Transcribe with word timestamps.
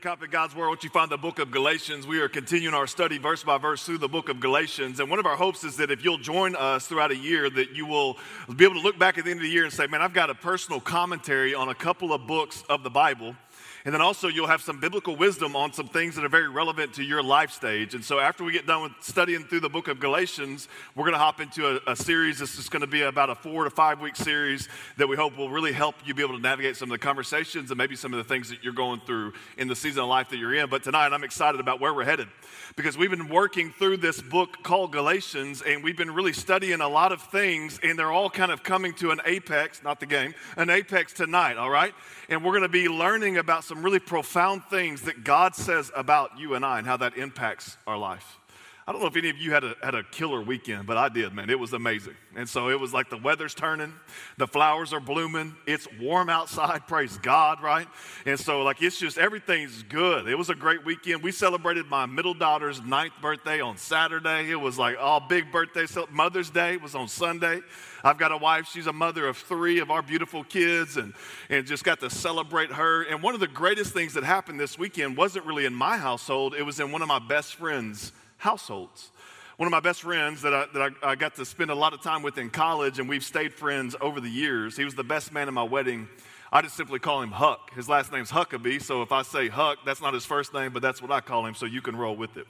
A 0.00 0.02
copy 0.02 0.24
of 0.24 0.30
God's 0.30 0.56
Word, 0.56 0.68
won't 0.68 0.82
you 0.82 0.88
find 0.88 1.10
the 1.10 1.18
book 1.18 1.38
of 1.40 1.50
Galatians? 1.50 2.06
We 2.06 2.20
are 2.20 2.28
continuing 2.30 2.74
our 2.74 2.86
study 2.86 3.18
verse 3.18 3.44
by 3.44 3.58
verse 3.58 3.84
through 3.84 3.98
the 3.98 4.08
book 4.08 4.30
of 4.30 4.40
Galatians. 4.40 4.98
And 4.98 5.10
one 5.10 5.18
of 5.18 5.26
our 5.26 5.36
hopes 5.36 5.62
is 5.62 5.76
that 5.76 5.90
if 5.90 6.02
you'll 6.02 6.16
join 6.16 6.56
us 6.56 6.86
throughout 6.86 7.10
a 7.10 7.16
year, 7.16 7.50
that 7.50 7.72
you 7.72 7.84
will 7.84 8.16
be 8.56 8.64
able 8.64 8.76
to 8.76 8.80
look 8.80 8.98
back 8.98 9.18
at 9.18 9.26
the 9.26 9.30
end 9.30 9.40
of 9.40 9.42
the 9.42 9.50
year 9.50 9.64
and 9.64 9.72
say, 9.72 9.86
man, 9.86 10.00
I've 10.00 10.14
got 10.14 10.30
a 10.30 10.34
personal 10.34 10.80
commentary 10.80 11.54
on 11.54 11.68
a 11.68 11.74
couple 11.74 12.14
of 12.14 12.26
books 12.26 12.64
of 12.70 12.82
the 12.82 12.88
Bible 12.88 13.36
and 13.84 13.94
then 13.94 14.02
also, 14.02 14.28
you'll 14.28 14.46
have 14.46 14.60
some 14.60 14.78
biblical 14.78 15.16
wisdom 15.16 15.56
on 15.56 15.72
some 15.72 15.88
things 15.88 16.14
that 16.16 16.24
are 16.24 16.28
very 16.28 16.48
relevant 16.48 16.94
to 16.94 17.02
your 17.02 17.22
life 17.22 17.50
stage. 17.50 17.94
And 17.94 18.04
so, 18.04 18.18
after 18.18 18.44
we 18.44 18.52
get 18.52 18.66
done 18.66 18.82
with 18.82 18.92
studying 19.00 19.44
through 19.44 19.60
the 19.60 19.70
book 19.70 19.88
of 19.88 19.98
Galatians, 19.98 20.68
we're 20.94 21.04
going 21.04 21.14
to 21.14 21.18
hop 21.18 21.40
into 21.40 21.66
a, 21.66 21.92
a 21.92 21.96
series. 21.96 22.38
This 22.38 22.58
is 22.58 22.68
going 22.68 22.82
to 22.82 22.86
be 22.86 23.02
about 23.02 23.30
a 23.30 23.34
four 23.34 23.64
to 23.64 23.70
five 23.70 24.00
week 24.00 24.16
series 24.16 24.68
that 24.98 25.08
we 25.08 25.16
hope 25.16 25.38
will 25.38 25.48
really 25.48 25.72
help 25.72 25.94
you 26.04 26.12
be 26.12 26.22
able 26.22 26.36
to 26.36 26.42
navigate 26.42 26.76
some 26.76 26.90
of 26.90 26.92
the 26.92 27.02
conversations 27.02 27.70
and 27.70 27.78
maybe 27.78 27.96
some 27.96 28.12
of 28.12 28.18
the 28.18 28.24
things 28.24 28.50
that 28.50 28.62
you're 28.62 28.74
going 28.74 29.00
through 29.06 29.32
in 29.56 29.66
the 29.66 29.76
season 29.76 30.02
of 30.02 30.10
life 30.10 30.28
that 30.28 30.36
you're 30.36 30.54
in. 30.54 30.68
But 30.68 30.82
tonight, 30.82 31.12
I'm 31.12 31.24
excited 31.24 31.58
about 31.58 31.80
where 31.80 31.94
we're 31.94 32.04
headed 32.04 32.28
because 32.76 32.98
we've 32.98 33.10
been 33.10 33.28
working 33.28 33.72
through 33.72 33.96
this 33.96 34.20
book 34.20 34.62
called 34.62 34.92
Galatians 34.92 35.62
and 35.62 35.82
we've 35.82 35.96
been 35.96 36.12
really 36.12 36.32
studying 36.34 36.80
a 36.80 36.88
lot 36.88 37.12
of 37.12 37.22
things, 37.22 37.80
and 37.82 37.98
they're 37.98 38.12
all 38.12 38.28
kind 38.30 38.52
of 38.52 38.62
coming 38.62 38.92
to 38.94 39.10
an 39.10 39.20
apex, 39.24 39.82
not 39.82 40.00
the 40.00 40.06
game, 40.06 40.34
an 40.56 40.68
apex 40.68 41.12
tonight, 41.12 41.56
all 41.56 41.70
right? 41.70 41.94
And 42.28 42.44
we're 42.44 42.52
going 42.52 42.62
to 42.62 42.68
be 42.68 42.88
learning 42.88 43.38
about 43.38 43.64
some 43.70 43.84
really 43.84 44.00
profound 44.00 44.64
things 44.64 45.02
that 45.02 45.22
God 45.22 45.54
says 45.54 45.92
about 45.94 46.36
you 46.36 46.54
and 46.54 46.64
I 46.64 46.78
and 46.78 46.86
how 46.88 46.96
that 46.96 47.16
impacts 47.16 47.76
our 47.86 47.96
life. 47.96 48.40
I 48.84 48.90
don't 48.90 49.00
know 49.00 49.06
if 49.06 49.14
any 49.14 49.30
of 49.30 49.38
you 49.38 49.52
had 49.52 49.62
a, 49.62 49.76
had 49.80 49.94
a 49.94 50.02
killer 50.02 50.42
weekend, 50.42 50.88
but 50.88 50.96
I 50.96 51.08
did, 51.08 51.32
man. 51.32 51.48
It 51.48 51.58
was 51.60 51.72
amazing. 51.72 52.16
And 52.34 52.48
so 52.48 52.68
it 52.68 52.80
was 52.80 52.92
like 52.92 53.10
the 53.10 53.16
weather's 53.16 53.54
turning, 53.54 53.94
the 54.38 54.48
flowers 54.48 54.92
are 54.92 54.98
blooming, 54.98 55.54
it's 55.68 55.86
warm 56.00 56.28
outside, 56.28 56.88
praise 56.88 57.16
God, 57.18 57.62
right? 57.62 57.86
And 58.26 58.40
so, 58.40 58.62
like, 58.62 58.82
it's 58.82 58.98
just 58.98 59.18
everything's 59.18 59.84
good. 59.84 60.26
It 60.26 60.34
was 60.34 60.50
a 60.50 60.56
great 60.56 60.84
weekend. 60.84 61.22
We 61.22 61.30
celebrated 61.30 61.86
my 61.86 62.06
middle 62.06 62.34
daughter's 62.34 62.82
ninth 62.82 63.14
birthday 63.22 63.60
on 63.60 63.76
Saturday. 63.76 64.50
It 64.50 64.60
was 64.60 64.78
like 64.78 64.96
all 64.98 65.20
big 65.20 65.52
birthday. 65.52 65.86
Mother's 66.10 66.50
Day 66.50 66.76
was 66.76 66.96
on 66.96 67.06
Sunday. 67.06 67.60
I've 68.02 68.18
got 68.18 68.32
a 68.32 68.36
wife, 68.36 68.68
she's 68.68 68.86
a 68.86 68.92
mother 68.92 69.26
of 69.26 69.36
three 69.36 69.78
of 69.78 69.90
our 69.90 70.02
beautiful 70.02 70.44
kids, 70.44 70.96
and, 70.96 71.14
and 71.48 71.66
just 71.66 71.84
got 71.84 72.00
to 72.00 72.10
celebrate 72.10 72.72
her. 72.72 73.02
And 73.02 73.22
one 73.22 73.34
of 73.34 73.40
the 73.40 73.48
greatest 73.48 73.92
things 73.92 74.14
that 74.14 74.24
happened 74.24 74.58
this 74.58 74.78
weekend 74.78 75.16
wasn't 75.16 75.46
really 75.46 75.66
in 75.66 75.74
my 75.74 75.96
household, 75.96 76.54
it 76.54 76.62
was 76.62 76.80
in 76.80 76.92
one 76.92 77.02
of 77.02 77.08
my 77.08 77.18
best 77.18 77.56
friends' 77.56 78.12
households. 78.38 79.10
One 79.56 79.66
of 79.66 79.72
my 79.72 79.80
best 79.80 80.02
friends 80.02 80.40
that, 80.40 80.54
I, 80.54 80.64
that 80.72 80.92
I, 81.02 81.10
I 81.10 81.14
got 81.16 81.34
to 81.34 81.44
spend 81.44 81.70
a 81.70 81.74
lot 81.74 81.92
of 81.92 82.00
time 82.00 82.22
with 82.22 82.38
in 82.38 82.48
college, 82.48 82.98
and 82.98 83.06
we've 83.08 83.22
stayed 83.22 83.52
friends 83.52 83.94
over 84.00 84.18
the 84.18 84.30
years. 84.30 84.76
He 84.76 84.84
was 84.84 84.94
the 84.94 85.04
best 85.04 85.32
man 85.32 85.48
in 85.48 85.54
my 85.54 85.62
wedding. 85.62 86.08
I 86.50 86.62
just 86.62 86.76
simply 86.76 86.98
call 86.98 87.20
him 87.20 87.30
Huck. 87.30 87.74
His 87.74 87.86
last 87.88 88.10
name's 88.10 88.30
Huckabee, 88.30 88.82
so 88.82 89.02
if 89.02 89.12
I 89.12 89.20
say 89.20 89.48
Huck, 89.48 89.80
that's 89.84 90.00
not 90.00 90.14
his 90.14 90.24
first 90.24 90.54
name, 90.54 90.72
but 90.72 90.80
that's 90.80 91.02
what 91.02 91.12
I 91.12 91.20
call 91.20 91.44
him, 91.44 91.54
so 91.54 91.66
you 91.66 91.82
can 91.82 91.94
roll 91.94 92.16
with 92.16 92.38
it. 92.38 92.46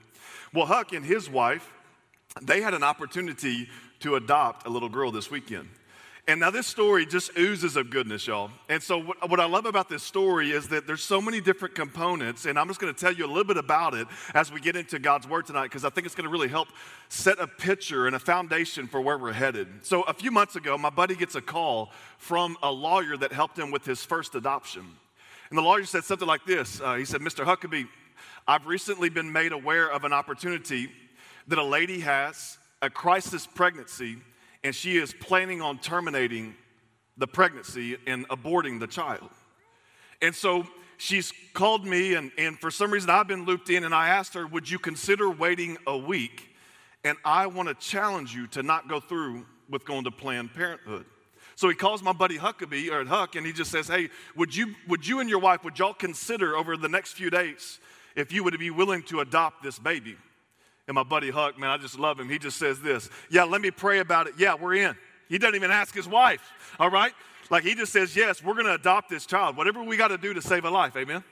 Well, 0.54 0.66
Huck 0.66 0.92
and 0.92 1.04
his 1.04 1.28
wife, 1.28 1.70
they 2.40 2.60
had 2.60 2.74
an 2.74 2.84
opportunity 2.84 3.68
to 4.00 4.16
adopt 4.16 4.66
a 4.66 4.70
little 4.70 4.88
girl 4.88 5.10
this 5.10 5.30
weekend. 5.30 5.68
And 6.28 6.38
now 6.38 6.50
this 6.50 6.66
story 6.66 7.06
just 7.06 7.36
oozes 7.36 7.76
of 7.76 7.90
goodness, 7.90 8.26
y'all. 8.26 8.50
And 8.68 8.82
so, 8.82 8.98
what, 8.98 9.28
what, 9.28 9.40
I 9.40 9.46
love 9.46 9.66
about 9.66 9.88
this 9.88 10.02
story 10.02 10.52
is 10.52 10.68
that 10.68 10.86
there's 10.86 11.02
so 11.02 11.20
many 11.20 11.40
different 11.40 11.74
components, 11.74 12.44
and 12.44 12.58
I'm 12.58 12.68
just 12.68 12.78
going 12.78 12.94
to 12.94 13.00
tell 13.00 13.12
you 13.12 13.24
a 13.24 13.26
little 13.26 13.44
bit 13.44 13.56
about 13.56 13.94
it 13.94 14.06
as 14.34 14.52
we 14.52 14.60
get 14.60 14.76
into 14.76 14.98
God's 14.98 15.26
Word 15.26 15.46
tonight, 15.46 15.64
because 15.64 15.84
I 15.84 15.90
think 15.90 16.06
it's 16.06 16.14
going 16.14 16.26
to 16.26 16.30
really 16.30 16.48
help 16.48 16.68
set 17.08 17.40
a 17.40 17.46
picture 17.46 18.06
and 18.06 18.14
a 18.14 18.20
foundation 18.20 18.86
for 18.86 19.00
where 19.00 19.18
we're 19.18 19.32
headed. 19.32 19.66
So, 19.82 20.02
a 20.02 20.14
few 20.14 20.30
months 20.30 20.56
ago, 20.56 20.78
my 20.78 20.90
buddy 20.90 21.16
gets 21.16 21.34
a 21.34 21.40
call 21.40 21.90
from 22.18 22.56
a 22.62 22.70
lawyer 22.70 23.16
that 23.16 23.32
helped 23.32 23.58
him 23.58 23.70
with 23.70 23.84
his 23.84 24.04
first 24.04 24.34
adoption. 24.34 24.84
And 25.48 25.58
the 25.58 25.62
lawyer 25.62 25.84
said 25.84 26.04
something 26.04 26.28
like 26.28 26.44
this 26.44 26.80
uh, 26.80 26.94
He 26.94 27.06
said, 27.06 27.22
Mr. 27.22 27.44
Huckabee, 27.44 27.88
I've 28.46 28.66
recently 28.66 29.08
been 29.08 29.32
made 29.32 29.52
aware 29.52 29.90
of 29.90 30.04
an 30.04 30.12
opportunity 30.12 30.90
that 31.48 31.58
a 31.58 31.64
lady 31.64 32.00
has, 32.00 32.58
a 32.82 32.90
crisis 32.90 33.46
pregnancy 33.46 34.18
and 34.62 34.74
she 34.74 34.96
is 34.96 35.14
planning 35.14 35.62
on 35.62 35.78
terminating 35.78 36.54
the 37.16 37.26
pregnancy 37.26 37.96
and 38.06 38.28
aborting 38.28 38.80
the 38.80 38.86
child. 38.86 39.30
And 40.22 40.34
so 40.34 40.66
she's 40.98 41.32
called 41.54 41.86
me, 41.86 42.14
and, 42.14 42.30
and 42.36 42.58
for 42.58 42.70
some 42.70 42.90
reason 42.90 43.10
I've 43.10 43.28
been 43.28 43.46
looped 43.46 43.70
in, 43.70 43.84
and 43.84 43.94
I 43.94 44.08
asked 44.08 44.34
her, 44.34 44.46
Would 44.46 44.70
you 44.70 44.78
consider 44.78 45.30
waiting 45.30 45.78
a 45.86 45.96
week? 45.96 46.48
And 47.04 47.16
I 47.24 47.46
want 47.46 47.68
to 47.68 47.74
challenge 47.74 48.34
you 48.34 48.46
to 48.48 48.62
not 48.62 48.88
go 48.88 49.00
through 49.00 49.46
with 49.70 49.86
going 49.86 50.04
to 50.04 50.10
Planned 50.10 50.52
Parenthood. 50.52 51.06
So 51.56 51.68
he 51.68 51.74
calls 51.74 52.02
my 52.02 52.12
buddy 52.12 52.36
Huckabee 52.36 52.90
or 52.90 53.04
Huck, 53.06 53.36
and 53.36 53.46
he 53.46 53.52
just 53.52 53.70
says, 53.70 53.88
Hey, 53.88 54.10
would 54.36 54.54
you, 54.54 54.74
would 54.88 55.06
you 55.06 55.20
and 55.20 55.30
your 55.30 55.38
wife, 55.38 55.64
would 55.64 55.78
y'all 55.78 55.94
consider 55.94 56.56
over 56.56 56.76
the 56.76 56.88
next 56.88 57.12
few 57.12 57.30
days 57.30 57.78
if 58.16 58.32
you 58.32 58.44
would 58.44 58.58
be 58.58 58.70
willing 58.70 59.02
to 59.04 59.20
adopt 59.20 59.62
this 59.62 59.78
baby? 59.78 60.16
And 60.90 60.96
my 60.96 61.04
buddy 61.04 61.30
Huck, 61.30 61.56
man, 61.56 61.70
I 61.70 61.76
just 61.76 62.00
love 62.00 62.18
him. 62.18 62.28
He 62.28 62.36
just 62.36 62.56
says 62.56 62.80
this 62.80 63.10
Yeah, 63.30 63.44
let 63.44 63.60
me 63.60 63.70
pray 63.70 64.00
about 64.00 64.26
it. 64.26 64.34
Yeah, 64.36 64.54
we're 64.54 64.74
in. 64.74 64.96
He 65.28 65.38
doesn't 65.38 65.54
even 65.54 65.70
ask 65.70 65.94
his 65.94 66.08
wife, 66.08 66.40
all 66.80 66.90
right? 66.90 67.12
Like 67.48 67.62
he 67.62 67.76
just 67.76 67.92
says, 67.92 68.16
Yes, 68.16 68.42
we're 68.42 68.54
going 68.54 68.66
to 68.66 68.74
adopt 68.74 69.08
this 69.08 69.24
child. 69.24 69.56
Whatever 69.56 69.84
we 69.84 69.96
got 69.96 70.08
to 70.08 70.18
do 70.18 70.34
to 70.34 70.42
save 70.42 70.64
a 70.64 70.70
life, 70.70 70.96
amen? 70.96 71.22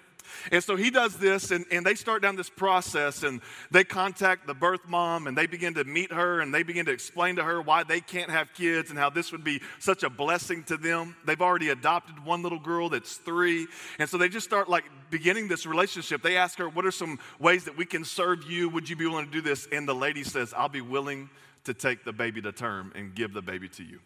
And 0.53 0.63
so 0.63 0.77
he 0.77 0.91
does 0.91 1.17
this, 1.17 1.51
and, 1.51 1.65
and 1.71 1.85
they 1.85 1.95
start 1.95 2.23
down 2.23 2.37
this 2.37 2.51
process, 2.51 3.23
and 3.23 3.41
they 3.71 3.85
contact 3.85 4.47
the 4.47 4.55
birth 4.55 4.87
mom, 4.87 5.27
and 5.27 5.37
they 5.37 5.47
begin 5.47 5.75
to 5.75 5.85
meet 5.85 6.13
her, 6.13 6.41
and 6.41 6.55
they 6.55 6.63
begin 6.63 6.87
to 6.87 6.93
explain 6.93 7.37
to 7.37 7.45
her 7.45 7.61
why 7.61 7.85
they 7.85 8.01
can't 8.01 8.31
have 8.31 8.53
kids 8.55 8.91
and 8.91 8.99
how 8.99 9.11
this 9.11 9.33
would 9.33 9.45
be 9.45 9.61
such 9.79 10.03
a 10.03 10.11
blessing 10.11 10.65
to 10.65 10.77
them. 10.77 11.17
They've 11.25 11.41
already 11.41 11.71
adopted 11.71 12.25
one 12.25 12.43
little 12.43 12.59
girl 12.59 12.89
that's 12.89 13.17
three, 13.17 13.67
and 13.99 14.09
so 14.09 14.19
they 14.19 14.29
just 14.29 14.47
start 14.47 14.69
like 14.69 14.85
beginning 15.11 15.49
this 15.49 15.67
relationship. 15.67 16.23
They 16.23 16.37
ask 16.37 16.59
her, 16.59 16.69
What 16.69 16.87
are 16.87 16.91
some 16.91 17.19
ways 17.39 17.65
that 17.65 17.77
we 17.77 17.85
can 17.85 18.05
serve 18.05 18.45
you? 18.45 18.69
Would 18.71 18.89
you 18.89 18.97
be 18.97 19.07
willing 19.07 19.27
to 19.27 19.31
do 19.31 19.41
this? 19.41 19.69
And 19.71 19.89
the 19.89 19.95
lady 19.95 20.25
says, 20.25 20.55
I'll 20.57 20.69
be 20.69 20.81
willing 20.81 21.31
to 21.65 21.75
take 21.75 22.05
the 22.05 22.13
baby 22.13 22.41
to 22.43 22.53
term 22.53 22.93
and 22.95 23.15
give 23.15 23.33
the 23.33 23.43
baby 23.43 23.69
to 23.69 23.85
you. 23.85 24.01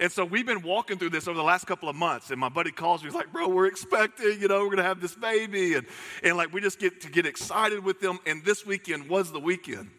And 0.00 0.10
so 0.10 0.24
we've 0.24 0.46
been 0.46 0.62
walking 0.62 0.96
through 0.96 1.10
this 1.10 1.28
over 1.28 1.36
the 1.36 1.44
last 1.44 1.66
couple 1.66 1.90
of 1.90 1.94
months. 1.94 2.30
And 2.30 2.40
my 2.40 2.48
buddy 2.48 2.70
calls 2.70 3.02
me, 3.02 3.08
he's 3.08 3.14
like, 3.14 3.30
bro, 3.32 3.48
we're 3.48 3.66
expecting, 3.66 4.40
you 4.40 4.48
know, 4.48 4.64
we're 4.64 4.70
gonna 4.70 4.82
have 4.82 4.98
this 4.98 5.14
baby. 5.14 5.74
And, 5.74 5.86
and 6.22 6.38
like 6.38 6.54
we 6.54 6.62
just 6.62 6.78
get 6.78 7.02
to 7.02 7.10
get 7.10 7.26
excited 7.26 7.84
with 7.84 8.00
them. 8.00 8.18
And 8.24 8.42
this 8.42 8.64
weekend 8.64 9.10
was 9.10 9.30
the 9.30 9.38
weekend. 9.38 9.90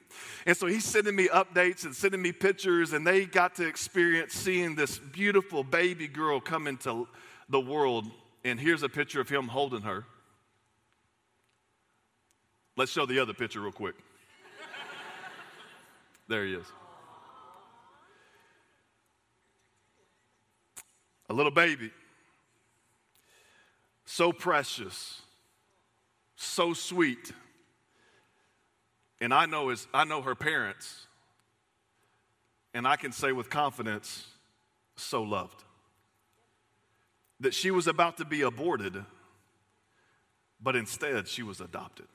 And 0.47 0.57
so 0.57 0.65
he's 0.65 0.85
sending 0.85 1.15
me 1.15 1.27
updates 1.27 1.85
and 1.85 1.95
sending 1.95 2.21
me 2.21 2.31
pictures, 2.31 2.93
and 2.93 3.05
they 3.05 3.25
got 3.25 3.55
to 3.55 3.67
experience 3.67 4.33
seeing 4.33 4.75
this 4.75 4.97
beautiful 4.97 5.63
baby 5.63 6.07
girl 6.07 6.41
come 6.41 6.65
into 6.65 7.07
the 7.47 7.59
world. 7.59 8.07
And 8.43 8.59
here's 8.59 8.81
a 8.81 8.89
picture 8.89 9.21
of 9.21 9.29
him 9.29 9.47
holding 9.47 9.83
her. 9.83 10.03
Let's 12.75 12.91
show 12.91 13.05
the 13.05 13.19
other 13.19 13.33
picture 13.33 13.61
real 13.61 13.71
quick. 13.71 13.95
there 16.27 16.43
he 16.45 16.55
is. 16.55 16.65
A 21.31 21.33
little 21.33 21.51
baby. 21.51 21.89
So 24.05 24.33
precious, 24.33 25.21
so 26.35 26.73
sweet. 26.73 27.31
And 29.21 29.33
I 29.33 29.45
know 29.45 29.69
his, 29.69 29.87
I 29.93 30.03
know 30.03 30.21
her 30.21 30.35
parents, 30.35 31.07
and 32.73 32.85
I 32.85 32.97
can 32.97 33.13
say 33.13 33.31
with 33.31 33.49
confidence, 33.49 34.25
so 34.97 35.23
loved. 35.23 35.63
That 37.39 37.53
she 37.53 37.71
was 37.71 37.87
about 37.87 38.17
to 38.17 38.25
be 38.25 38.41
aborted, 38.41 39.05
but 40.61 40.75
instead 40.75 41.29
she 41.29 41.43
was 41.43 41.61
adopted. 41.61 42.07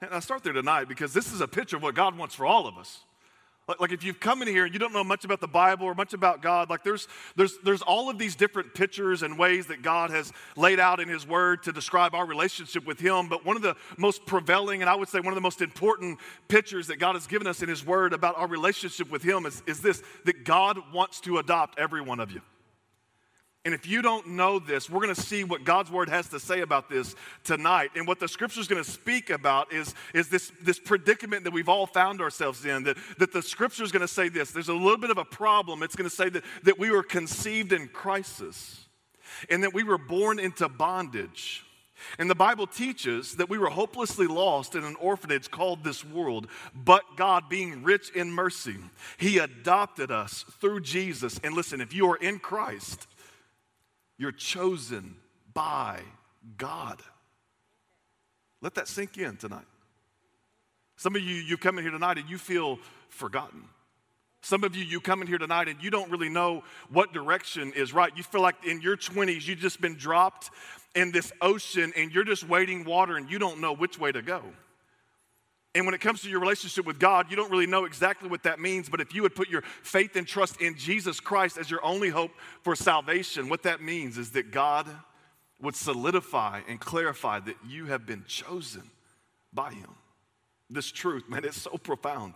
And 0.00 0.14
I 0.14 0.20
start 0.20 0.44
there 0.44 0.52
tonight 0.52 0.84
because 0.86 1.12
this 1.12 1.32
is 1.32 1.40
a 1.40 1.48
picture 1.48 1.76
of 1.76 1.82
what 1.82 1.96
God 1.96 2.16
wants 2.16 2.36
for 2.36 2.46
all 2.46 2.68
of 2.68 2.78
us. 2.78 3.00
Like, 3.68 3.80
like 3.80 3.92
if 3.92 4.02
you've 4.02 4.18
come 4.18 4.40
in 4.40 4.48
here 4.48 4.64
and 4.64 4.72
you 4.72 4.80
don't 4.80 4.94
know 4.94 5.04
much 5.04 5.24
about 5.24 5.40
the 5.40 5.46
Bible 5.46 5.84
or 5.84 5.94
much 5.94 6.14
about 6.14 6.40
God, 6.40 6.70
like 6.70 6.82
there's, 6.82 7.06
there's, 7.36 7.58
there's 7.58 7.82
all 7.82 8.08
of 8.08 8.18
these 8.18 8.34
different 8.34 8.74
pictures 8.74 9.22
and 9.22 9.38
ways 9.38 9.66
that 9.66 9.82
God 9.82 10.10
has 10.10 10.32
laid 10.56 10.80
out 10.80 11.00
in 11.00 11.08
His 11.08 11.26
Word 11.26 11.62
to 11.64 11.72
describe 11.72 12.14
our 12.14 12.26
relationship 12.26 12.86
with 12.86 12.98
Him. 12.98 13.28
But 13.28 13.44
one 13.44 13.56
of 13.56 13.62
the 13.62 13.76
most 13.98 14.24
prevailing, 14.24 14.80
and 14.80 14.88
I 14.88 14.94
would 14.94 15.08
say 15.08 15.20
one 15.20 15.28
of 15.28 15.34
the 15.34 15.42
most 15.42 15.60
important 15.60 16.18
pictures 16.48 16.86
that 16.86 16.96
God 16.96 17.14
has 17.14 17.26
given 17.26 17.46
us 17.46 17.62
in 17.62 17.68
His 17.68 17.84
Word 17.84 18.12
about 18.14 18.38
our 18.38 18.46
relationship 18.46 19.10
with 19.10 19.22
Him 19.22 19.44
is, 19.44 19.62
is 19.66 19.80
this 19.80 20.02
that 20.24 20.44
God 20.44 20.78
wants 20.92 21.20
to 21.20 21.38
adopt 21.38 21.78
every 21.78 22.00
one 22.00 22.20
of 22.20 22.32
you. 22.32 22.40
And 23.64 23.74
if 23.74 23.86
you 23.86 24.02
don't 24.02 24.28
know 24.28 24.58
this, 24.58 24.88
we're 24.88 25.00
going 25.00 25.14
to 25.14 25.20
see 25.20 25.44
what 25.44 25.64
God's 25.64 25.90
word 25.90 26.08
has 26.08 26.28
to 26.28 26.40
say 26.40 26.60
about 26.60 26.88
this 26.88 27.14
tonight. 27.44 27.90
And 27.96 28.06
what 28.06 28.20
the 28.20 28.28
scripture 28.28 28.60
is 28.60 28.68
going 28.68 28.82
to 28.82 28.88
speak 28.88 29.30
about 29.30 29.72
is, 29.72 29.94
is 30.14 30.28
this, 30.28 30.52
this 30.62 30.78
predicament 30.78 31.44
that 31.44 31.52
we've 31.52 31.68
all 31.68 31.86
found 31.86 32.20
ourselves 32.20 32.64
in. 32.64 32.84
That, 32.84 32.96
that 33.18 33.32
the 33.32 33.42
scripture 33.42 33.82
is 33.82 33.92
going 33.92 34.00
to 34.00 34.08
say 34.08 34.28
this 34.28 34.52
there's 34.52 34.68
a 34.68 34.74
little 34.74 34.96
bit 34.96 35.10
of 35.10 35.18
a 35.18 35.24
problem. 35.24 35.82
It's 35.82 35.96
going 35.96 36.08
to 36.08 36.14
say 36.14 36.28
that, 36.30 36.44
that 36.62 36.78
we 36.78 36.90
were 36.90 37.02
conceived 37.02 37.72
in 37.72 37.88
crisis 37.88 38.86
and 39.50 39.62
that 39.64 39.74
we 39.74 39.82
were 39.82 39.98
born 39.98 40.38
into 40.38 40.68
bondage. 40.68 41.64
And 42.18 42.30
the 42.30 42.36
Bible 42.36 42.68
teaches 42.68 43.34
that 43.36 43.50
we 43.50 43.58
were 43.58 43.70
hopelessly 43.70 44.28
lost 44.28 44.76
in 44.76 44.84
an 44.84 44.94
orphanage 45.00 45.50
called 45.50 45.82
this 45.82 46.04
world, 46.04 46.46
but 46.72 47.02
God, 47.16 47.48
being 47.48 47.82
rich 47.82 48.10
in 48.14 48.30
mercy, 48.30 48.76
He 49.16 49.38
adopted 49.38 50.12
us 50.12 50.44
through 50.60 50.80
Jesus. 50.80 51.40
And 51.42 51.54
listen, 51.54 51.80
if 51.80 51.92
you 51.92 52.08
are 52.08 52.16
in 52.16 52.38
Christ, 52.38 53.07
you're 54.18 54.32
chosen 54.32 55.16
by 55.54 56.00
God. 56.56 57.00
Let 58.60 58.74
that 58.74 58.88
sink 58.88 59.16
in 59.16 59.36
tonight. 59.36 59.66
Some 60.96 61.14
of 61.14 61.22
you, 61.22 61.36
you 61.36 61.56
come 61.56 61.78
in 61.78 61.84
here 61.84 61.92
tonight 61.92 62.18
and 62.18 62.28
you 62.28 62.38
feel 62.38 62.78
forgotten. 63.08 63.62
Some 64.42 64.64
of 64.64 64.74
you, 64.74 64.84
you 64.84 65.00
come 65.00 65.20
in 65.20 65.28
here 65.28 65.38
tonight 65.38 65.68
and 65.68 65.82
you 65.82 65.90
don't 65.90 66.10
really 66.10 66.28
know 66.28 66.64
what 66.90 67.12
direction 67.12 67.72
is 67.74 67.92
right. 67.92 68.12
You 68.16 68.22
feel 68.22 68.40
like 68.40 68.64
in 68.64 68.80
your 68.80 68.96
20s, 68.96 69.46
you've 69.46 69.58
just 69.58 69.80
been 69.80 69.94
dropped 69.94 70.50
in 70.94 71.12
this 71.12 71.32
ocean 71.40 71.92
and 71.96 72.12
you're 72.12 72.24
just 72.24 72.48
wading 72.48 72.84
water 72.84 73.16
and 73.16 73.30
you 73.30 73.38
don't 73.38 73.60
know 73.60 73.72
which 73.72 73.98
way 73.98 74.10
to 74.10 74.22
go. 74.22 74.42
And 75.74 75.84
when 75.84 75.94
it 75.94 76.00
comes 76.00 76.22
to 76.22 76.30
your 76.30 76.40
relationship 76.40 76.86
with 76.86 76.98
God, 76.98 77.26
you 77.30 77.36
don't 77.36 77.50
really 77.50 77.66
know 77.66 77.84
exactly 77.84 78.28
what 78.28 78.42
that 78.44 78.58
means. 78.58 78.88
But 78.88 79.00
if 79.00 79.14
you 79.14 79.22
would 79.22 79.34
put 79.34 79.48
your 79.48 79.62
faith 79.82 80.16
and 80.16 80.26
trust 80.26 80.60
in 80.60 80.76
Jesus 80.76 81.20
Christ 81.20 81.58
as 81.58 81.70
your 81.70 81.84
only 81.84 82.08
hope 82.08 82.30
for 82.62 82.74
salvation, 82.74 83.48
what 83.48 83.62
that 83.64 83.82
means 83.82 84.16
is 84.16 84.30
that 84.32 84.50
God 84.50 84.86
would 85.60 85.76
solidify 85.76 86.62
and 86.68 86.80
clarify 86.80 87.40
that 87.40 87.56
you 87.66 87.86
have 87.86 88.06
been 88.06 88.24
chosen 88.26 88.82
by 89.52 89.72
Him. 89.72 89.90
This 90.70 90.90
truth, 90.90 91.28
man, 91.28 91.44
it's 91.44 91.62
so 91.62 91.76
profound. 91.76 92.34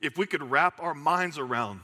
If 0.00 0.16
we 0.16 0.26
could 0.26 0.42
wrap 0.42 0.80
our 0.80 0.94
minds 0.94 1.38
around 1.38 1.80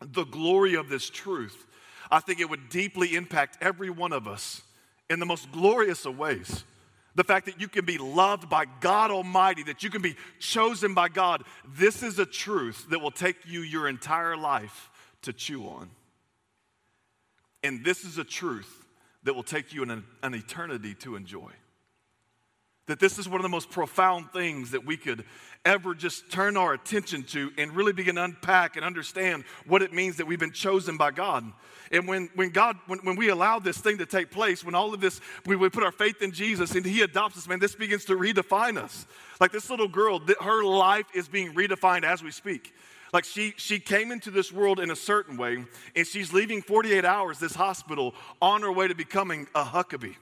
the 0.00 0.24
glory 0.24 0.74
of 0.74 0.88
this 0.88 1.08
truth, 1.08 1.66
I 2.10 2.20
think 2.20 2.40
it 2.40 2.48
would 2.48 2.68
deeply 2.68 3.16
impact 3.16 3.58
every 3.60 3.90
one 3.90 4.12
of 4.12 4.26
us 4.26 4.62
in 5.08 5.20
the 5.20 5.26
most 5.26 5.50
glorious 5.52 6.04
of 6.04 6.18
ways. 6.18 6.64
The 7.16 7.24
fact 7.24 7.46
that 7.46 7.60
you 7.60 7.66
can 7.66 7.84
be 7.84 7.98
loved 7.98 8.48
by 8.48 8.66
God 8.80 9.10
Almighty, 9.10 9.62
that 9.64 9.82
you 9.82 9.90
can 9.90 10.02
be 10.02 10.16
chosen 10.38 10.94
by 10.94 11.08
God, 11.08 11.42
this 11.66 12.02
is 12.02 12.18
a 12.18 12.26
truth 12.26 12.86
that 12.90 13.00
will 13.00 13.10
take 13.10 13.36
you 13.46 13.62
your 13.62 13.88
entire 13.88 14.36
life 14.36 14.90
to 15.22 15.32
chew 15.32 15.64
on. 15.64 15.90
And 17.64 17.84
this 17.84 18.04
is 18.04 18.18
a 18.18 18.24
truth 18.24 18.86
that 19.24 19.34
will 19.34 19.42
take 19.42 19.72
you 19.72 19.82
an, 19.82 20.04
an 20.22 20.34
eternity 20.34 20.94
to 21.00 21.16
enjoy. 21.16 21.50
That 22.86 23.00
this 23.00 23.18
is 23.18 23.28
one 23.28 23.40
of 23.40 23.42
the 23.42 23.48
most 23.48 23.70
profound 23.70 24.32
things 24.32 24.70
that 24.70 24.86
we 24.86 24.96
could 24.96 25.24
ever 25.64 25.94
just 25.94 26.30
turn 26.30 26.56
our 26.56 26.72
attention 26.72 27.24
to 27.24 27.50
and 27.58 27.72
really 27.72 27.92
begin 27.92 28.14
to 28.14 28.24
unpack 28.24 28.76
and 28.76 28.84
understand 28.84 29.44
what 29.66 29.82
it 29.82 29.92
means 29.92 30.16
that 30.16 30.26
we've 30.26 30.38
been 30.38 30.52
chosen 30.52 30.96
by 30.96 31.10
God. 31.10 31.44
And 31.90 32.06
when, 32.06 32.30
when 32.34 32.50
God, 32.50 32.76
when, 32.86 33.00
when 33.00 33.16
we 33.16 33.28
allow 33.28 33.58
this 33.58 33.78
thing 33.78 33.98
to 33.98 34.06
take 34.06 34.30
place, 34.30 34.64
when 34.64 34.76
all 34.76 34.94
of 34.94 35.00
this, 35.00 35.20
we, 35.44 35.56
we 35.56 35.68
put 35.68 35.82
our 35.82 35.92
faith 35.92 36.22
in 36.22 36.30
Jesus 36.30 36.74
and 36.76 36.86
He 36.86 37.02
adopts 37.02 37.36
us, 37.36 37.48
man, 37.48 37.58
this 37.58 37.74
begins 37.74 38.04
to 38.06 38.16
redefine 38.16 38.76
us. 38.76 39.06
Like 39.40 39.50
this 39.50 39.68
little 39.68 39.88
girl, 39.88 40.20
her 40.40 40.64
life 40.64 41.06
is 41.14 41.26
being 41.26 41.54
redefined 41.54 42.04
as 42.04 42.22
we 42.22 42.30
speak. 42.30 42.72
Like 43.12 43.24
she, 43.24 43.54
she 43.56 43.78
came 43.78 44.12
into 44.12 44.30
this 44.30 44.52
world 44.52 44.78
in 44.78 44.90
a 44.90 44.96
certain 44.96 45.36
way, 45.36 45.64
and 45.94 46.06
she's 46.06 46.32
leaving 46.32 46.62
48 46.62 47.04
hours, 47.04 47.38
this 47.38 47.54
hospital, 47.54 48.14
on 48.42 48.62
her 48.62 48.72
way 48.72 48.88
to 48.88 48.94
becoming 48.94 49.46
a 49.54 49.64
Huckabee. 49.64 50.16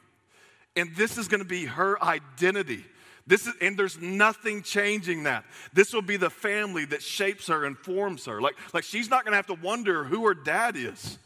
And 0.76 0.94
this 0.96 1.18
is 1.18 1.28
gonna 1.28 1.44
be 1.44 1.66
her 1.66 2.02
identity. 2.02 2.84
This 3.26 3.46
is, 3.46 3.54
and 3.60 3.78
there's 3.78 3.98
nothing 3.98 4.62
changing 4.62 5.22
that. 5.22 5.44
This 5.72 5.94
will 5.94 6.02
be 6.02 6.18
the 6.18 6.28
family 6.28 6.84
that 6.86 7.02
shapes 7.02 7.46
her 7.46 7.64
and 7.64 7.78
forms 7.78 8.26
her. 8.26 8.40
Like, 8.40 8.56
like 8.74 8.84
she's 8.84 9.08
not 9.08 9.24
gonna 9.24 9.36
have 9.36 9.46
to 9.46 9.54
wonder 9.54 10.04
who 10.04 10.26
her 10.26 10.34
dad 10.34 10.76
is. 10.76 11.18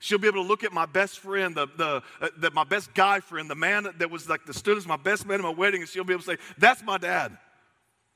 She'll 0.00 0.18
be 0.18 0.28
able 0.28 0.42
to 0.42 0.48
look 0.48 0.62
at 0.62 0.72
my 0.72 0.86
best 0.86 1.18
friend, 1.18 1.56
the, 1.56 1.66
the, 1.76 2.02
uh, 2.20 2.28
the, 2.36 2.50
my 2.52 2.62
best 2.62 2.94
guy 2.94 3.18
friend, 3.18 3.50
the 3.50 3.56
man 3.56 3.88
that 3.98 4.10
was 4.10 4.28
like 4.28 4.46
the 4.46 4.54
stood 4.54 4.76
as 4.76 4.86
my 4.86 4.96
best 4.96 5.26
man 5.26 5.40
at 5.40 5.42
my 5.42 5.50
wedding, 5.50 5.80
and 5.80 5.88
she'll 5.88 6.04
be 6.04 6.12
able 6.12 6.22
to 6.22 6.36
say, 6.36 6.38
That's 6.56 6.82
my 6.84 6.98
dad. 6.98 7.36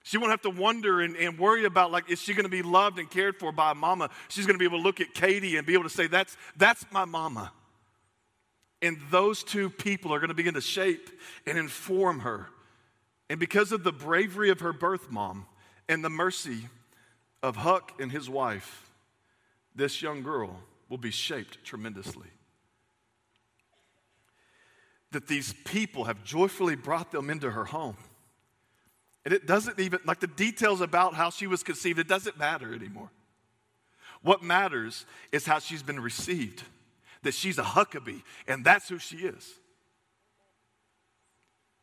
She 0.04 0.18
won't 0.18 0.30
have 0.30 0.42
to 0.42 0.50
wonder 0.50 1.00
and, 1.00 1.16
and 1.16 1.38
worry 1.38 1.64
about 1.64 1.92
like, 1.92 2.10
is 2.10 2.20
she 2.20 2.34
going 2.34 2.44
to 2.44 2.50
be 2.50 2.62
loved 2.62 2.98
and 2.98 3.08
cared 3.08 3.36
for 3.36 3.52
by 3.52 3.72
mama? 3.72 4.10
She's 4.28 4.46
going 4.46 4.54
to 4.54 4.58
be 4.58 4.64
able 4.64 4.78
to 4.78 4.82
look 4.82 5.00
at 5.00 5.14
Katie 5.14 5.56
and 5.56 5.66
be 5.66 5.74
able 5.74 5.84
to 5.84 5.90
say, 5.90 6.06
That's, 6.06 6.36
that's 6.56 6.84
my 6.92 7.04
mama. 7.04 7.52
And 8.82 8.98
those 9.10 9.44
two 9.44 9.70
people 9.70 10.12
are 10.12 10.18
going 10.18 10.28
to 10.28 10.34
begin 10.34 10.54
to 10.54 10.60
shape 10.60 11.08
and 11.46 11.56
inform 11.56 12.20
her. 12.20 12.48
And 13.30 13.38
because 13.38 13.72
of 13.72 13.84
the 13.84 13.92
bravery 13.92 14.50
of 14.50 14.60
her 14.60 14.72
birth 14.72 15.10
mom 15.10 15.46
and 15.88 16.04
the 16.04 16.10
mercy 16.10 16.66
of 17.42 17.56
Huck 17.56 17.92
and 18.00 18.10
his 18.10 18.28
wife, 18.28 18.90
this 19.74 20.02
young 20.02 20.22
girl 20.22 20.58
will 20.88 20.98
be 20.98 21.12
shaped 21.12 21.64
tremendously. 21.64 22.26
That 25.12 25.28
these 25.28 25.54
people 25.64 26.04
have 26.04 26.24
joyfully 26.24 26.74
brought 26.74 27.12
them 27.12 27.30
into 27.30 27.50
her 27.50 27.64
home. 27.64 27.96
And 29.24 29.32
it 29.32 29.46
doesn't 29.46 29.78
even, 29.78 30.00
like 30.04 30.20
the 30.20 30.26
details 30.26 30.80
about 30.80 31.14
how 31.14 31.30
she 31.30 31.46
was 31.46 31.62
conceived, 31.62 31.98
it 31.98 32.08
doesn't 32.08 32.38
matter 32.38 32.74
anymore. 32.74 33.10
What 34.22 34.42
matters 34.42 35.06
is 35.30 35.46
how 35.46 35.60
she's 35.60 35.82
been 35.82 36.00
received, 36.00 36.64
that 37.22 37.34
she's 37.34 37.58
a 37.58 37.62
Huckabee, 37.62 38.22
and 38.46 38.64
that's 38.64 38.88
who 38.88 38.98
she 38.98 39.18
is. 39.18 39.48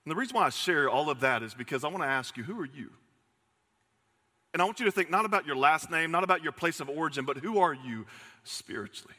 And 0.05 0.11
the 0.11 0.15
reason 0.15 0.35
why 0.35 0.45
I 0.45 0.49
share 0.49 0.89
all 0.89 1.09
of 1.09 1.19
that 1.21 1.43
is 1.43 1.53
because 1.53 1.83
I 1.83 1.87
want 1.87 2.03
to 2.03 2.07
ask 2.07 2.35
you, 2.37 2.43
who 2.43 2.59
are 2.59 2.65
you? 2.65 2.89
And 4.53 4.61
I 4.61 4.65
want 4.65 4.79
you 4.79 4.85
to 4.85 4.91
think 4.91 5.11
not 5.11 5.25
about 5.25 5.45
your 5.45 5.55
last 5.55 5.91
name, 5.91 6.11
not 6.11 6.23
about 6.23 6.41
your 6.41 6.51
place 6.51 6.79
of 6.79 6.89
origin, 6.89 7.25
but 7.25 7.37
who 7.37 7.59
are 7.59 7.73
you 7.73 8.05
spiritually? 8.43 9.13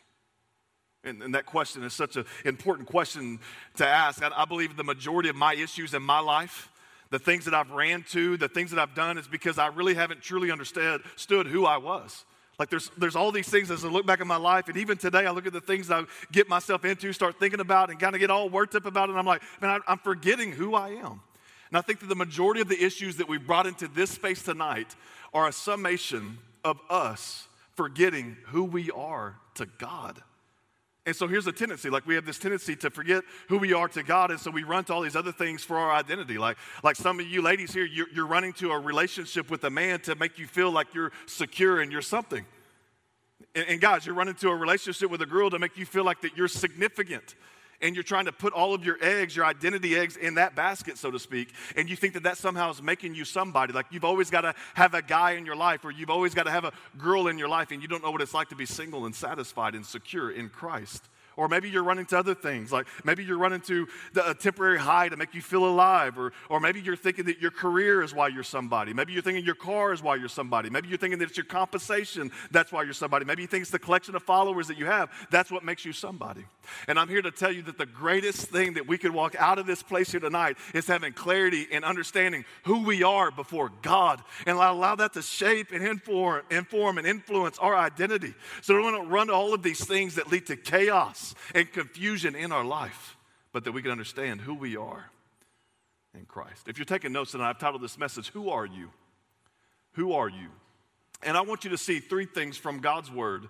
And, 1.04 1.22
and 1.22 1.34
that 1.34 1.46
question 1.46 1.82
is 1.84 1.92
such 1.92 2.16
an 2.16 2.24
important 2.44 2.88
question 2.88 3.38
to 3.76 3.86
ask. 3.86 4.22
I, 4.22 4.30
I 4.36 4.44
believe 4.44 4.76
the 4.76 4.84
majority 4.84 5.28
of 5.28 5.36
my 5.36 5.54
issues 5.54 5.94
in 5.94 6.02
my 6.02 6.18
life, 6.18 6.70
the 7.10 7.18
things 7.18 7.44
that 7.44 7.54
I've 7.54 7.70
ran 7.70 8.04
to, 8.10 8.36
the 8.36 8.48
things 8.48 8.70
that 8.70 8.80
I've 8.80 8.94
done, 8.94 9.16
is 9.16 9.28
because 9.28 9.58
I 9.58 9.68
really 9.68 9.94
haven't 9.94 10.22
truly 10.22 10.50
understood 10.50 11.02
who 11.46 11.64
I 11.64 11.78
was. 11.78 12.24
Like 12.60 12.68
there's, 12.68 12.90
there's 12.98 13.16
all 13.16 13.32
these 13.32 13.48
things 13.48 13.70
as 13.70 13.86
I 13.86 13.88
look 13.88 14.04
back 14.04 14.20
at 14.20 14.26
my 14.26 14.36
life, 14.36 14.68
and 14.68 14.76
even 14.76 14.98
today 14.98 15.24
I 15.24 15.30
look 15.30 15.46
at 15.46 15.54
the 15.54 15.62
things 15.62 15.90
I 15.90 16.04
get 16.30 16.46
myself 16.46 16.84
into, 16.84 17.10
start 17.14 17.38
thinking 17.38 17.58
about, 17.58 17.88
and 17.88 17.98
kind 17.98 18.14
of 18.14 18.20
get 18.20 18.30
all 18.30 18.50
worked 18.50 18.74
up 18.74 18.84
about 18.84 19.08
it. 19.08 19.12
And 19.12 19.18
I'm 19.18 19.24
like, 19.24 19.40
man, 19.62 19.80
I'm 19.88 19.96
forgetting 19.96 20.52
who 20.52 20.74
I 20.74 20.90
am. 20.90 21.22
And 21.70 21.78
I 21.78 21.80
think 21.80 22.00
that 22.00 22.10
the 22.10 22.14
majority 22.14 22.60
of 22.60 22.68
the 22.68 22.78
issues 22.84 23.16
that 23.16 23.30
we 23.30 23.38
brought 23.38 23.66
into 23.66 23.88
this 23.88 24.10
space 24.10 24.42
tonight 24.42 24.94
are 25.32 25.48
a 25.48 25.52
summation 25.52 26.36
of 26.62 26.78
us 26.90 27.48
forgetting 27.76 28.36
who 28.48 28.64
we 28.64 28.90
are 28.90 29.36
to 29.54 29.64
God. 29.64 30.22
And 31.06 31.16
so 31.16 31.26
here's 31.26 31.46
a 31.46 31.52
tendency 31.52 31.88
like 31.88 32.06
we 32.06 32.14
have 32.14 32.26
this 32.26 32.38
tendency 32.38 32.76
to 32.76 32.90
forget 32.90 33.24
who 33.48 33.58
we 33.58 33.72
are 33.72 33.88
to 33.88 34.02
God, 34.02 34.30
and 34.30 34.38
so 34.38 34.50
we 34.50 34.64
run 34.64 34.84
to 34.84 34.94
all 34.94 35.00
these 35.00 35.16
other 35.16 35.32
things 35.32 35.64
for 35.64 35.78
our 35.78 35.92
identity. 35.92 36.36
Like, 36.36 36.58
like 36.84 36.96
some 36.96 37.18
of 37.18 37.26
you 37.26 37.40
ladies 37.40 37.72
here, 37.72 37.86
you're, 37.86 38.08
you're 38.10 38.26
running 38.26 38.52
to 38.54 38.72
a 38.72 38.78
relationship 38.78 39.50
with 39.50 39.64
a 39.64 39.70
man 39.70 40.00
to 40.00 40.14
make 40.14 40.38
you 40.38 40.46
feel 40.46 40.70
like 40.70 40.94
you're 40.94 41.12
secure 41.26 41.80
and 41.80 41.90
you're 41.90 42.02
something. 42.02 42.44
And, 43.54 43.66
and 43.66 43.80
guys, 43.80 44.04
you're 44.04 44.14
running 44.14 44.34
to 44.36 44.50
a 44.50 44.56
relationship 44.56 45.10
with 45.10 45.22
a 45.22 45.26
girl 45.26 45.48
to 45.50 45.58
make 45.58 45.78
you 45.78 45.86
feel 45.86 46.04
like 46.04 46.20
that 46.20 46.36
you're 46.36 46.48
significant 46.48 47.34
and 47.80 47.94
you're 47.94 48.02
trying 48.02 48.26
to 48.26 48.32
put 48.32 48.52
all 48.52 48.74
of 48.74 48.84
your 48.84 48.98
eggs, 49.00 49.34
your 49.34 49.44
identity 49.44 49.96
eggs, 49.96 50.16
in 50.16 50.34
that 50.34 50.54
basket, 50.54 50.98
so 50.98 51.10
to 51.10 51.18
speak, 51.18 51.52
and 51.76 51.88
you 51.88 51.96
think 51.96 52.14
that 52.14 52.24
that 52.24 52.36
somehow 52.36 52.70
is 52.70 52.82
making 52.82 53.14
you 53.14 53.24
somebody. 53.24 53.72
Like 53.72 53.86
you've 53.90 54.04
always 54.04 54.30
got 54.30 54.42
to 54.42 54.54
have 54.74 54.94
a 54.94 55.02
guy 55.02 55.32
in 55.32 55.46
your 55.46 55.56
life, 55.56 55.84
or 55.84 55.90
you've 55.90 56.10
always 56.10 56.34
got 56.34 56.44
to 56.44 56.50
have 56.50 56.64
a 56.64 56.72
girl 56.98 57.28
in 57.28 57.38
your 57.38 57.48
life, 57.48 57.70
and 57.70 57.82
you 57.82 57.88
don't 57.88 58.02
know 58.02 58.10
what 58.10 58.20
it's 58.20 58.34
like 58.34 58.48
to 58.50 58.56
be 58.56 58.66
single 58.66 59.06
and 59.06 59.14
satisfied 59.14 59.74
and 59.74 59.84
secure 59.84 60.30
in 60.30 60.48
Christ. 60.48 61.08
Or 61.36 61.48
maybe 61.48 61.70
you're 61.70 61.84
running 61.84 62.06
to 62.06 62.18
other 62.18 62.34
things, 62.34 62.72
like 62.72 62.86
maybe 63.04 63.24
you're 63.24 63.38
running 63.38 63.60
to 63.62 63.86
the, 64.12 64.30
a 64.30 64.34
temporary 64.34 64.78
high 64.78 65.08
to 65.08 65.16
make 65.16 65.34
you 65.34 65.42
feel 65.42 65.64
alive. 65.64 66.18
Or, 66.18 66.32
or 66.48 66.60
maybe 66.60 66.80
you're 66.80 66.96
thinking 66.96 67.26
that 67.26 67.40
your 67.40 67.50
career 67.50 68.02
is 68.02 68.14
why 68.14 68.28
you're 68.28 68.42
somebody. 68.42 68.92
Maybe 68.92 69.12
you're 69.12 69.22
thinking 69.22 69.44
your 69.44 69.54
car 69.54 69.92
is 69.92 70.02
why 70.02 70.16
you're 70.16 70.28
somebody. 70.28 70.70
Maybe 70.70 70.88
you're 70.88 70.98
thinking 70.98 71.18
that 71.20 71.28
it's 71.28 71.36
your 71.36 71.46
compensation 71.46 72.30
that's 72.50 72.72
why 72.72 72.82
you're 72.82 72.92
somebody. 72.92 73.24
Maybe 73.24 73.42
you 73.42 73.48
think 73.48 73.62
it's 73.62 73.70
the 73.70 73.78
collection 73.78 74.14
of 74.14 74.22
followers 74.22 74.68
that 74.68 74.78
you 74.78 74.86
have 74.86 75.10
that's 75.30 75.50
what 75.50 75.64
makes 75.64 75.84
you 75.84 75.92
somebody. 75.92 76.44
And 76.88 76.98
I'm 76.98 77.08
here 77.08 77.22
to 77.22 77.30
tell 77.30 77.52
you 77.52 77.62
that 77.62 77.78
the 77.78 77.86
greatest 77.86 78.48
thing 78.48 78.74
that 78.74 78.86
we 78.86 78.98
could 78.98 79.12
walk 79.12 79.34
out 79.38 79.58
of 79.58 79.66
this 79.66 79.82
place 79.82 80.10
here 80.10 80.20
tonight 80.20 80.56
is 80.74 80.86
having 80.86 81.12
clarity 81.12 81.66
and 81.72 81.84
understanding 81.84 82.44
who 82.64 82.84
we 82.84 83.02
are 83.02 83.30
before 83.30 83.70
God 83.82 84.20
and 84.46 84.56
allow 84.56 84.94
that 84.96 85.12
to 85.14 85.22
shape 85.22 85.72
and 85.72 85.86
inform, 85.86 86.42
inform 86.50 86.98
and 86.98 87.06
influence 87.06 87.58
our 87.58 87.76
identity. 87.76 88.34
So 88.62 88.76
we 88.76 88.82
don't 88.82 89.08
run 89.08 89.28
to 89.28 89.32
all 89.32 89.54
of 89.54 89.62
these 89.62 89.84
things 89.84 90.16
that 90.16 90.30
lead 90.30 90.46
to 90.46 90.56
chaos 90.56 91.19
and 91.54 91.70
confusion 91.72 92.34
in 92.34 92.52
our 92.52 92.64
life, 92.64 93.16
but 93.52 93.64
that 93.64 93.72
we 93.72 93.82
can 93.82 93.90
understand 93.90 94.40
who 94.40 94.54
we 94.54 94.76
are 94.76 95.10
in 96.14 96.24
Christ. 96.24 96.68
If 96.68 96.78
you're 96.78 96.84
taking 96.84 97.12
notes 97.12 97.32
tonight, 97.32 97.50
I've 97.50 97.58
titled 97.58 97.82
this 97.82 97.98
message, 97.98 98.28
Who 98.28 98.50
Are 98.50 98.66
You? 98.66 98.90
Who 99.92 100.12
Are 100.12 100.28
You? 100.28 100.48
And 101.22 101.36
I 101.36 101.42
want 101.42 101.64
you 101.64 101.70
to 101.70 101.78
see 101.78 102.00
three 102.00 102.26
things 102.26 102.56
from 102.56 102.80
God's 102.80 103.10
Word 103.10 103.48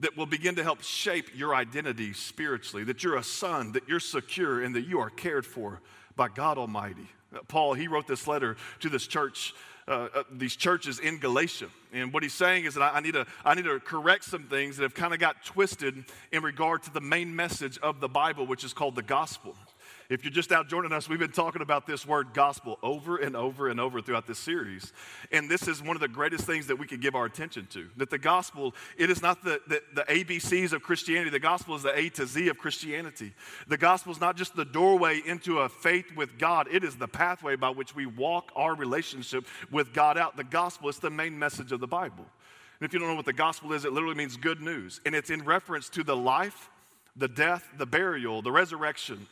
that 0.00 0.16
will 0.16 0.26
begin 0.26 0.56
to 0.56 0.62
help 0.62 0.82
shape 0.82 1.36
your 1.36 1.54
identity 1.54 2.12
spiritually, 2.12 2.84
that 2.84 3.04
you're 3.04 3.16
a 3.16 3.22
son, 3.22 3.72
that 3.72 3.88
you're 3.88 4.00
secure, 4.00 4.62
and 4.62 4.74
that 4.74 4.86
you 4.86 4.98
are 5.00 5.10
cared 5.10 5.46
for 5.46 5.80
by 6.16 6.28
God 6.28 6.58
Almighty. 6.58 7.08
Paul, 7.48 7.74
he 7.74 7.88
wrote 7.88 8.06
this 8.06 8.26
letter 8.26 8.56
to 8.80 8.88
this 8.88 9.06
church, 9.06 9.54
uh, 9.86 10.08
uh, 10.14 10.22
these 10.30 10.56
churches 10.56 10.98
in 10.98 11.18
Galatia. 11.18 11.66
And 11.92 12.12
what 12.12 12.22
he's 12.22 12.32
saying 12.32 12.64
is 12.64 12.74
that 12.74 12.82
I, 12.82 12.96
I, 12.96 13.00
need, 13.00 13.12
to, 13.12 13.26
I 13.44 13.54
need 13.54 13.64
to 13.64 13.78
correct 13.80 14.24
some 14.24 14.44
things 14.44 14.76
that 14.76 14.82
have 14.82 14.94
kind 14.94 15.12
of 15.12 15.20
got 15.20 15.44
twisted 15.44 16.04
in 16.32 16.42
regard 16.42 16.82
to 16.84 16.92
the 16.92 17.00
main 17.00 17.34
message 17.36 17.78
of 17.78 18.00
the 18.00 18.08
Bible, 18.08 18.46
which 18.46 18.64
is 18.64 18.72
called 18.72 18.96
the 18.96 19.02
gospel. 19.02 19.54
If 20.10 20.22
you're 20.22 20.32
just 20.32 20.52
out 20.52 20.68
joining 20.68 20.92
us, 20.92 21.08
we've 21.08 21.18
been 21.18 21.32
talking 21.32 21.62
about 21.62 21.86
this 21.86 22.06
word 22.06 22.34
gospel 22.34 22.78
over 22.82 23.16
and 23.16 23.34
over 23.34 23.68
and 23.68 23.80
over 23.80 24.02
throughout 24.02 24.26
this 24.26 24.38
series. 24.38 24.92
And 25.32 25.50
this 25.50 25.66
is 25.66 25.82
one 25.82 25.96
of 25.96 26.00
the 26.00 26.08
greatest 26.08 26.44
things 26.44 26.66
that 26.66 26.76
we 26.76 26.86
could 26.86 27.00
give 27.00 27.14
our 27.14 27.24
attention 27.24 27.66
to. 27.70 27.88
That 27.96 28.10
the 28.10 28.18
gospel, 28.18 28.74
it 28.98 29.08
is 29.08 29.22
not 29.22 29.42
the, 29.42 29.60
the, 29.66 29.82
the 29.94 30.02
ABCs 30.02 30.74
of 30.74 30.82
Christianity, 30.82 31.30
the 31.30 31.38
gospel 31.38 31.74
is 31.74 31.82
the 31.82 31.98
A 31.98 32.10
to 32.10 32.26
Z 32.26 32.48
of 32.48 32.58
Christianity. 32.58 33.32
The 33.66 33.78
gospel 33.78 34.12
is 34.12 34.20
not 34.20 34.36
just 34.36 34.54
the 34.54 34.66
doorway 34.66 35.22
into 35.24 35.60
a 35.60 35.70
faith 35.70 36.14
with 36.14 36.38
God, 36.38 36.68
it 36.70 36.84
is 36.84 36.96
the 36.96 37.08
pathway 37.08 37.56
by 37.56 37.70
which 37.70 37.94
we 37.94 38.04
walk 38.04 38.52
our 38.54 38.74
relationship 38.74 39.46
with 39.70 39.94
God 39.94 40.18
out. 40.18 40.36
The 40.36 40.44
gospel 40.44 40.90
is 40.90 40.98
the 40.98 41.10
main 41.10 41.38
message 41.38 41.72
of 41.72 41.80
the 41.80 41.86
Bible. 41.86 42.26
And 42.80 42.86
if 42.86 42.92
you 42.92 42.98
don't 42.98 43.08
know 43.08 43.14
what 43.14 43.24
the 43.24 43.32
gospel 43.32 43.72
is, 43.72 43.86
it 43.86 43.92
literally 43.94 44.16
means 44.16 44.36
good 44.36 44.60
news. 44.60 45.00
And 45.06 45.14
it's 45.14 45.30
in 45.30 45.44
reference 45.44 45.88
to 45.90 46.04
the 46.04 46.16
life, 46.16 46.68
the 47.16 47.28
death, 47.28 47.66
the 47.78 47.86
burial, 47.86 48.42
the 48.42 48.52
resurrection, 48.52 49.26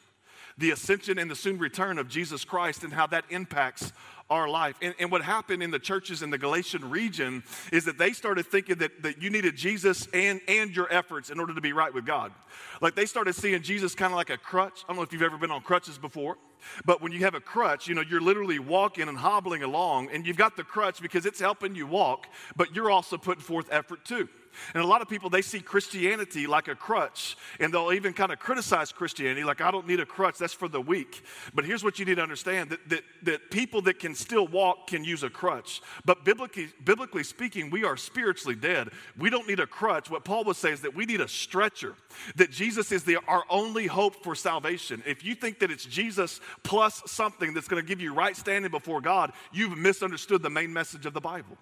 the 0.63 0.71
ascension 0.71 1.19
and 1.19 1.29
the 1.29 1.35
soon 1.35 1.59
return 1.59 1.99
of 1.99 2.09
Jesus 2.09 2.45
Christ 2.45 2.85
and 2.85 2.93
how 2.93 3.09
that 3.09 3.25
impacts 3.31 3.93
our 4.31 4.49
life. 4.49 4.77
And, 4.81 4.95
and, 5.01 5.11
what 5.11 5.21
happened 5.21 5.61
in 5.61 5.73
the 5.73 5.79
churches 5.81 6.23
in 6.23 6.31
the 6.31 6.39
Galatian 6.39 6.89
region 6.89 7.43
is 7.73 7.85
that 7.85 7.99
they 7.99 8.13
started 8.13 8.47
thinking 8.47 8.77
that, 8.79 9.03
that 9.03 9.21
you 9.21 9.29
needed 9.29 9.57
Jesus 9.57 10.07
and, 10.15 10.41
and 10.47 10.75
your 10.75 10.91
efforts 10.91 11.31
in 11.31 11.41
order 11.41 11.53
to 11.53 11.61
be 11.61 11.73
right 11.73 11.93
with 11.93 12.07
God. 12.07 12.33
Like 12.81 12.95
they 12.95 13.07
started 13.07 13.35
seeing 13.35 13.61
Jesus 13.61 13.97
kind 13.97 14.13
of 14.13 14.17
like 14.17 14.31
a 14.31 14.39
crutch. 14.39 14.85
I 14.85 14.87
don't 14.87 14.97
know 14.97 15.03
if 15.03 15.13
you've 15.13 15.23
ever 15.23 15.37
been 15.37 15.51
on 15.51 15.63
crutches 15.63 15.99
before, 15.99 16.39
but 16.85 17.03
when 17.03 17.11
you 17.11 17.19
have 17.21 17.35
a 17.35 17.41
crutch, 17.41 17.89
you 17.89 17.97
know, 17.97 18.03
you're 18.09 18.21
literally 18.21 18.61
walking 18.61 19.09
and 19.09 19.19
hobbling 19.19 19.65
along, 19.65 20.11
and 20.13 20.25
you've 20.25 20.37
got 20.37 20.57
the 20.57 20.65
crutch 20.65 21.03
because 21.03 21.27
it's 21.27 21.41
helping 21.41 21.75
you 21.75 21.89
walk, 21.89 22.29
but 22.55 22.75
you're 22.75 22.91
also 22.91 23.19
putting 23.19 23.43
forth 23.43 23.67
effort 23.73 24.05
too. 24.05 24.29
And 24.75 24.83
a 24.83 24.87
lot 24.87 25.03
of 25.03 25.09
people, 25.09 25.31
they 25.31 25.43
see 25.43 25.61
Christianity 25.61 26.47
like 26.47 26.69
a 26.69 26.75
crutch, 26.75 27.37
and 27.61 27.73
they'll 27.73 27.93
even 27.93 28.13
kind 28.13 28.33
of 28.33 28.39
criticize 28.39 28.93
Christianity 28.93 29.45
like, 29.45 29.61
I 29.61 29.71
don't 29.71 29.87
need 29.87 30.01
a 30.01 30.07
crutch, 30.07 30.39
that's 30.39 30.53
for 30.53 30.69
the 30.69 30.81
weak. 30.81 31.25
But 31.55 31.65
here's 31.65 31.85
what 31.85 31.99
you 31.99 32.05
need 32.05 32.17
to 32.17 32.23
understand 32.23 32.71
that, 32.71 32.89
that, 32.89 33.03
that 33.23 33.51
people 33.51 33.83
that 33.83 33.99
can 33.99 34.15
still 34.15 34.47
walk 34.47 34.87
can 34.89 35.05
use 35.05 35.23
a 35.23 35.31
crutch. 35.31 35.81
But 36.05 36.25
biblically, 36.25 36.69
biblically 36.85 37.25
speaking, 37.25 37.71
we 37.71 37.85
are 37.85 37.97
spiritually 37.97 38.57
dead. 38.57 38.91
We 39.19 39.31
don't 39.31 39.49
need 39.49 39.61
a 39.61 39.67
crutch. 39.67 40.11
What 40.11 40.25
Paul 40.25 40.45
would 40.45 40.57
say 40.57 40.71
is 40.71 40.81
that 40.83 40.95
we 40.95 41.07
need 41.07 41.21
a 41.21 41.29
stretcher, 41.29 41.95
that 42.37 42.51
Jesus 42.51 42.93
is 42.93 43.05
the, 43.05 43.19
our 43.29 43.45
only 43.51 43.87
hope 43.87 44.23
for 44.23 44.35
salvation. 44.35 45.03
If 45.07 45.25
you 45.25 45.35
think 45.35 45.59
that 45.61 45.71
it's 45.71 45.85
Jesus 45.85 46.41
plus 46.63 47.03
something 47.07 47.55
that's 47.55 47.69
going 47.69 47.83
to 47.83 47.87
give 47.87 48.01
you 48.01 48.15
right 48.15 48.37
standing 48.37 48.71
before 48.71 49.01
God, 49.01 49.33
you've 49.53 49.77
misunderstood 49.77 50.43
the 50.43 50.51
main 50.51 50.73
message 50.73 51.07
of 51.07 51.15
the 51.15 51.21
Bible. 51.21 51.57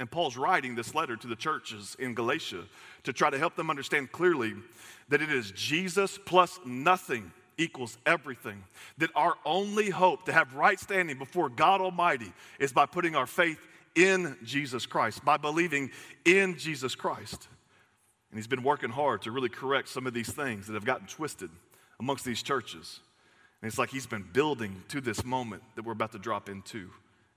And 0.00 0.10
Paul's 0.10 0.38
writing 0.38 0.74
this 0.74 0.94
letter 0.94 1.14
to 1.14 1.26
the 1.26 1.36
churches 1.36 1.94
in 1.98 2.14
Galatia 2.14 2.64
to 3.04 3.12
try 3.12 3.28
to 3.28 3.38
help 3.38 3.54
them 3.54 3.68
understand 3.68 4.10
clearly 4.10 4.54
that 5.10 5.20
it 5.20 5.30
is 5.30 5.50
Jesus 5.50 6.18
plus 6.24 6.58
nothing 6.64 7.30
equals 7.58 7.98
everything. 8.06 8.64
That 8.96 9.10
our 9.14 9.34
only 9.44 9.90
hope 9.90 10.24
to 10.24 10.32
have 10.32 10.54
right 10.54 10.80
standing 10.80 11.18
before 11.18 11.50
God 11.50 11.82
Almighty 11.82 12.32
is 12.58 12.72
by 12.72 12.86
putting 12.86 13.14
our 13.14 13.26
faith 13.26 13.58
in 13.94 14.38
Jesus 14.42 14.86
Christ, 14.86 15.22
by 15.22 15.36
believing 15.36 15.90
in 16.24 16.56
Jesus 16.56 16.94
Christ. 16.94 17.48
And 18.30 18.38
he's 18.38 18.46
been 18.46 18.62
working 18.62 18.90
hard 18.90 19.20
to 19.22 19.30
really 19.30 19.50
correct 19.50 19.90
some 19.90 20.06
of 20.06 20.14
these 20.14 20.32
things 20.32 20.66
that 20.66 20.72
have 20.72 20.86
gotten 20.86 21.08
twisted 21.08 21.50
amongst 21.98 22.24
these 22.24 22.42
churches. 22.42 23.00
And 23.60 23.68
it's 23.68 23.76
like 23.76 23.90
he's 23.90 24.06
been 24.06 24.26
building 24.32 24.82
to 24.88 25.02
this 25.02 25.26
moment 25.26 25.62
that 25.74 25.84
we're 25.84 25.92
about 25.92 26.12
to 26.12 26.18
drop 26.18 26.48
into 26.48 26.88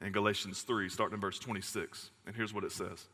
in 0.03 0.12
Galatians 0.12 0.62
3, 0.62 0.89
starting 0.89 1.15
in 1.15 1.22
verse 1.22 1.39
26. 1.39 2.10
And 2.27 2.36
here's 2.36 2.53
what 2.53 2.63
it 2.63 2.72
says 2.72 3.07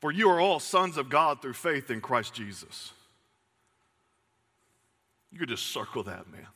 For 0.00 0.10
you 0.10 0.28
are 0.30 0.40
all 0.40 0.58
sons 0.58 0.96
of 0.96 1.08
God 1.08 1.42
through 1.42 1.52
faith 1.52 1.90
in 1.90 2.00
Christ 2.00 2.34
Jesus. 2.34 2.92
You 5.30 5.38
could 5.38 5.48
just 5.48 5.66
circle 5.66 6.04
that, 6.04 6.30
man. 6.30 6.46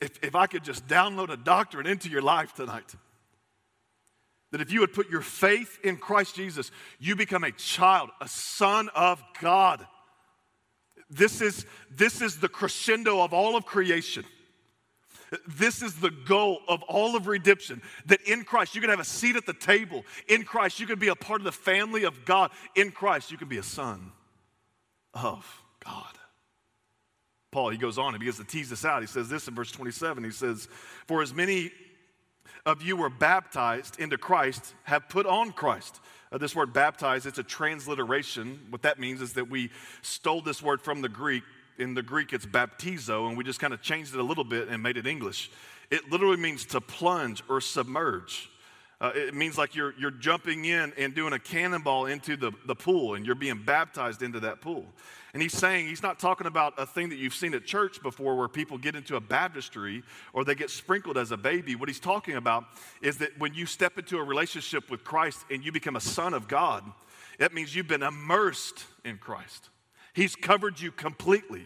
If, 0.00 0.18
if 0.22 0.34
I 0.34 0.48
could 0.48 0.64
just 0.64 0.88
download 0.88 1.30
a 1.30 1.36
doctrine 1.36 1.86
into 1.86 2.08
your 2.08 2.22
life 2.22 2.52
tonight, 2.54 2.92
that 4.50 4.60
if 4.60 4.72
you 4.72 4.80
would 4.80 4.92
put 4.92 5.08
your 5.08 5.20
faith 5.20 5.78
in 5.84 5.96
Christ 5.96 6.34
Jesus, 6.34 6.72
you 6.98 7.14
become 7.14 7.44
a 7.44 7.52
child, 7.52 8.10
a 8.20 8.26
son 8.28 8.90
of 8.96 9.22
God. 9.40 9.86
This 11.08 11.40
is, 11.40 11.66
this 11.88 12.20
is 12.20 12.38
the 12.38 12.48
crescendo 12.48 13.22
of 13.22 13.32
all 13.32 13.56
of 13.56 13.64
creation. 13.64 14.24
This 15.46 15.82
is 15.82 15.94
the 15.94 16.10
goal 16.10 16.60
of 16.68 16.82
all 16.82 17.16
of 17.16 17.26
redemption 17.26 17.80
that 18.06 18.20
in 18.22 18.44
Christ 18.44 18.74
you 18.74 18.80
can 18.80 18.90
have 18.90 19.00
a 19.00 19.04
seat 19.04 19.36
at 19.36 19.46
the 19.46 19.54
table. 19.54 20.04
In 20.28 20.44
Christ 20.44 20.78
you 20.78 20.86
can 20.86 20.98
be 20.98 21.08
a 21.08 21.14
part 21.14 21.40
of 21.40 21.44
the 21.44 21.52
family 21.52 22.04
of 22.04 22.24
God. 22.24 22.50
In 22.74 22.90
Christ 22.90 23.30
you 23.30 23.38
can 23.38 23.48
be 23.48 23.58
a 23.58 23.62
son 23.62 24.12
of 25.14 25.62
God. 25.84 26.18
Paul, 27.50 27.70
he 27.70 27.78
goes 27.78 27.98
on 27.98 28.14
and 28.14 28.18
begins 28.18 28.38
to 28.38 28.44
tease 28.44 28.70
this 28.70 28.84
out. 28.84 29.02
He 29.02 29.06
says 29.06 29.28
this 29.28 29.46
in 29.46 29.54
verse 29.54 29.70
27. 29.70 30.24
He 30.24 30.30
says, 30.30 30.68
For 31.06 31.22
as 31.22 31.34
many 31.34 31.70
of 32.64 32.82
you 32.82 32.96
were 32.96 33.10
baptized 33.10 34.00
into 34.00 34.16
Christ 34.16 34.74
have 34.84 35.08
put 35.08 35.26
on 35.26 35.52
Christ. 35.52 36.00
Uh, 36.30 36.38
this 36.38 36.56
word 36.56 36.72
baptized, 36.72 37.26
it's 37.26 37.38
a 37.38 37.42
transliteration. 37.42 38.58
What 38.70 38.82
that 38.82 38.98
means 38.98 39.20
is 39.20 39.34
that 39.34 39.50
we 39.50 39.70
stole 40.00 40.40
this 40.40 40.62
word 40.62 40.80
from 40.80 41.02
the 41.02 41.08
Greek 41.08 41.42
in 41.82 41.94
the 41.94 42.02
Greek, 42.02 42.32
it's 42.32 42.46
baptizo, 42.46 43.28
and 43.28 43.36
we 43.36 43.44
just 43.44 43.60
kind 43.60 43.74
of 43.74 43.82
changed 43.82 44.14
it 44.14 44.20
a 44.20 44.24
little 44.24 44.44
bit 44.44 44.68
and 44.68 44.82
made 44.82 44.96
it 44.96 45.06
English. 45.06 45.50
It 45.90 46.10
literally 46.10 46.38
means 46.38 46.64
to 46.66 46.80
plunge 46.80 47.42
or 47.48 47.60
submerge. 47.60 48.48
Uh, 49.02 49.10
it 49.16 49.34
means 49.34 49.58
like 49.58 49.74
you're, 49.74 49.92
you're 49.98 50.12
jumping 50.12 50.64
in 50.64 50.92
and 50.96 51.12
doing 51.12 51.32
a 51.32 51.38
cannonball 51.38 52.06
into 52.06 52.36
the, 52.36 52.52
the 52.66 52.74
pool 52.74 53.16
and 53.16 53.26
you're 53.26 53.34
being 53.34 53.60
baptized 53.60 54.22
into 54.22 54.38
that 54.38 54.60
pool. 54.60 54.86
And 55.34 55.42
he's 55.42 55.54
saying, 55.54 55.88
he's 55.88 56.04
not 56.04 56.20
talking 56.20 56.46
about 56.46 56.74
a 56.78 56.86
thing 56.86 57.08
that 57.08 57.16
you've 57.16 57.34
seen 57.34 57.52
at 57.52 57.64
church 57.64 58.00
before 58.00 58.36
where 58.36 58.46
people 58.46 58.78
get 58.78 58.94
into 58.94 59.16
a 59.16 59.20
baptistry 59.20 60.04
or 60.32 60.44
they 60.44 60.54
get 60.54 60.70
sprinkled 60.70 61.18
as 61.18 61.32
a 61.32 61.36
baby. 61.36 61.74
What 61.74 61.88
he's 61.88 61.98
talking 61.98 62.36
about 62.36 62.64
is 63.00 63.18
that 63.18 63.36
when 63.40 63.54
you 63.54 63.66
step 63.66 63.98
into 63.98 64.18
a 64.18 64.22
relationship 64.22 64.88
with 64.88 65.02
Christ 65.02 65.44
and 65.50 65.64
you 65.64 65.72
become 65.72 65.96
a 65.96 66.00
son 66.00 66.32
of 66.32 66.46
God, 66.46 66.84
that 67.40 67.52
means 67.52 67.74
you've 67.74 67.88
been 67.88 68.04
immersed 68.04 68.84
in 69.04 69.18
Christ. 69.18 69.68
He's 70.12 70.36
covered 70.36 70.80
you 70.80 70.92
completely. 70.92 71.64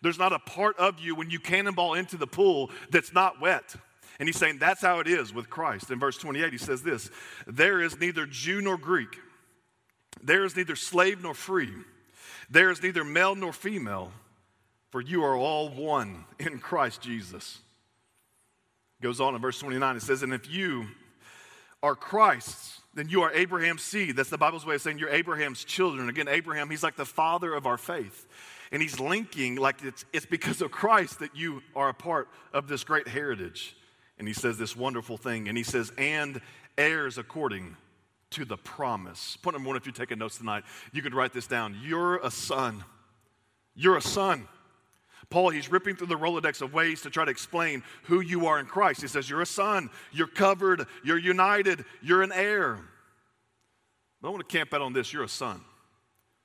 There's 0.00 0.18
not 0.18 0.32
a 0.32 0.38
part 0.38 0.76
of 0.78 0.98
you 0.98 1.14
when 1.14 1.30
you 1.30 1.38
cannonball 1.38 1.94
into 1.94 2.16
the 2.16 2.26
pool 2.26 2.70
that's 2.90 3.12
not 3.12 3.40
wet. 3.40 3.76
And 4.18 4.28
he's 4.28 4.38
saying 4.38 4.58
that's 4.58 4.82
how 4.82 5.00
it 5.00 5.06
is 5.06 5.32
with 5.32 5.48
Christ. 5.48 5.90
In 5.90 5.98
verse 5.98 6.18
28, 6.18 6.52
he 6.52 6.58
says 6.58 6.82
this 6.82 7.10
There 7.46 7.80
is 7.80 7.98
neither 7.98 8.26
Jew 8.26 8.60
nor 8.60 8.76
Greek, 8.76 9.18
there 10.22 10.44
is 10.44 10.56
neither 10.56 10.76
slave 10.76 11.22
nor 11.22 11.34
free, 11.34 11.72
there 12.50 12.70
is 12.70 12.82
neither 12.82 13.04
male 13.04 13.34
nor 13.34 13.52
female, 13.52 14.12
for 14.90 15.00
you 15.00 15.24
are 15.24 15.36
all 15.36 15.68
one 15.68 16.24
in 16.38 16.58
Christ 16.58 17.00
Jesus. 17.00 17.58
Goes 19.00 19.20
on 19.20 19.34
in 19.34 19.40
verse 19.40 19.58
29, 19.58 19.96
it 19.96 20.02
says, 20.02 20.22
And 20.22 20.32
if 20.32 20.48
you 20.48 20.86
are 21.82 21.96
Christ's, 21.96 22.81
then 22.94 23.08
you 23.08 23.22
are 23.22 23.32
Abraham's 23.32 23.82
seed. 23.82 24.16
That's 24.16 24.30
the 24.30 24.38
Bible's 24.38 24.66
way 24.66 24.74
of 24.74 24.82
saying 24.82 24.98
you're 24.98 25.08
Abraham's 25.08 25.64
children. 25.64 26.08
Again, 26.08 26.28
Abraham, 26.28 26.68
he's 26.70 26.82
like 26.82 26.96
the 26.96 27.06
father 27.06 27.54
of 27.54 27.66
our 27.66 27.78
faith. 27.78 28.26
And 28.70 28.80
he's 28.80 28.98
linking 29.00 29.56
like 29.56 29.82
it's, 29.82 30.04
it's 30.12 30.26
because 30.26 30.62
of 30.62 30.70
Christ 30.70 31.18
that 31.20 31.36
you 31.36 31.62
are 31.76 31.90
a 31.90 31.94
part 31.94 32.28
of 32.52 32.68
this 32.68 32.84
great 32.84 33.08
heritage. 33.08 33.76
And 34.18 34.28
he 34.28 34.34
says 34.34 34.58
this 34.58 34.76
wonderful 34.76 35.16
thing. 35.16 35.48
And 35.48 35.56
he 35.56 35.64
says, 35.64 35.92
and 35.98 36.40
heirs 36.78 37.18
according 37.18 37.76
to 38.30 38.44
the 38.44 38.56
promise. 38.56 39.36
Point 39.36 39.56
number 39.56 39.68
one, 39.68 39.76
if 39.76 39.86
you're 39.86 39.92
taking 39.92 40.18
notes 40.18 40.38
tonight, 40.38 40.64
you 40.92 41.02
could 41.02 41.14
write 41.14 41.32
this 41.32 41.46
down. 41.46 41.78
You're 41.82 42.16
a 42.16 42.30
son. 42.30 42.84
You're 43.74 43.96
a 43.96 44.02
son. 44.02 44.48
Paul, 45.32 45.48
he's 45.48 45.72
ripping 45.72 45.96
through 45.96 46.08
the 46.08 46.18
Rolodex 46.18 46.60
of 46.60 46.74
ways 46.74 47.00
to 47.00 47.10
try 47.10 47.24
to 47.24 47.30
explain 47.30 47.82
who 48.02 48.20
you 48.20 48.46
are 48.46 48.60
in 48.60 48.66
Christ. 48.66 49.00
He 49.00 49.08
says, 49.08 49.30
You're 49.30 49.40
a 49.40 49.46
son, 49.46 49.88
you're 50.12 50.26
covered, 50.26 50.86
you're 51.02 51.18
united, 51.18 51.86
you're 52.02 52.22
an 52.22 52.32
heir. 52.32 52.78
But 54.20 54.28
I 54.28 54.30
want 54.30 54.46
to 54.46 54.56
camp 54.58 54.74
out 54.74 54.82
on 54.82 54.92
this 54.92 55.10
you're 55.10 55.24
a 55.24 55.28
son. 55.28 55.62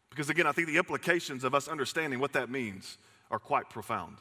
Because 0.09 0.29
again, 0.29 0.47
I 0.47 0.53
think 0.53 0.69
the 0.69 0.77
implications 0.77 1.43
of 1.43 1.53
us 1.53 1.67
understanding 1.67 2.19
what 2.19 2.31
that 2.33 2.49
means 2.49 2.97
are 3.29 3.39
quite 3.39 3.69
profound. 3.69 4.19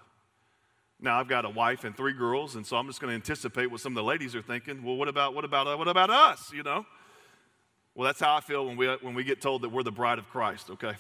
Now, 1.01 1.21
I've 1.21 1.29
got 1.29 1.45
a 1.45 1.51
wife 1.51 1.85
and 1.85 1.97
three 1.97 2.13
girls, 2.13 2.57
and 2.57 2.67
so 2.67 2.77
I'm 2.77 2.89
just 2.89 3.01
going 3.01 3.11
to 3.11 3.15
anticipate 3.15 3.71
what 3.71 3.81
some 3.81 3.93
of 3.93 3.97
the 3.97 4.03
ladies 4.03 4.35
are 4.35 4.43
thinking. 4.43 4.83
Well, 4.83 4.97
what 4.97 5.07
about, 5.07 5.33
what 5.33 5.45
about, 5.45 5.79
what 5.79 5.87
about 5.87 6.11
us, 6.11 6.53
you 6.53 6.65
know? 6.65 6.85
Well, 7.95 8.07
that's 8.07 8.19
how 8.19 8.35
I 8.35 8.41
feel 8.41 8.67
when 8.67 8.77
we, 8.77 8.89
when 9.01 9.15
we 9.15 9.23
get 9.23 9.41
told 9.41 9.63
that 9.63 9.69
we're 9.69 9.85
the 9.85 9.93
bride 9.93 10.19
of 10.19 10.29
Christ, 10.29 10.71
okay? 10.71 10.95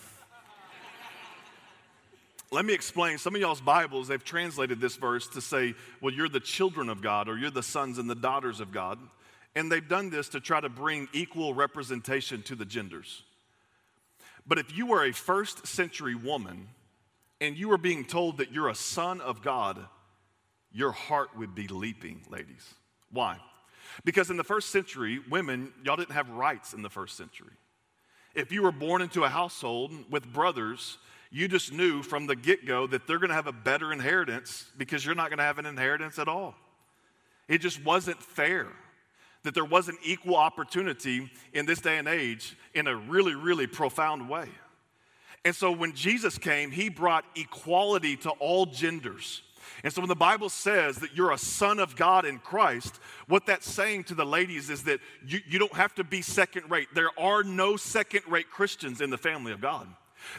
Let 2.52 2.64
me 2.64 2.74
explain. 2.74 3.18
Some 3.18 3.34
of 3.34 3.40
y'all's 3.40 3.60
Bibles, 3.60 4.06
they've 4.06 4.22
translated 4.22 4.80
this 4.80 4.94
verse 4.94 5.26
to 5.28 5.40
say, 5.40 5.74
well, 6.00 6.14
you're 6.14 6.28
the 6.28 6.38
children 6.38 6.88
of 6.88 7.02
God 7.02 7.28
or 7.28 7.36
you're 7.36 7.50
the 7.50 7.62
sons 7.62 7.98
and 7.98 8.08
the 8.08 8.14
daughters 8.14 8.60
of 8.60 8.70
God. 8.70 8.98
And 9.56 9.70
they've 9.70 9.86
done 9.86 10.10
this 10.10 10.28
to 10.30 10.40
try 10.40 10.60
to 10.60 10.68
bring 10.68 11.08
equal 11.12 11.54
representation 11.54 12.42
to 12.42 12.54
the 12.54 12.64
genders. 12.64 13.24
But 14.46 14.58
if 14.58 14.76
you 14.76 14.86
were 14.86 15.04
a 15.04 15.12
first 15.12 15.66
century 15.66 16.14
woman 16.14 16.68
and 17.40 17.56
you 17.56 17.68
were 17.68 17.78
being 17.78 18.04
told 18.04 18.38
that 18.38 18.52
you're 18.52 18.68
a 18.68 18.76
son 18.76 19.20
of 19.20 19.42
God, 19.42 19.84
your 20.72 20.92
heart 20.92 21.36
would 21.36 21.54
be 21.54 21.66
leaping, 21.66 22.20
ladies. 22.30 22.74
Why? 23.10 23.38
Because 24.04 24.30
in 24.30 24.36
the 24.36 24.44
first 24.44 24.70
century, 24.70 25.20
women, 25.30 25.72
y'all 25.84 25.96
didn't 25.96 26.14
have 26.14 26.30
rights 26.30 26.74
in 26.74 26.82
the 26.82 26.90
first 26.90 27.16
century. 27.16 27.52
If 28.36 28.52
you 28.52 28.62
were 28.62 28.72
born 28.72 29.02
into 29.02 29.24
a 29.24 29.28
household 29.28 29.92
with 30.10 30.32
brothers, 30.32 30.98
you 31.30 31.48
just 31.48 31.72
knew 31.72 32.02
from 32.02 32.26
the 32.26 32.36
get 32.36 32.66
go 32.66 32.86
that 32.86 33.06
they're 33.06 33.18
going 33.18 33.30
to 33.30 33.34
have 33.34 33.46
a 33.46 33.52
better 33.52 33.92
inheritance 33.92 34.66
because 34.76 35.04
you're 35.04 35.14
not 35.14 35.28
going 35.28 35.38
to 35.38 35.44
have 35.44 35.58
an 35.58 35.66
inheritance 35.66 36.18
at 36.18 36.28
all. 36.28 36.54
It 37.48 37.58
just 37.58 37.84
wasn't 37.84 38.22
fair 38.22 38.68
that 39.42 39.54
there 39.54 39.64
wasn't 39.64 39.98
equal 40.02 40.36
opportunity 40.36 41.30
in 41.52 41.66
this 41.66 41.80
day 41.80 41.98
and 41.98 42.08
age 42.08 42.56
in 42.74 42.88
a 42.88 42.96
really, 42.96 43.34
really 43.34 43.66
profound 43.66 44.28
way. 44.28 44.48
And 45.44 45.54
so 45.54 45.70
when 45.70 45.92
Jesus 45.94 46.38
came, 46.38 46.72
he 46.72 46.88
brought 46.88 47.24
equality 47.36 48.16
to 48.18 48.30
all 48.30 48.66
genders. 48.66 49.42
And 49.84 49.92
so 49.92 50.00
when 50.00 50.08
the 50.08 50.16
Bible 50.16 50.48
says 50.48 50.96
that 50.96 51.14
you're 51.14 51.30
a 51.30 51.38
son 51.38 51.78
of 51.78 51.94
God 51.94 52.24
in 52.24 52.38
Christ, 52.38 52.98
what 53.28 53.46
that's 53.46 53.70
saying 53.70 54.04
to 54.04 54.14
the 54.14 54.26
ladies 54.26 54.70
is 54.70 54.82
that 54.84 54.98
you, 55.24 55.38
you 55.46 55.60
don't 55.60 55.74
have 55.74 55.94
to 55.96 56.04
be 56.04 56.22
second 56.22 56.68
rate. 56.70 56.88
There 56.94 57.16
are 57.18 57.44
no 57.44 57.76
second 57.76 58.22
rate 58.28 58.50
Christians 58.50 59.00
in 59.00 59.10
the 59.10 59.18
family 59.18 59.52
of 59.52 59.60
God. 59.60 59.86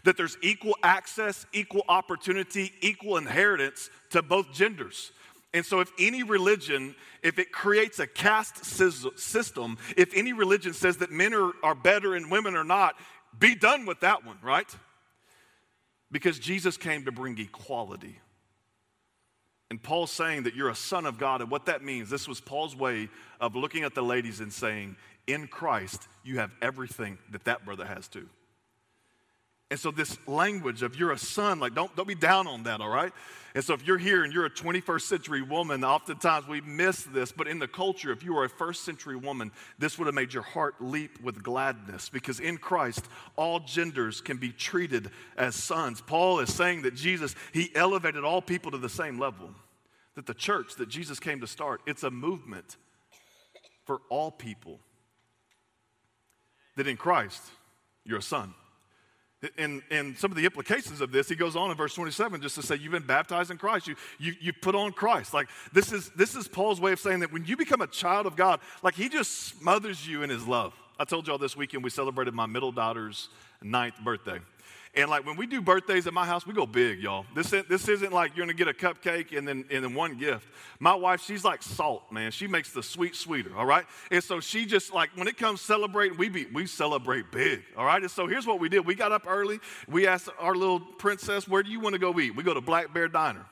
That 0.04 0.18
there's 0.18 0.38
equal 0.42 0.76
access, 0.84 1.46
equal 1.54 1.84
opportunity, 1.88 2.72
equal 2.82 3.18
inheritance 3.18 3.90
to 4.12 4.22
both 4.22 4.52
genders. 4.54 5.12
And 5.54 5.66
so, 5.66 5.80
if 5.80 5.92
any 5.98 6.24
religion, 6.24 6.96
if 7.24 7.40
it 7.40 7.52
creates 7.52 8.00
a 8.00 8.08
caste 8.08 8.66
system, 8.66 9.78
if 9.96 10.16
any 10.16 10.34
religion 10.34 10.74
says 10.74 10.98
that 10.98 11.12
men 11.12 11.34
are, 11.34 11.52
are 11.64 11.76
better 11.76 12.16
and 12.16 12.30
women 12.30 12.56
are 12.56 12.64
not, 12.64 12.96
be 13.38 13.56
done 13.56 13.86
with 13.86 14.02
that 14.02 14.26
one, 14.26 14.38
right? 14.42 14.68
Because 16.12 16.38
Jesus 16.38 16.78
came 16.78 17.06
to 17.06 17.12
bring 17.12 17.38
equality. 17.40 18.20
And 19.70 19.82
Paul's 19.82 20.12
saying 20.12 20.44
that 20.44 20.56
you're 20.56 20.70
a 20.70 20.76
son 20.76 21.06
of 21.06 21.18
God. 21.18 21.42
And 21.42 21.52
what 21.52 21.66
that 21.66 21.84
means, 21.84 22.10
this 22.10 22.28
was 22.28 22.40
Paul's 22.40 22.76
way 22.76 23.10
of 23.42 23.56
looking 23.56 23.84
at 23.84 23.96
the 23.96 24.02
ladies 24.02 24.40
and 24.40 24.52
saying, 24.52 24.96
in 25.28 25.48
Christ, 25.48 26.08
you 26.24 26.40
have 26.40 26.52
everything 26.62 27.18
that 27.32 27.44
that 27.46 27.66
brother 27.66 27.86
has 27.86 28.08
too. 28.08 28.30
And 29.70 29.78
so 29.78 29.92
this 29.92 30.18
language 30.28 30.82
of 30.82 30.98
you're 30.98 31.12
a 31.12 31.18
son, 31.18 31.60
like 31.60 31.76
don't, 31.76 31.94
don't 31.96 32.08
be 32.08 32.16
down 32.16 32.48
on 32.48 32.64
that, 32.64 32.80
all 32.80 32.90
right? 32.90 33.12
And 33.54 33.64
so 33.64 33.74
if 33.74 33.86
you're 33.86 33.98
here 33.98 34.24
and 34.24 34.32
you're 34.32 34.46
a 34.46 34.50
21st 34.50 35.02
century 35.02 35.42
woman, 35.42 35.84
oftentimes 35.84 36.48
we 36.48 36.62
miss 36.62 37.04
this, 37.04 37.34
but 37.34 37.48
in 37.48 37.60
the 37.60 37.68
culture, 37.68 38.12
if 38.14 38.24
you 38.24 38.34
were 38.34 38.46
a 38.46 38.50
first 38.50 38.86
century 38.86 39.18
woman, 39.18 39.52
this 39.78 39.98
would 39.98 40.06
have 40.06 40.16
made 40.16 40.34
your 40.34 40.44
heart 40.44 40.76
leap 40.80 41.22
with 41.22 41.44
gladness 41.44 42.08
because 42.08 42.40
in 42.40 42.58
Christ, 42.58 43.06
all 43.36 43.60
genders 43.60 44.22
can 44.22 44.38
be 44.38 44.54
treated 44.54 45.10
as 45.38 45.56
sons. 45.56 46.00
Paul 46.00 46.40
is 46.40 46.54
saying 46.54 46.84
that 46.84 46.96
Jesus, 46.96 47.36
he 47.52 47.70
elevated 47.76 48.24
all 48.24 48.42
people 48.42 48.72
to 48.72 48.78
the 48.78 48.90
same 48.90 49.20
level. 49.20 49.50
That 50.16 50.28
the 50.28 50.34
church 50.34 50.76
that 50.76 50.88
Jesus 50.88 51.20
came 51.20 51.42
to 51.42 51.48
start, 51.48 51.82
it's 51.86 52.04
a 52.04 52.10
movement 52.10 52.78
for 53.86 54.00
all 54.10 54.32
people. 54.32 54.80
That 56.78 56.88
in 56.88 56.96
Christ, 56.96 57.42
you're 58.06 58.20
a 58.20 58.22
son. 58.22 58.54
And, 59.58 59.84
and 59.92 60.18
some 60.18 60.32
of 60.32 60.38
the 60.38 60.46
implications 60.46 61.00
of 61.00 61.12
this, 61.12 61.30
he 61.30 61.36
goes 61.36 61.56
on 61.56 61.70
in 61.70 61.78
verse 61.78 61.94
27 61.94 62.42
just 62.42 62.56
to 62.56 62.64
say, 62.64 62.76
You've 62.76 62.92
been 62.92 63.06
baptized 63.06 63.52
in 63.52 63.58
Christ. 63.58 63.88
You, 63.88 63.96
you, 64.18 64.34
you 64.42 64.52
put 64.52 64.74
on 64.74 64.94
Christ. 64.94 65.34
Like, 65.34 65.48
this 65.74 65.92
is, 65.92 66.10
this 66.10 66.36
is 66.36 66.48
Paul's 66.48 66.82
way 66.82 66.92
of 66.92 67.00
saying 67.00 67.20
that 67.20 67.32
when 67.32 67.46
you 67.46 67.56
become 67.56 67.82
a 67.82 67.88
child 67.88 68.26
of 68.26 68.36
God, 68.36 68.60
like, 68.82 68.96
he 68.96 69.10
just 69.10 69.32
smothers 69.32 70.08
you 70.08 70.24
in 70.24 70.30
his 70.32 70.48
love. 70.48 70.74
I 71.00 71.06
told 71.06 71.28
y'all 71.28 71.38
this 71.38 71.56
weekend 71.56 71.84
we 71.84 71.92
celebrated 71.92 72.34
my 72.34 72.48
middle 72.48 72.72
daughter's 72.72 73.30
ninth 73.62 73.96
birthday. 74.04 74.40
And 74.98 75.12
like 75.12 75.28
when 75.28 75.38
we 75.38 75.46
do 75.46 75.62
birthdays 75.62 76.08
at 76.08 76.14
my 76.14 76.26
house, 76.26 76.48
we 76.48 76.56
go 76.56 76.66
big, 76.66 77.00
y'all. 77.00 77.28
This, 77.36 77.52
this 77.70 77.88
isn't 77.88 78.12
like 78.12 78.36
you're 78.36 78.48
gonna 78.48 78.58
get 78.58 78.68
a 78.68 78.74
cupcake 78.74 79.38
and 79.38 79.48
then, 79.48 79.64
and 79.70 79.84
then 79.84 79.94
one 79.94 80.18
gift. 80.18 80.48
My 80.80 80.96
wife, 80.96 81.22
she's 81.22 81.46
like 81.46 81.62
salt, 81.62 82.12
man. 82.12 82.32
She 82.32 82.48
makes 82.48 82.74
the 82.74 82.82
sweet 82.82 83.16
sweeter, 83.16 83.56
all 83.56 83.66
right? 83.66 83.86
And 84.10 84.24
so 84.24 84.40
she 84.40 84.66
just 84.66 84.92
like, 84.92 85.12
when 85.14 85.28
it 85.28 85.38
comes 85.38 85.62
celebrating, 85.62 86.18
we, 86.18 86.30
be, 86.30 86.48
we 86.52 86.66
celebrate 86.66 87.32
big, 87.32 87.62
all 87.78 87.86
right? 87.86 88.02
And 88.02 88.10
so 88.10 88.26
here's 88.26 88.48
what 88.48 88.60
we 88.60 88.70
did. 88.70 88.88
We 88.88 88.96
got 88.96 89.12
up 89.12 89.26
early. 89.28 89.60
We 89.88 90.08
asked 90.08 90.30
our 90.40 90.56
little 90.56 90.80
princess, 90.80 91.48
where 91.48 91.62
do 91.62 91.70
you 91.70 91.80
wanna 91.80 92.00
go 92.00 92.20
eat? 92.20 92.36
We 92.36 92.42
go 92.42 92.56
to 92.56 92.62
Black 92.62 92.92
Bear 92.92 93.08
Diner. 93.08 93.46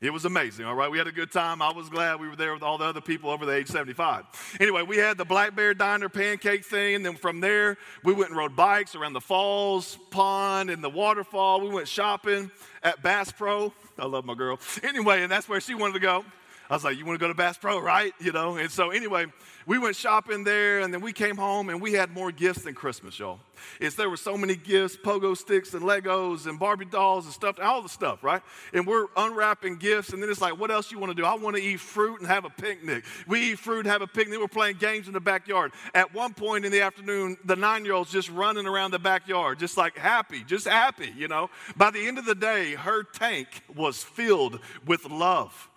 It 0.00 0.14
was 0.14 0.24
amazing, 0.24 0.64
all 0.64 0.74
right? 0.74 0.90
We 0.90 0.96
had 0.96 1.08
a 1.08 1.12
good 1.12 1.30
time. 1.30 1.60
I 1.60 1.70
was 1.72 1.90
glad 1.90 2.20
we 2.20 2.28
were 2.28 2.36
there 2.36 2.54
with 2.54 2.62
all 2.62 2.78
the 2.78 2.86
other 2.86 3.02
people 3.02 3.28
over 3.28 3.44
the 3.44 3.52
age 3.52 3.66
75. 3.66 4.24
Anyway, 4.58 4.80
we 4.80 4.96
had 4.96 5.18
the 5.18 5.26
Black 5.26 5.54
Bear 5.54 5.74
Diner 5.74 6.08
pancake 6.08 6.64
thing, 6.64 6.94
and 6.94 7.04
then 7.04 7.16
from 7.16 7.40
there, 7.40 7.76
we 8.02 8.14
went 8.14 8.30
and 8.30 8.38
rode 8.38 8.56
bikes 8.56 8.94
around 8.94 9.12
the 9.12 9.20
falls, 9.20 9.98
pond, 10.08 10.70
and 10.70 10.82
the 10.82 10.88
waterfall. 10.88 11.60
We 11.60 11.68
went 11.68 11.86
shopping 11.86 12.50
at 12.82 13.02
Bass 13.02 13.30
Pro. 13.30 13.74
I 13.98 14.06
love 14.06 14.24
my 14.24 14.32
girl. 14.32 14.58
Anyway, 14.82 15.20
and 15.22 15.30
that's 15.30 15.50
where 15.50 15.60
she 15.60 15.74
wanted 15.74 15.92
to 15.92 16.00
go. 16.00 16.24
I 16.70 16.74
was 16.74 16.84
like, 16.84 16.96
You 16.96 17.04
want 17.04 17.18
to 17.18 17.22
go 17.22 17.28
to 17.28 17.34
Bass 17.34 17.58
Pro, 17.58 17.80
right? 17.80 18.14
You 18.20 18.30
know, 18.30 18.56
and 18.56 18.70
so 18.70 18.90
anyway, 18.90 19.26
we 19.66 19.78
went 19.78 19.96
shopping 19.96 20.44
there 20.44 20.80
and 20.80 20.94
then 20.94 21.00
we 21.00 21.12
came 21.12 21.36
home 21.36 21.68
and 21.68 21.82
we 21.82 21.92
had 21.92 22.12
more 22.12 22.30
gifts 22.30 22.62
than 22.62 22.74
Christmas, 22.74 23.18
y'all. 23.18 23.40
It's 23.80 23.96
there 23.96 24.08
were 24.08 24.16
so 24.16 24.36
many 24.36 24.54
gifts, 24.54 24.96
pogo 24.96 25.36
sticks 25.36 25.74
and 25.74 25.82
Legos 25.82 26.46
and 26.46 26.58
Barbie 26.58 26.86
dolls 26.86 27.24
and 27.24 27.34
stuff, 27.34 27.56
all 27.60 27.82
the 27.82 27.88
stuff, 27.88 28.22
right? 28.22 28.40
And 28.72 28.86
we're 28.86 29.06
unwrapping 29.16 29.76
gifts 29.76 30.10
and 30.10 30.22
then 30.22 30.30
it's 30.30 30.40
like, 30.40 30.58
what 30.58 30.70
else 30.70 30.92
you 30.92 30.98
want 30.98 31.10
to 31.10 31.14
do? 31.14 31.24
I 31.24 31.34
want 31.34 31.56
to 31.56 31.62
eat 31.62 31.80
fruit 31.80 32.20
and 32.20 32.28
have 32.28 32.44
a 32.44 32.50
picnic. 32.50 33.04
We 33.26 33.52
eat 33.52 33.58
fruit 33.58 33.84
have 33.86 34.02
a 34.02 34.06
picnic. 34.06 34.38
We're 34.38 34.48
playing 34.48 34.76
games 34.76 35.08
in 35.08 35.12
the 35.12 35.20
backyard. 35.20 35.72
At 35.92 36.14
one 36.14 36.34
point 36.34 36.64
in 36.64 36.72
the 36.72 36.82
afternoon, 36.82 37.36
the 37.44 37.56
nine-year-old's 37.56 38.12
just 38.12 38.30
running 38.30 38.66
around 38.66 38.92
the 38.92 38.98
backyard, 38.98 39.58
just 39.58 39.76
like 39.76 39.98
happy, 39.98 40.44
just 40.44 40.68
happy, 40.68 41.12
you 41.16 41.26
know. 41.26 41.50
By 41.76 41.90
the 41.90 42.06
end 42.06 42.18
of 42.18 42.26
the 42.26 42.34
day, 42.34 42.74
her 42.74 43.02
tank 43.02 43.48
was 43.74 44.02
filled 44.02 44.60
with 44.86 45.04
love 45.10 45.69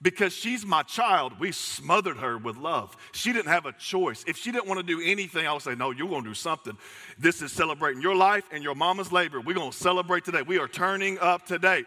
because 0.00 0.32
she's 0.32 0.64
my 0.64 0.82
child, 0.84 1.40
we 1.40 1.50
smothered 1.50 2.18
her 2.18 2.38
with 2.38 2.56
love. 2.56 2.96
She 3.12 3.32
didn't 3.32 3.48
have 3.48 3.66
a 3.66 3.72
choice. 3.72 4.24
If 4.26 4.36
she 4.36 4.52
didn't 4.52 4.68
want 4.68 4.78
to 4.78 4.86
do 4.86 5.00
anything, 5.02 5.46
I 5.46 5.52
would 5.52 5.62
say, 5.62 5.74
No, 5.74 5.90
you're 5.90 6.08
going 6.08 6.22
to 6.22 6.30
do 6.30 6.34
something. 6.34 6.76
This 7.18 7.42
is 7.42 7.50
celebrating 7.52 8.00
your 8.00 8.14
life 8.14 8.44
and 8.52 8.62
your 8.62 8.74
mama's 8.74 9.10
labor. 9.10 9.40
We're 9.40 9.54
going 9.54 9.72
to 9.72 9.76
celebrate 9.76 10.24
today. 10.24 10.42
We 10.42 10.58
are 10.58 10.68
turning 10.68 11.18
up 11.18 11.46
today. 11.46 11.84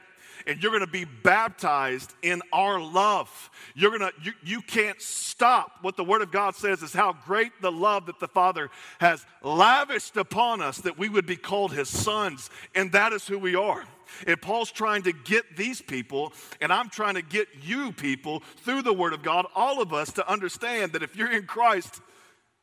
And 0.47 0.61
you're 0.61 0.71
going 0.71 0.85
to 0.85 0.91
be 0.91 1.05
baptized 1.05 2.13
in 2.21 2.41
our 2.51 2.79
love. 2.79 3.49
You're 3.75 3.97
going 3.97 4.11
to, 4.11 4.13
you, 4.21 4.33
you 4.43 4.61
can't 4.61 5.01
stop. 5.01 5.77
What 5.81 5.97
the 5.97 6.03
Word 6.03 6.21
of 6.21 6.31
God 6.31 6.55
says 6.55 6.81
is 6.81 6.93
how 6.93 7.13
great 7.25 7.51
the 7.61 7.71
love 7.71 8.05
that 8.07 8.19
the 8.19 8.27
Father 8.27 8.69
has 8.99 9.25
lavished 9.43 10.17
upon 10.17 10.61
us 10.61 10.77
that 10.79 10.97
we 10.97 11.09
would 11.09 11.25
be 11.25 11.35
called 11.35 11.73
His 11.73 11.89
sons. 11.89 12.49
And 12.75 12.91
that 12.91 13.13
is 13.13 13.27
who 13.27 13.39
we 13.39 13.55
are. 13.55 13.83
And 14.27 14.41
Paul's 14.41 14.71
trying 14.71 15.03
to 15.03 15.13
get 15.13 15.55
these 15.55 15.81
people, 15.81 16.33
and 16.59 16.71
I'm 16.71 16.89
trying 16.89 17.15
to 17.15 17.21
get 17.21 17.47
you 17.61 17.91
people 17.93 18.43
through 18.57 18.81
the 18.81 18.93
Word 18.93 19.13
of 19.13 19.23
God, 19.23 19.45
all 19.55 19.81
of 19.81 19.93
us, 19.93 20.11
to 20.13 20.29
understand 20.29 20.93
that 20.93 21.03
if 21.03 21.15
you're 21.15 21.31
in 21.31 21.45
Christ, 21.45 22.01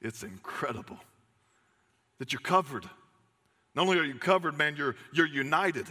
it's 0.01 0.23
incredible 0.23 0.99
that 2.19 2.33
you're 2.33 2.41
covered. 2.41 2.89
Not 3.75 3.87
only 3.87 3.99
are 3.99 4.05
you 4.05 4.15
covered, 4.15 4.59
man, 4.59 4.77
you're, 4.77 4.97
you're 5.13 5.27
united. 5.27 5.87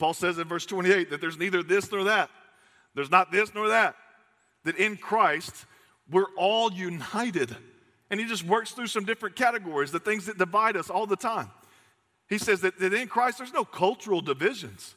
Paul 0.00 0.14
says 0.14 0.38
in 0.38 0.48
verse 0.48 0.66
28 0.66 1.10
that 1.10 1.20
there's 1.20 1.38
neither 1.38 1.62
this 1.62 1.92
nor 1.92 2.04
that. 2.04 2.30
There's 2.94 3.10
not 3.10 3.30
this 3.30 3.54
nor 3.54 3.68
that. 3.68 3.94
That 4.64 4.76
in 4.76 4.96
Christ, 4.96 5.66
we're 6.10 6.34
all 6.36 6.72
united. 6.72 7.54
And 8.10 8.18
he 8.18 8.26
just 8.26 8.44
works 8.44 8.72
through 8.72 8.88
some 8.88 9.04
different 9.04 9.36
categories, 9.36 9.92
the 9.92 10.00
things 10.00 10.26
that 10.26 10.38
divide 10.38 10.76
us 10.76 10.90
all 10.90 11.06
the 11.06 11.16
time. 11.16 11.50
He 12.28 12.38
says 12.38 12.62
that, 12.62 12.78
that 12.80 12.94
in 12.94 13.08
Christ, 13.08 13.38
there's 13.38 13.52
no 13.52 13.64
cultural 13.64 14.20
divisions. 14.20 14.94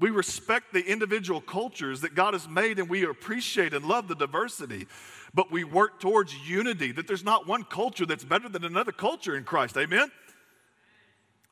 We 0.00 0.08
respect 0.08 0.72
the 0.72 0.80
individual 0.80 1.42
cultures 1.42 2.00
that 2.00 2.14
God 2.14 2.32
has 2.32 2.48
made 2.48 2.78
and 2.78 2.88
we 2.88 3.04
appreciate 3.04 3.74
and 3.74 3.84
love 3.84 4.08
the 4.08 4.14
diversity, 4.14 4.86
but 5.34 5.52
we 5.52 5.62
work 5.62 6.00
towards 6.00 6.34
unity, 6.48 6.92
that 6.92 7.06
there's 7.06 7.24
not 7.24 7.46
one 7.46 7.64
culture 7.64 8.06
that's 8.06 8.24
better 8.24 8.48
than 8.48 8.64
another 8.64 8.92
culture 8.92 9.36
in 9.36 9.44
Christ. 9.44 9.76
Amen? 9.76 10.10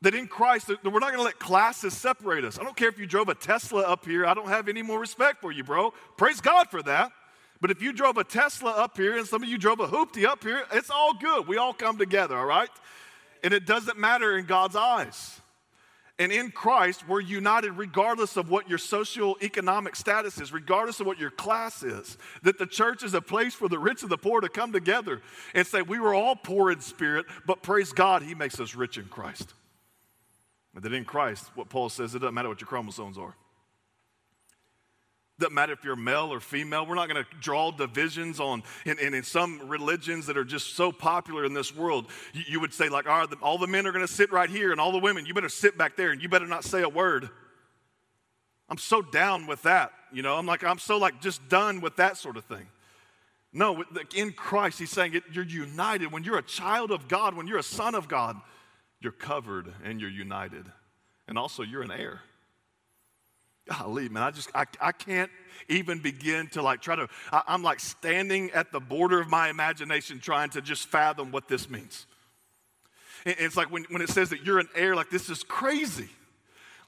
That 0.03 0.15
in 0.15 0.29
Christ, 0.29 0.69
that 0.69 0.85
we're 0.85 1.01
not 1.01 1.09
going 1.09 1.19
to 1.19 1.25
let 1.25 1.39
classes 1.41 1.93
separate 1.93 2.45
us. 2.45 2.59
I 2.59 2.63
don't 2.63 2.77
care 2.77 2.89
if 2.89 2.99
you 2.99 3.07
drove 3.07 3.29
a 3.29 3.35
Tesla 3.35 3.83
up 3.83 4.05
here, 4.05 4.27
I 4.27 4.35
don't 4.35 4.49
have 4.49 4.69
any 4.69 4.83
more 4.83 5.01
respect 5.01 5.41
for 5.41 5.51
you, 5.51 5.65
bro. 5.65 5.93
Praise 6.17 6.41
God 6.41 6.69
for 6.71 6.83
that. 6.83 7.11
But 7.61 7.73
if 7.73 7.83
you 7.83 7.93
drove 7.93 8.17
a 8.17 8.25
Tesla 8.25 8.71
up 8.71 8.97
here 8.97 9.19
and 9.19 9.27
some 9.27 9.43
of 9.43 9.49
you 9.49 9.59
drove 9.59 9.81
a 9.81 9.89
hoopty 9.89 10.25
up 10.25 10.45
here, 10.45 10.63
it's 10.73 10.91
all 10.91 11.15
good. 11.15 11.49
We 11.49 11.57
all 11.57 11.73
come 11.73 11.99
together, 11.99 12.39
all 12.39 12.47
right? 12.47 12.71
and 13.43 13.55
it 13.55 13.67
doesn't 13.67 13.99
matter 13.99 14.37
in 14.37 14.45
God's 14.47 14.77
eyes. 14.77 15.41
And 16.21 16.33
in 16.33 16.51
Christ, 16.51 17.07
we're 17.07 17.21
united 17.21 17.73
regardless 17.73 18.37
of 18.37 18.51
what 18.51 18.69
your 18.69 18.79
socio-economic 18.79 19.95
status 19.95 20.41
is, 20.41 20.53
regardless 20.53 20.99
of 20.99 21.07
what 21.07 21.19
your 21.19 21.31
class 21.31 21.85
is. 21.85 22.19
That 22.43 22.59
the 22.59 22.67
church 22.67 23.05
is 23.05 23.15
a 23.15 23.21
place 23.21 23.55
for 23.55 23.69
the 23.69 23.79
rich 23.79 24.03
and 24.03 24.11
the 24.11 24.19
poor 24.19 24.41
to 24.41 24.49
come 24.49 24.73
together 24.73 25.23
and 25.55 25.65
say, 25.65 25.83
We 25.83 26.01
were 26.01 26.15
all 26.15 26.35
poor 26.35 26.73
in 26.73 26.81
spirit, 26.81 27.27
but 27.47 27.63
praise 27.63 27.93
God, 27.93 28.23
He 28.23 28.35
makes 28.35 28.59
us 28.59 28.75
rich 28.75 28.99
in 28.99 29.05
Christ. 29.05 29.55
And 30.79 30.85
that 30.85 30.93
in 30.93 31.05
Christ, 31.05 31.51
what 31.57 31.69
Paul 31.69 31.88
says, 31.88 32.14
it 32.14 32.21
doesn't 32.21 32.35
matter 32.35 32.49
what 32.49 32.61
your 32.61 32.69
chromosomes 32.69 33.19
are. 33.19 33.35
Doesn't 35.41 35.53
matter 35.53 35.73
if 35.73 35.83
you're 35.83 35.97
male 35.97 36.33
or 36.33 36.38
female. 36.38 36.87
We're 36.87 36.95
not 36.95 37.09
going 37.09 37.25
to 37.25 37.29
draw 37.41 37.73
divisions 37.73 38.38
on, 38.38 38.62
and, 38.87 38.97
in 39.01 39.25
some 39.25 39.69
religions 39.69 40.27
that 40.27 40.37
are 40.37 40.45
just 40.45 40.77
so 40.77 40.93
popular 40.93 41.45
in 41.45 41.53
this 41.53 41.75
world, 41.75 42.07
you, 42.33 42.45
you 42.47 42.61
would 42.61 42.73
say, 42.73 42.88
like, 42.88 43.09
all, 43.09 43.19
right, 43.19 43.29
all 43.43 43.59
the 43.59 43.67
men 43.67 43.88
are 43.88 43.93
going 43.93 44.07
to 44.07 44.12
sit 44.12 44.31
right 44.31 44.49
here, 44.49 44.71
and 44.71 44.81
all 44.81 44.93
the 44.93 44.99
women, 44.99 45.27
you 45.27 45.35
better 45.35 45.49
sit 45.49 45.77
back 45.77 45.97
there, 45.97 46.12
and 46.12 46.23
you 46.23 46.29
better 46.29 46.47
not 46.47 46.62
say 46.62 46.83
a 46.83 46.88
word. 46.88 47.29
I'm 48.69 48.79
so 48.79 49.03
down 49.03 49.49
with 49.49 49.62
that. 49.64 49.91
You 50.12 50.23
know, 50.23 50.37
I'm 50.37 50.47
like, 50.47 50.62
I'm 50.62 50.79
so 50.79 50.97
like 50.97 51.21
just 51.21 51.49
done 51.49 51.81
with 51.81 51.97
that 51.97 52.19
sort 52.19 52.37
of 52.37 52.45
thing. 52.45 52.69
No, 53.53 53.83
in 54.14 54.33
Christ, 54.33 54.79
he's 54.79 54.91
saying 54.91 55.14
it, 55.14 55.25
you're 55.33 55.45
united. 55.45 56.12
When 56.12 56.23
you're 56.23 56.38
a 56.38 56.43
child 56.43 56.93
of 56.93 57.09
God, 57.09 57.35
when 57.35 57.49
you're 57.49 57.59
a 57.59 57.64
son 57.64 57.97
of 57.97 58.07
God, 58.07 58.41
you're 59.01 59.13
covered 59.13 59.73
and 59.85 60.01
you're 60.01 60.11
united. 60.11 60.67
And 61.27 61.39
also, 61.39 61.63
you're 61.63 61.83
an 61.83 61.91
heir. 61.91 62.21
Golly, 63.69 64.09
man, 64.09 64.23
I 64.23 64.31
just, 64.31 64.51
I, 64.55 64.65
I 64.81 64.93
can't 64.93 65.31
even 65.69 65.99
begin 66.01 66.49
to 66.49 66.63
like 66.63 66.81
try 66.81 66.97
to, 66.97 67.09
I, 67.31 67.43
I'm 67.47 67.63
like 67.63 67.81
standing 67.81 68.51
at 68.53 68.73
the 68.73 68.81
border 68.81 69.21
of 69.21 69.29
my 69.29 69.51
imagination 69.51 70.21
trying 70.21 70.51
to 70.51 70.63
just 70.63 70.89
fathom 70.89 71.33
what 71.33 71.49
this 71.49 71.69
means. 71.69 72.07
And 73.27 73.37
it's 73.39 73.57
like 73.57 73.71
when, 73.71 73.85
when 73.91 74.01
it 74.01 74.09
says 74.09 74.31
that 74.31 74.45
you're 74.45 74.59
an 74.59 74.69
heir, 74.75 74.97
like 74.97 75.11
this 75.11 75.29
is 75.29 75.43
crazy. 75.43 76.09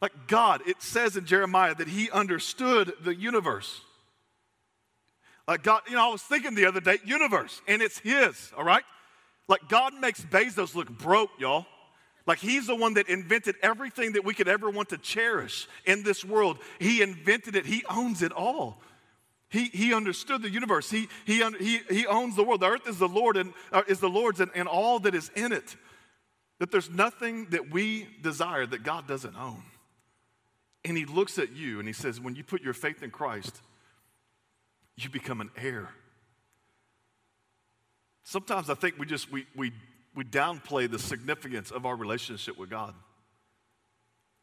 Like 0.00 0.12
God, 0.26 0.62
it 0.66 0.80
says 0.80 1.16
in 1.16 1.26
Jeremiah 1.26 1.74
that 1.74 1.88
he 1.88 2.10
understood 2.10 2.94
the 3.02 3.14
universe. 3.14 3.82
Like 5.46 5.62
God, 5.62 5.82
you 5.88 5.96
know, 5.96 6.08
I 6.08 6.12
was 6.12 6.22
thinking 6.22 6.54
the 6.54 6.64
other 6.64 6.80
day, 6.80 6.98
universe, 7.04 7.60
and 7.68 7.82
it's 7.82 7.98
his, 7.98 8.52
all 8.56 8.64
right? 8.64 8.84
Like 9.48 9.68
God 9.68 9.92
makes 10.00 10.22
Bezos 10.22 10.74
look 10.74 10.88
broke, 10.88 11.30
y'all. 11.38 11.66
Like 12.30 12.38
he's 12.38 12.68
the 12.68 12.76
one 12.76 12.94
that 12.94 13.08
invented 13.08 13.56
everything 13.60 14.12
that 14.12 14.24
we 14.24 14.34
could 14.34 14.46
ever 14.46 14.70
want 14.70 14.90
to 14.90 14.98
cherish 14.98 15.66
in 15.84 16.04
this 16.04 16.24
world. 16.24 16.58
He 16.78 17.02
invented 17.02 17.56
it, 17.56 17.66
he 17.66 17.82
owns 17.90 18.22
it 18.22 18.30
all. 18.30 18.80
He, 19.48 19.64
he 19.64 19.92
understood 19.92 20.40
the 20.40 20.48
universe. 20.48 20.88
He, 20.88 21.08
he, 21.24 21.42
he, 21.58 21.78
he 21.90 22.06
owns 22.06 22.36
the 22.36 22.44
world. 22.44 22.60
The 22.60 22.68
earth 22.68 22.88
is 22.88 23.00
the 23.00 23.08
Lord 23.08 23.36
and 23.36 23.52
uh, 23.72 23.82
is 23.88 23.98
the 23.98 24.08
Lord's 24.08 24.38
and, 24.38 24.52
and 24.54 24.68
all 24.68 25.00
that 25.00 25.12
is 25.12 25.28
in 25.34 25.50
it. 25.50 25.74
That 26.60 26.70
there's 26.70 26.88
nothing 26.88 27.46
that 27.46 27.72
we 27.72 28.06
desire 28.22 28.64
that 28.64 28.84
God 28.84 29.08
doesn't 29.08 29.34
own. 29.34 29.64
And 30.84 30.96
he 30.96 31.06
looks 31.06 31.36
at 31.36 31.50
you 31.50 31.80
and 31.80 31.88
he 31.88 31.92
says, 31.92 32.20
when 32.20 32.36
you 32.36 32.44
put 32.44 32.62
your 32.62 32.74
faith 32.74 33.02
in 33.02 33.10
Christ, 33.10 33.60
you 34.96 35.10
become 35.10 35.40
an 35.40 35.50
heir. 35.56 35.88
Sometimes 38.22 38.70
I 38.70 38.74
think 38.74 39.00
we 39.00 39.06
just 39.06 39.32
we, 39.32 39.46
we, 39.56 39.72
we 40.14 40.24
downplay 40.24 40.90
the 40.90 40.98
significance 40.98 41.70
of 41.70 41.86
our 41.86 41.96
relationship 41.96 42.58
with 42.58 42.70
God. 42.70 42.94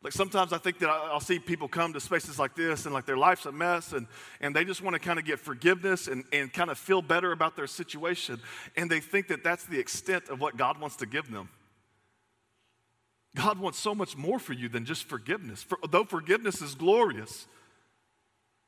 Like 0.04 0.14
sometimes 0.14 0.54
I 0.54 0.60
think 0.60 0.80
that 0.80 0.90
I'll 0.90 1.20
see 1.20 1.40
people 1.40 1.68
come 1.68 1.92
to 1.94 2.00
spaces 2.00 2.38
like 2.38 2.56
this 2.56 2.86
and 2.86 2.94
like 2.94 3.06
their 3.06 3.18
life's 3.18 3.46
a 3.46 3.52
mess 3.52 3.94
and, 3.94 4.08
and 4.40 4.56
they 4.56 4.64
just 4.64 4.82
want 4.82 4.94
to 4.94 5.00
kind 5.00 5.18
of 5.18 5.26
get 5.26 5.40
forgiveness 5.40 6.08
and, 6.08 6.24
and 6.32 6.54
kind 6.54 6.70
of 6.70 6.78
feel 6.78 7.02
better 7.02 7.32
about 7.32 7.56
their 7.56 7.68
situation. 7.68 8.40
And 8.76 8.90
they 8.90 9.00
think 9.00 9.28
that 9.30 9.44
that's 9.44 9.66
the 9.66 9.80
extent 9.80 10.30
of 10.30 10.40
what 10.40 10.56
God 10.56 10.80
wants 10.80 10.98
to 10.98 11.08
give 11.08 11.32
them. 11.32 11.50
God 13.36 13.60
wants 13.60 13.80
so 13.80 13.94
much 13.94 14.16
more 14.16 14.40
for 14.40 14.54
you 14.54 14.70
than 14.70 14.86
just 14.86 15.04
forgiveness. 15.04 15.64
For, 15.64 15.78
though 15.90 16.06
forgiveness 16.06 16.62
is 16.62 16.76
glorious, 16.76 17.48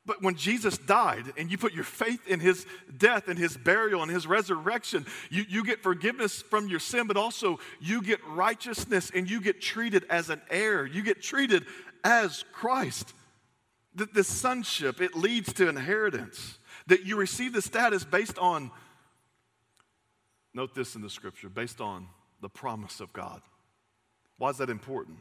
but 0.06 0.22
when 0.22 0.34
Jesus 0.34 0.78
died 0.78 1.32
and 1.36 1.50
you 1.50 1.58
put 1.58 1.74
your 1.74 1.84
faith 1.84 2.26
in 2.26 2.40
his 2.40 2.66
death 2.96 3.28
and 3.28 3.38
his 3.38 3.56
burial 3.56 4.02
and 4.02 4.10
his 4.10 4.26
resurrection, 4.26 5.04
you, 5.30 5.44
you 5.48 5.62
get 5.62 5.82
forgiveness 5.82 6.40
from 6.42 6.68
your 6.68 6.80
sin, 6.80 7.06
but 7.06 7.16
also 7.16 7.60
you 7.80 8.02
get 8.02 8.18
righteousness 8.26 9.10
and 9.14 9.28
you 9.30 9.40
get 9.40 9.60
treated 9.60 10.04
as 10.08 10.30
an 10.30 10.40
heir. 10.50 10.86
You 10.86 11.02
get 11.02 11.22
treated 11.22 11.66
as 12.02 12.44
Christ. 12.52 13.12
That 13.94 14.14
the 14.14 14.24
sonship, 14.24 15.00
it 15.02 15.14
leads 15.14 15.52
to 15.54 15.68
inheritance. 15.68 16.58
That 16.86 17.04
you 17.04 17.16
receive 17.16 17.52
the 17.52 17.62
status 17.62 18.02
based 18.02 18.38
on, 18.38 18.70
note 20.54 20.74
this 20.74 20.94
in 20.94 21.02
the 21.02 21.10
scripture, 21.10 21.50
based 21.50 21.80
on 21.80 22.06
the 22.40 22.48
promise 22.48 23.00
of 23.00 23.12
God. 23.12 23.42
Why 24.38 24.48
is 24.48 24.56
that 24.58 24.70
important? 24.70 25.18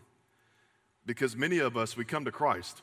Because 1.06 1.36
many 1.36 1.60
of 1.60 1.76
us, 1.76 1.98
we 1.98 2.06
come 2.06 2.24
to 2.26 2.32
Christ, 2.32 2.82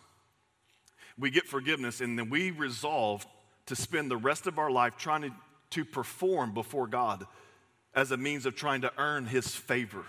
we 1.18 1.30
get 1.30 1.46
forgiveness, 1.46 2.00
and 2.00 2.18
then 2.18 2.30
we 2.30 2.50
resolve 2.50 3.26
to 3.66 3.76
spend 3.76 4.10
the 4.10 4.16
rest 4.16 4.46
of 4.46 4.58
our 4.58 4.70
life 4.70 4.96
trying 4.96 5.22
to, 5.22 5.30
to 5.70 5.84
perform 5.84 6.54
before 6.54 6.86
God 6.86 7.26
as 7.94 8.10
a 8.10 8.16
means 8.16 8.46
of 8.46 8.54
trying 8.54 8.82
to 8.82 8.92
earn 8.98 9.26
His 9.26 9.54
favor. 9.54 10.04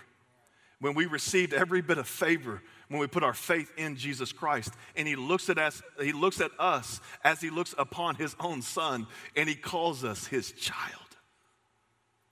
When 0.80 0.94
we 0.94 1.06
received 1.06 1.52
every 1.52 1.80
bit 1.80 1.98
of 1.98 2.06
favor, 2.06 2.62
when 2.88 3.00
we 3.00 3.06
put 3.06 3.24
our 3.24 3.34
faith 3.34 3.70
in 3.76 3.96
Jesus 3.96 4.32
Christ, 4.32 4.72
and 4.94 5.08
He 5.08 5.16
looks 5.16 5.50
at 5.50 5.58
us, 5.58 5.82
He 6.00 6.12
looks 6.12 6.40
at 6.40 6.52
us 6.58 7.00
as 7.24 7.40
He 7.40 7.50
looks 7.50 7.74
upon 7.78 8.14
His 8.14 8.36
own 8.38 8.62
Son, 8.62 9.06
and 9.34 9.48
He 9.48 9.54
calls 9.54 10.04
us 10.04 10.26
His 10.26 10.52
child. 10.52 11.08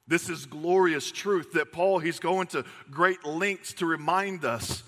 This 0.09 0.29
is 0.29 0.47
glorious 0.47 1.11
truth 1.11 1.53
that 1.55 1.73
Paul, 1.73 1.99
he's 1.99 2.21
going 2.21 2.47
to 2.49 2.65
great 2.91 3.25
lengths 3.25 3.73
to 3.75 3.87
remind 3.87 4.45
us 4.45 4.85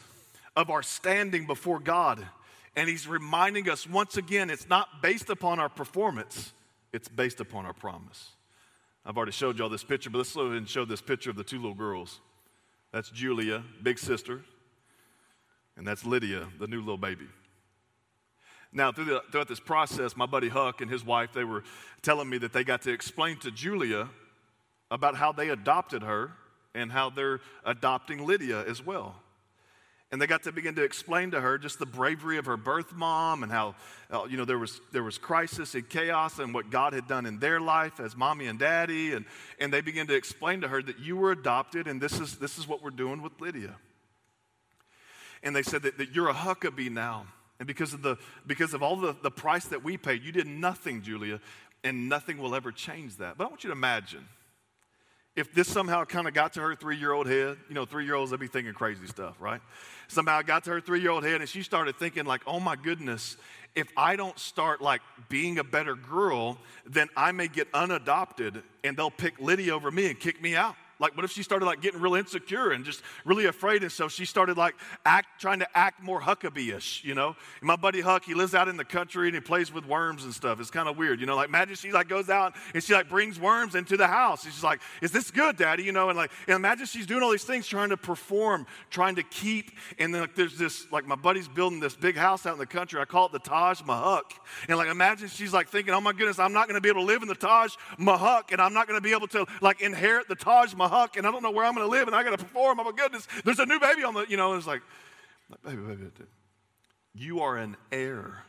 of 0.54 0.70
our 0.70 0.82
standing 0.82 1.46
before 1.46 1.80
God. 1.80 2.24
And 2.78 2.88
he's 2.88 3.08
reminding 3.08 3.68
us 3.68 3.88
once 3.88 4.16
again, 4.16 4.50
it's 4.50 4.68
not 4.68 5.02
based 5.02 5.30
upon 5.30 5.58
our 5.58 5.68
performance, 5.68 6.52
it's 6.92 7.08
based 7.08 7.40
upon 7.40 7.66
our 7.66 7.72
promise. 7.72 8.30
I've 9.04 9.16
already 9.16 9.32
showed 9.32 9.58
y'all 9.58 9.68
this 9.68 9.82
picture, 9.82 10.10
but 10.10 10.18
let's 10.18 10.32
go 10.32 10.42
ahead 10.42 10.58
and 10.58 10.68
show 10.68 10.84
this 10.84 11.00
picture 11.00 11.28
of 11.28 11.34
the 11.34 11.42
two 11.42 11.56
little 11.56 11.74
girls. 11.74 12.20
That's 12.92 13.10
Julia, 13.10 13.64
big 13.82 13.98
sister, 13.98 14.42
and 15.76 15.84
that's 15.84 16.06
Lydia, 16.06 16.46
the 16.60 16.68
new 16.68 16.78
little 16.78 16.98
baby. 16.98 17.26
Now, 18.72 18.92
through 18.92 19.06
the, 19.06 19.22
throughout 19.32 19.48
this 19.48 19.58
process, 19.58 20.16
my 20.16 20.26
buddy 20.26 20.48
Huck 20.48 20.80
and 20.80 20.88
his 20.88 21.04
wife, 21.04 21.32
they 21.32 21.42
were 21.42 21.64
telling 22.02 22.28
me 22.28 22.38
that 22.38 22.52
they 22.52 22.62
got 22.62 22.82
to 22.82 22.92
explain 22.92 23.38
to 23.38 23.50
Julia 23.50 24.08
about 24.88 25.16
how 25.16 25.32
they 25.32 25.48
adopted 25.48 26.04
her 26.04 26.30
and 26.76 26.92
how 26.92 27.10
they're 27.10 27.40
adopting 27.64 28.24
Lydia 28.24 28.64
as 28.68 28.86
well. 28.86 29.16
And 30.10 30.22
they 30.22 30.26
got 30.26 30.44
to 30.44 30.52
begin 30.52 30.74
to 30.76 30.84
explain 30.84 31.32
to 31.32 31.40
her 31.40 31.58
just 31.58 31.78
the 31.78 31.86
bravery 31.86 32.38
of 32.38 32.46
her 32.46 32.56
birth 32.56 32.94
mom 32.94 33.42
and 33.42 33.52
how, 33.52 33.74
uh, 34.10 34.24
you 34.24 34.38
know, 34.38 34.46
there 34.46 34.58
was, 34.58 34.80
there 34.90 35.02
was 35.02 35.18
crisis 35.18 35.74
and 35.74 35.86
chaos 35.86 36.38
and 36.38 36.54
what 36.54 36.70
God 36.70 36.94
had 36.94 37.06
done 37.06 37.26
in 37.26 37.38
their 37.40 37.60
life 37.60 38.00
as 38.00 38.16
mommy 38.16 38.46
and 38.46 38.58
daddy. 38.58 39.12
And, 39.12 39.26
and 39.60 39.70
they 39.70 39.82
began 39.82 40.06
to 40.06 40.14
explain 40.14 40.62
to 40.62 40.68
her 40.68 40.82
that 40.82 40.98
you 40.98 41.16
were 41.16 41.30
adopted 41.30 41.86
and 41.86 42.00
this 42.00 42.18
is, 42.20 42.36
this 42.38 42.56
is 42.56 42.66
what 42.66 42.82
we're 42.82 42.90
doing 42.90 43.20
with 43.20 43.38
Lydia. 43.38 43.76
And 45.42 45.54
they 45.54 45.62
said 45.62 45.82
that, 45.82 45.98
that 45.98 46.14
you're 46.14 46.30
a 46.30 46.34
Huckabee 46.34 46.90
now. 46.90 47.26
And 47.58 47.66
because 47.66 47.92
of, 47.92 48.02
the, 48.02 48.16
because 48.46 48.72
of 48.72 48.82
all 48.82 48.96
the, 48.96 49.14
the 49.22 49.30
price 49.30 49.66
that 49.66 49.84
we 49.84 49.98
paid, 49.98 50.22
you 50.22 50.32
did 50.32 50.46
nothing, 50.46 51.02
Julia, 51.02 51.40
and 51.84 52.08
nothing 52.08 52.38
will 52.38 52.54
ever 52.54 52.72
change 52.72 53.16
that. 53.16 53.36
But 53.36 53.44
I 53.44 53.46
want 53.48 53.62
you 53.62 53.68
to 53.68 53.76
imagine 53.76 54.26
if 55.38 55.54
this 55.54 55.68
somehow 55.68 56.04
kind 56.04 56.26
of 56.26 56.34
got 56.34 56.54
to 56.54 56.60
her 56.60 56.74
three 56.74 56.96
year 56.96 57.12
old 57.12 57.28
head, 57.28 57.58
you 57.68 57.74
know, 57.74 57.84
three 57.84 58.04
year 58.04 58.16
olds, 58.16 58.32
they'd 58.32 58.40
be 58.40 58.48
thinking 58.48 58.74
crazy 58.74 59.06
stuff, 59.06 59.36
right? 59.38 59.60
Somehow 60.08 60.40
it 60.40 60.46
got 60.46 60.64
to 60.64 60.70
her 60.70 60.80
three 60.80 61.00
year 61.00 61.12
old 61.12 61.22
head 61.22 61.40
and 61.40 61.48
she 61.48 61.62
started 61.62 61.96
thinking, 61.96 62.24
like, 62.24 62.40
oh 62.44 62.58
my 62.58 62.74
goodness, 62.74 63.36
if 63.76 63.86
I 63.96 64.16
don't 64.16 64.36
start 64.36 64.82
like 64.82 65.00
being 65.28 65.60
a 65.60 65.64
better 65.64 65.94
girl, 65.94 66.58
then 66.84 67.08
I 67.16 67.30
may 67.30 67.46
get 67.46 67.68
unadopted 67.72 68.62
and 68.82 68.96
they'll 68.96 69.12
pick 69.12 69.38
Lydia 69.38 69.76
over 69.76 69.92
me 69.92 70.06
and 70.06 70.18
kick 70.18 70.42
me 70.42 70.56
out. 70.56 70.74
Like, 71.00 71.16
what 71.16 71.24
if 71.24 71.30
she 71.30 71.42
started 71.42 71.64
like 71.66 71.80
getting 71.80 72.00
real 72.00 72.14
insecure 72.14 72.72
and 72.72 72.84
just 72.84 73.02
really 73.24 73.46
afraid? 73.46 73.82
And 73.82 73.92
so 73.92 74.08
she 74.08 74.24
started 74.24 74.56
like 74.56 74.74
act, 75.04 75.40
trying 75.40 75.60
to 75.60 75.76
act 75.76 76.02
more 76.02 76.20
Huckabee-ish, 76.20 77.04
you 77.04 77.14
know? 77.14 77.36
And 77.60 77.66
my 77.66 77.76
buddy 77.76 78.00
Huck, 78.00 78.24
he 78.24 78.34
lives 78.34 78.54
out 78.54 78.68
in 78.68 78.76
the 78.76 78.84
country 78.84 79.28
and 79.28 79.34
he 79.34 79.40
plays 79.40 79.72
with 79.72 79.86
worms 79.86 80.24
and 80.24 80.34
stuff. 80.34 80.60
It's 80.60 80.70
kind 80.70 80.88
of 80.88 80.96
weird, 80.96 81.20
you 81.20 81.26
know? 81.26 81.36
Like, 81.36 81.48
imagine 81.48 81.76
she 81.76 81.92
like 81.92 82.08
goes 82.08 82.28
out 82.28 82.54
and 82.74 82.82
she 82.82 82.94
like 82.94 83.08
brings 83.08 83.38
worms 83.38 83.74
into 83.74 83.96
the 83.96 84.06
house. 84.06 84.44
She's 84.44 84.64
like, 84.64 84.80
is 85.00 85.12
this 85.12 85.30
good, 85.30 85.56
daddy? 85.56 85.84
You 85.84 85.92
know? 85.92 86.08
And 86.08 86.18
like, 86.18 86.32
and 86.46 86.56
imagine 86.56 86.86
she's 86.86 87.06
doing 87.06 87.22
all 87.22 87.30
these 87.30 87.44
things 87.44 87.66
trying 87.66 87.90
to 87.90 87.96
perform, 87.96 88.66
trying 88.90 89.16
to 89.16 89.22
keep. 89.22 89.70
And 89.98 90.12
then 90.12 90.22
like, 90.22 90.34
there's 90.34 90.58
this, 90.58 90.90
like 90.90 91.06
my 91.06 91.16
buddy's 91.16 91.48
building 91.48 91.80
this 91.80 91.94
big 91.94 92.16
house 92.16 92.46
out 92.46 92.54
in 92.54 92.58
the 92.58 92.66
country. 92.66 93.00
I 93.00 93.04
call 93.04 93.26
it 93.26 93.32
the 93.32 93.38
Taj 93.38 93.82
Mahal. 93.84 94.22
And 94.68 94.76
like, 94.78 94.88
imagine 94.88 95.28
she's 95.28 95.52
like 95.52 95.68
thinking, 95.68 95.94
oh 95.94 96.00
my 96.00 96.12
goodness, 96.12 96.38
I'm 96.38 96.52
not 96.52 96.66
going 96.66 96.74
to 96.74 96.80
be 96.80 96.88
able 96.88 97.02
to 97.02 97.06
live 97.06 97.22
in 97.22 97.28
the 97.28 97.34
Taj 97.34 97.74
Mahal 97.98 98.28
and 98.50 98.60
I'm 98.60 98.74
not 98.74 98.86
going 98.86 98.98
to 98.98 99.02
be 99.02 99.12
able 99.12 99.28
to 99.28 99.46
like 99.60 99.80
inherit 99.80 100.28
the 100.28 100.34
Taj 100.34 100.74
Mahal 100.74 100.87
huck 100.88 101.16
and 101.16 101.26
I 101.26 101.30
don't 101.30 101.42
know 101.42 101.50
where 101.50 101.64
I'm 101.64 101.74
going 101.74 101.86
to 101.86 101.90
live 101.90 102.08
and 102.08 102.16
I 102.16 102.22
got 102.22 102.30
to 102.30 102.38
perform. 102.38 102.80
Oh 102.80 102.84
my 102.84 102.92
goodness, 102.92 103.26
there's 103.44 103.58
a 103.58 103.66
new 103.66 103.78
baby 103.78 104.04
on 104.04 104.14
the, 104.14 104.26
you 104.28 104.36
know, 104.36 104.54
it's 104.54 104.66
like, 104.66 104.82
baby, 105.64 105.76
baby, 105.76 106.02
baby. 106.04 106.30
You 107.14 107.40
are 107.40 107.56
an 107.56 107.76
heir 107.90 108.44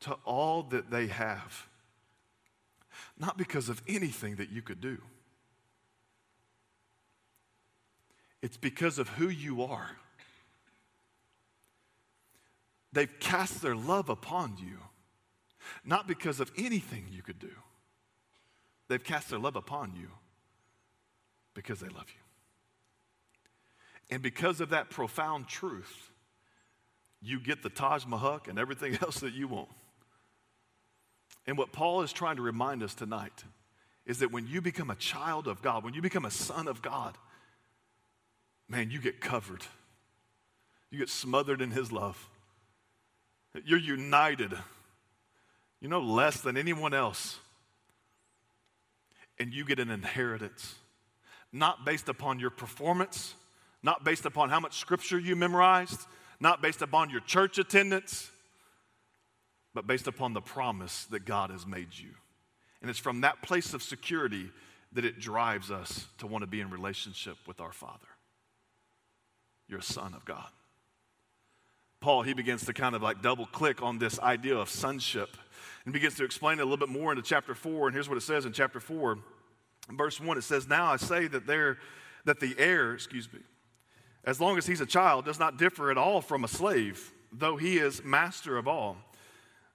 to 0.00 0.14
all 0.24 0.64
that 0.64 0.90
they 0.90 1.06
have, 1.06 1.66
not 3.18 3.38
because 3.38 3.68
of 3.68 3.82
anything 3.86 4.36
that 4.36 4.50
you 4.50 4.62
could 4.62 4.80
do. 4.80 4.98
It's 8.42 8.56
because 8.56 8.98
of 8.98 9.08
who 9.10 9.28
you 9.28 9.62
are. 9.62 9.90
They've 12.92 13.18
cast 13.18 13.62
their 13.62 13.74
love 13.74 14.08
upon 14.08 14.56
you, 14.58 14.78
not 15.84 16.06
because 16.06 16.40
of 16.40 16.52
anything 16.56 17.06
you 17.10 17.22
could 17.22 17.38
do. 17.38 17.50
They've 18.88 19.02
cast 19.02 19.30
their 19.30 19.38
love 19.38 19.56
upon 19.56 19.94
you 19.96 20.10
because 21.54 21.80
they 21.80 21.88
love 21.88 22.06
you. 22.08 22.20
And 24.10 24.22
because 24.22 24.60
of 24.60 24.70
that 24.70 24.90
profound 24.90 25.48
truth, 25.48 26.10
you 27.22 27.40
get 27.40 27.62
the 27.62 27.70
Taj 27.70 28.04
Mahal 28.06 28.40
and 28.48 28.58
everything 28.58 28.98
else 29.02 29.20
that 29.20 29.32
you 29.32 29.48
want 29.48 29.68
And 31.46 31.56
what 31.56 31.72
Paul 31.72 32.02
is 32.02 32.12
trying 32.12 32.36
to 32.36 32.42
remind 32.42 32.82
us 32.82 32.94
tonight 32.94 33.44
is 34.06 34.18
that 34.18 34.30
when 34.30 34.46
you 34.46 34.60
become 34.60 34.90
a 34.90 34.94
child 34.96 35.48
of 35.48 35.62
God, 35.62 35.82
when 35.82 35.94
you 35.94 36.02
become 36.02 36.26
a 36.26 36.30
son 36.30 36.68
of 36.68 36.82
God, 36.82 37.16
man, 38.68 38.90
you 38.90 39.00
get 39.00 39.20
covered. 39.20 39.64
You 40.90 40.98
get 40.98 41.08
smothered 41.08 41.62
in 41.62 41.70
His 41.70 41.90
love. 41.90 42.28
You're 43.64 43.78
united. 43.78 44.52
You 45.80 45.88
know 45.88 46.00
less 46.00 46.40
than 46.40 46.56
anyone 46.56 46.92
else. 46.92 47.38
And 49.38 49.52
you 49.52 49.64
get 49.64 49.78
an 49.80 49.90
inheritance, 49.90 50.74
not 51.54 51.84
based 51.84 52.08
upon 52.08 52.40
your 52.40 52.50
performance, 52.50 53.34
not 53.82 54.04
based 54.04 54.26
upon 54.26 54.50
how 54.50 54.58
much 54.58 54.78
scripture 54.78 55.18
you 55.18 55.36
memorized, 55.36 56.00
not 56.40 56.60
based 56.60 56.82
upon 56.82 57.10
your 57.10 57.20
church 57.20 57.58
attendance, 57.58 58.28
but 59.72 59.86
based 59.86 60.08
upon 60.08 60.34
the 60.34 60.40
promise 60.40 61.04
that 61.06 61.24
God 61.24 61.50
has 61.50 61.64
made 61.64 61.96
you. 61.96 62.10
And 62.82 62.90
it's 62.90 62.98
from 62.98 63.20
that 63.20 63.40
place 63.40 63.72
of 63.72 63.82
security 63.82 64.50
that 64.92 65.04
it 65.04 65.20
drives 65.20 65.70
us 65.70 66.06
to 66.18 66.26
want 66.26 66.42
to 66.42 66.46
be 66.46 66.60
in 66.60 66.70
relationship 66.70 67.36
with 67.46 67.60
our 67.60 67.72
Father. 67.72 67.98
You're 69.68 69.78
a 69.78 69.82
son 69.82 70.12
of 70.14 70.24
God. 70.24 70.48
Paul, 72.00 72.22
he 72.22 72.34
begins 72.34 72.66
to 72.66 72.72
kind 72.72 72.96
of 72.96 73.02
like 73.02 73.22
double 73.22 73.46
click 73.46 73.80
on 73.80 73.98
this 73.98 74.18
idea 74.18 74.56
of 74.56 74.68
sonship 74.68 75.30
and 75.84 75.94
begins 75.94 76.16
to 76.16 76.24
explain 76.24 76.58
it 76.58 76.62
a 76.62 76.64
little 76.64 76.76
bit 76.76 76.88
more 76.88 77.12
into 77.12 77.22
chapter 77.22 77.54
4. 77.54 77.86
And 77.86 77.94
here's 77.94 78.08
what 78.08 78.18
it 78.18 78.22
says 78.22 78.44
in 78.44 78.52
chapter 78.52 78.80
4, 78.80 79.18
verse 79.90 80.20
1. 80.20 80.38
It 80.38 80.42
says, 80.42 80.68
Now 80.68 80.86
I 80.86 80.96
say 80.96 81.26
that 81.28 81.46
there 81.46 81.78
that 82.24 82.40
the 82.40 82.54
heir, 82.58 82.94
excuse 82.94 83.30
me, 83.32 83.40
as 84.24 84.40
long 84.40 84.56
as 84.56 84.66
he's 84.66 84.80
a 84.80 84.86
child, 84.86 85.26
does 85.26 85.38
not 85.38 85.58
differ 85.58 85.90
at 85.90 85.98
all 85.98 86.22
from 86.22 86.44
a 86.44 86.48
slave, 86.48 87.12
though 87.30 87.56
he 87.56 87.76
is 87.76 88.02
master 88.02 88.56
of 88.56 88.66
all 88.66 88.96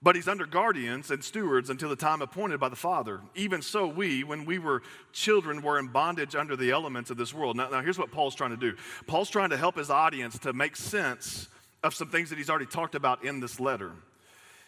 but 0.02 0.16
he's 0.16 0.28
under 0.28 0.46
guardians 0.46 1.12
and 1.12 1.24
stewards 1.24 1.70
until 1.70 1.90
the 1.90 1.96
time 1.96 2.22
appointed 2.22 2.60
by 2.60 2.70
the 2.70 2.76
Father. 2.76 3.20
Even 3.36 3.62
so, 3.62 3.86
we, 3.86 4.24
when 4.24 4.46
we 4.46 4.58
were 4.58 4.82
children, 5.12 5.62
were 5.62 5.78
in 5.78 5.88
bondage 5.88 6.36
under 6.36 6.56
the 6.56 6.72
elements 6.72 7.10
of 7.10 7.18
this 7.18 7.34
world. 7.34 7.58
Now, 7.58 7.70
now, 7.70 7.82
here's 7.82 8.00
what 8.00 8.12
Paul's 8.12 8.36
trying 8.36 8.52
to 8.52 8.58
do 8.58 8.78
Paul's 9.08 9.30
trying 9.30 9.50
to 9.50 9.58
help 9.58 9.78
his 9.78 9.90
audience 9.90 10.40
to 10.40 10.54
make 10.54 10.76
sense 10.76 11.50
of 11.84 11.94
some 11.94 12.10
things 12.10 12.30
that 12.30 12.38
he's 12.38 12.50
already 12.50 12.66
talked 12.66 12.96
about 12.96 13.24
in 13.26 13.40
this 13.40 13.60
letter. 13.60 13.92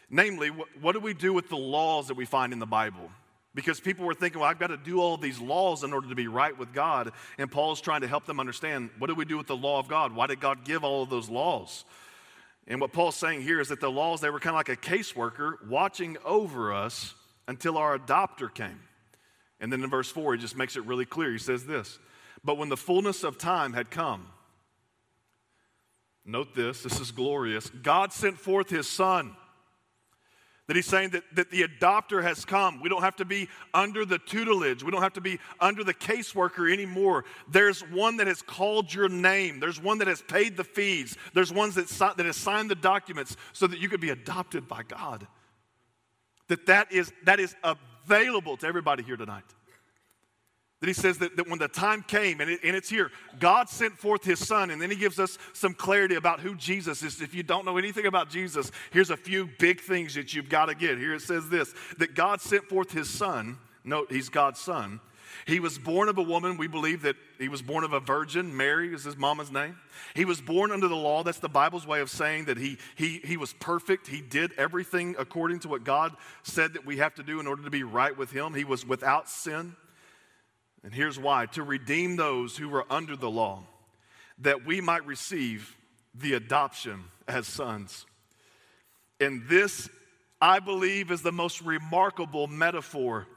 Namely, 0.09 0.49
what, 0.49 0.67
what 0.81 0.91
do 0.91 0.99
we 0.99 1.13
do 1.13 1.31
with 1.31 1.47
the 1.47 1.57
laws 1.57 2.09
that 2.09 2.15
we 2.15 2.25
find 2.25 2.51
in 2.51 2.59
the 2.59 2.65
Bible? 2.65 3.09
Because 3.53 3.81
people 3.81 4.05
were 4.05 4.13
thinking, 4.13 4.39
well, 4.39 4.49
I've 4.49 4.59
got 4.59 4.67
to 4.67 4.77
do 4.77 5.01
all 5.01 5.17
these 5.17 5.39
laws 5.39 5.83
in 5.83 5.91
order 5.91 6.07
to 6.07 6.15
be 6.15 6.27
right 6.27 6.57
with 6.57 6.73
God. 6.73 7.11
And 7.37 7.51
Paul's 7.51 7.81
trying 7.81 8.01
to 8.01 8.07
help 8.07 8.25
them 8.25 8.39
understand 8.39 8.89
what 8.97 9.07
do 9.07 9.15
we 9.15 9.25
do 9.25 9.37
with 9.37 9.47
the 9.47 9.57
law 9.57 9.79
of 9.79 9.89
God? 9.89 10.15
Why 10.15 10.27
did 10.27 10.39
God 10.39 10.63
give 10.63 10.85
all 10.85 11.03
of 11.03 11.09
those 11.09 11.29
laws? 11.29 11.83
And 12.67 12.79
what 12.79 12.93
Paul's 12.93 13.17
saying 13.17 13.41
here 13.41 13.59
is 13.59 13.67
that 13.67 13.81
the 13.81 13.91
laws, 13.91 14.21
they 14.21 14.29
were 14.29 14.39
kind 14.39 14.53
of 14.53 14.59
like 14.59 14.69
a 14.69 14.77
caseworker 14.77 15.67
watching 15.67 16.17
over 16.23 16.71
us 16.71 17.13
until 17.47 17.77
our 17.77 17.97
adopter 17.97 18.53
came. 18.53 18.79
And 19.59 19.71
then 19.71 19.83
in 19.83 19.89
verse 19.89 20.09
4, 20.09 20.35
he 20.35 20.39
just 20.39 20.55
makes 20.55 20.77
it 20.77 20.85
really 20.85 21.05
clear. 21.05 21.31
He 21.31 21.37
says 21.37 21.65
this 21.65 21.99
But 22.43 22.57
when 22.57 22.69
the 22.69 22.77
fullness 22.77 23.23
of 23.23 23.37
time 23.37 23.73
had 23.73 23.91
come, 23.91 24.27
note 26.23 26.55
this, 26.55 26.83
this 26.83 27.01
is 27.01 27.11
glorious. 27.11 27.69
God 27.69 28.13
sent 28.13 28.39
forth 28.39 28.69
his 28.69 28.87
son 28.87 29.35
that 30.71 30.77
he's 30.77 30.85
saying 30.85 31.09
that, 31.09 31.25
that 31.35 31.51
the 31.51 31.63
adopter 31.63 32.23
has 32.23 32.45
come. 32.45 32.79
We 32.79 32.87
don't 32.87 33.01
have 33.01 33.17
to 33.17 33.25
be 33.25 33.49
under 33.73 34.05
the 34.05 34.17
tutelage. 34.17 34.83
We 34.83 34.91
don't 34.91 35.01
have 35.01 35.11
to 35.15 35.19
be 35.19 35.37
under 35.59 35.83
the 35.83 35.93
caseworker 35.93 36.71
anymore. 36.71 37.25
There's 37.49 37.81
one 37.81 38.15
that 38.15 38.27
has 38.27 38.41
called 38.41 38.93
your 38.93 39.09
name. 39.09 39.59
There's 39.59 39.81
one 39.81 39.97
that 39.97 40.07
has 40.07 40.21
paid 40.21 40.55
the 40.55 40.63
fees. 40.63 41.17
There's 41.33 41.51
one 41.51 41.71
that, 41.71 41.89
that 42.15 42.25
has 42.25 42.37
signed 42.37 42.71
the 42.71 42.75
documents 42.75 43.35
so 43.51 43.67
that 43.67 43.79
you 43.79 43.89
could 43.89 43.99
be 43.99 44.11
adopted 44.11 44.69
by 44.69 44.83
God. 44.83 45.27
That 46.47 46.65
that 46.67 46.89
is, 46.89 47.11
that 47.25 47.41
is 47.41 47.53
available 47.65 48.55
to 48.55 48.65
everybody 48.65 49.03
here 49.03 49.17
tonight 49.17 49.43
that 50.81 50.87
he 50.87 50.93
says 50.93 51.19
that, 51.19 51.37
that 51.37 51.47
when 51.47 51.59
the 51.59 51.67
time 51.67 52.01
came, 52.01 52.41
and, 52.41 52.49
it, 52.49 52.59
and 52.63 52.75
it's 52.75 52.89
here, 52.89 53.11
God 53.39 53.69
sent 53.69 53.97
forth 53.97 54.23
his 54.23 54.45
son, 54.45 54.71
and 54.71 54.81
then 54.81 54.89
he 54.89 54.95
gives 54.95 55.19
us 55.19 55.37
some 55.53 55.75
clarity 55.75 56.15
about 56.15 56.39
who 56.39 56.55
Jesus 56.55 57.03
is. 57.03 57.21
If 57.21 57.35
you 57.35 57.43
don't 57.43 57.65
know 57.65 57.77
anything 57.77 58.07
about 58.07 58.29
Jesus, 58.29 58.71
here's 58.89 59.11
a 59.11 59.17
few 59.17 59.47
big 59.59 59.79
things 59.79 60.15
that 60.15 60.33
you've 60.33 60.49
got 60.49 60.65
to 60.65 60.75
get. 60.75 60.97
Here 60.97 61.13
it 61.13 61.21
says 61.21 61.49
this 61.49 61.73
that 61.99 62.15
God 62.15 62.41
sent 62.41 62.67
forth 62.67 62.91
his 62.91 63.09
son. 63.09 63.57
Note, 63.83 64.11
he's 64.11 64.29
God's 64.29 64.59
son. 64.59 64.99
He 65.45 65.59
was 65.59 65.77
born 65.77 66.09
of 66.09 66.17
a 66.17 66.23
woman. 66.23 66.57
We 66.57 66.67
believe 66.67 67.03
that 67.03 67.15
he 67.39 67.47
was 67.47 67.61
born 67.61 67.83
of 67.83 67.93
a 67.93 67.99
virgin. 67.99 68.55
Mary 68.55 68.93
is 68.93 69.03
his 69.03 69.17
mama's 69.17 69.51
name. 69.51 69.77
He 70.13 70.25
was 70.25 70.41
born 70.41 70.71
under 70.71 70.87
the 70.87 70.95
law. 70.95 71.23
That's 71.23 71.39
the 71.39 71.49
Bible's 71.49 71.87
way 71.87 72.01
of 72.01 72.09
saying 72.09 72.45
that 72.45 72.57
he, 72.57 72.77
he, 72.95 73.21
he 73.23 73.37
was 73.37 73.53
perfect. 73.53 74.07
He 74.07 74.21
did 74.21 74.51
everything 74.57 75.15
according 75.17 75.59
to 75.59 75.67
what 75.67 75.83
God 75.83 76.15
said 76.43 76.73
that 76.73 76.85
we 76.85 76.97
have 76.97 77.15
to 77.15 77.23
do 77.23 77.39
in 77.39 77.47
order 77.47 77.63
to 77.63 77.69
be 77.69 77.83
right 77.83 78.15
with 78.15 78.31
him. 78.31 78.53
He 78.53 78.63
was 78.63 78.85
without 78.85 79.29
sin. 79.29 79.75
And 80.83 80.93
here's 80.93 81.19
why 81.19 81.45
to 81.47 81.63
redeem 81.63 82.15
those 82.15 82.57
who 82.57 82.69
were 82.69 82.85
under 82.89 83.15
the 83.15 83.29
law, 83.29 83.63
that 84.39 84.65
we 84.65 84.81
might 84.81 85.05
receive 85.05 85.75
the 86.15 86.33
adoption 86.33 87.05
as 87.27 87.47
sons. 87.47 88.05
And 89.19 89.47
this, 89.47 89.89
I 90.41 90.59
believe, 90.59 91.11
is 91.11 91.21
the 91.21 91.31
most 91.31 91.61
remarkable 91.61 92.47
metaphor 92.47 93.27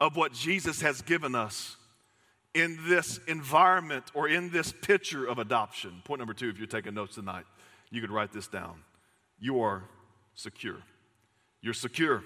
of 0.00 0.16
what 0.16 0.32
Jesus 0.32 0.82
has 0.82 1.00
given 1.02 1.34
us 1.34 1.76
in 2.54 2.78
this 2.86 3.18
environment 3.26 4.04
or 4.14 4.28
in 4.28 4.50
this 4.50 4.72
picture 4.72 5.24
of 5.26 5.38
adoption. 5.38 6.02
Point 6.04 6.18
number 6.18 6.34
two, 6.34 6.48
if 6.48 6.58
you're 6.58 6.66
taking 6.66 6.94
notes 6.94 7.14
tonight, 7.14 7.44
you 7.90 8.00
could 8.00 8.10
write 8.10 8.32
this 8.32 8.48
down. 8.48 8.82
You 9.38 9.62
are 9.62 9.84
secure. 10.34 10.76
You're 11.62 11.74
secure. 11.74 12.22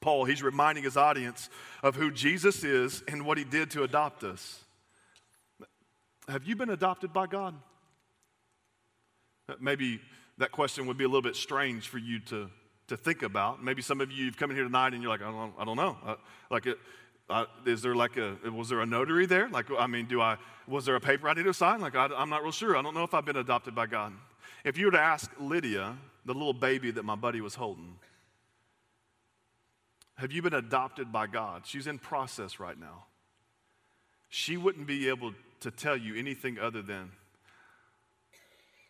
Paul, 0.00 0.24
he's 0.24 0.42
reminding 0.42 0.84
his 0.84 0.96
audience 0.96 1.50
of 1.82 1.94
who 1.94 2.10
Jesus 2.10 2.64
is 2.64 3.02
and 3.06 3.26
what 3.26 3.36
he 3.38 3.44
did 3.44 3.70
to 3.72 3.82
adopt 3.82 4.24
us. 4.24 4.64
Have 6.28 6.44
you 6.44 6.56
been 6.56 6.70
adopted 6.70 7.12
by 7.12 7.26
God? 7.26 7.54
Maybe 9.60 10.00
that 10.38 10.52
question 10.52 10.86
would 10.86 10.96
be 10.96 11.04
a 11.04 11.08
little 11.08 11.22
bit 11.22 11.36
strange 11.36 11.88
for 11.88 11.98
you 11.98 12.20
to, 12.20 12.48
to 12.88 12.96
think 12.96 13.22
about. 13.22 13.62
Maybe 13.62 13.82
some 13.82 14.00
of 14.00 14.10
you 14.10 14.26
have 14.26 14.36
come 14.36 14.50
in 14.50 14.56
here 14.56 14.64
tonight 14.64 14.94
and 14.94 15.02
you're 15.02 15.10
like, 15.10 15.22
I 15.22 15.30
don't, 15.30 15.52
I 15.58 15.64
don't 15.64 15.76
know. 15.76 15.96
Like, 16.50 16.66
is 17.66 17.82
there 17.82 17.94
like 17.94 18.16
a, 18.16 18.36
was 18.50 18.68
there 18.68 18.80
a 18.80 18.86
notary 18.86 19.26
there? 19.26 19.48
Like, 19.48 19.66
I 19.76 19.86
mean, 19.86 20.06
do 20.06 20.20
I, 20.20 20.36
was 20.66 20.84
there 20.86 20.96
a 20.96 21.00
paper 21.00 21.28
I 21.28 21.34
need 21.34 21.44
to 21.44 21.54
sign? 21.54 21.80
Like, 21.80 21.96
I, 21.96 22.08
I'm 22.16 22.30
not 22.30 22.42
real 22.42 22.52
sure. 22.52 22.76
I 22.76 22.82
don't 22.82 22.94
know 22.94 23.04
if 23.04 23.12
I've 23.12 23.26
been 23.26 23.36
adopted 23.36 23.74
by 23.74 23.86
God. 23.86 24.12
If 24.64 24.78
you 24.78 24.86
were 24.86 24.92
to 24.92 25.00
ask 25.00 25.30
Lydia, 25.38 25.96
the 26.24 26.32
little 26.32 26.52
baby 26.52 26.90
that 26.92 27.04
my 27.04 27.16
buddy 27.16 27.40
was 27.40 27.54
holding, 27.54 27.96
have 30.20 30.32
you 30.32 30.42
been 30.42 30.52
adopted 30.52 31.10
by 31.10 31.26
God? 31.26 31.62
She's 31.64 31.86
in 31.86 31.98
process 31.98 32.60
right 32.60 32.78
now. 32.78 33.04
She 34.28 34.58
wouldn't 34.58 34.86
be 34.86 35.08
able 35.08 35.32
to 35.60 35.70
tell 35.70 35.96
you 35.96 36.14
anything 36.14 36.58
other 36.58 36.82
than, 36.82 37.10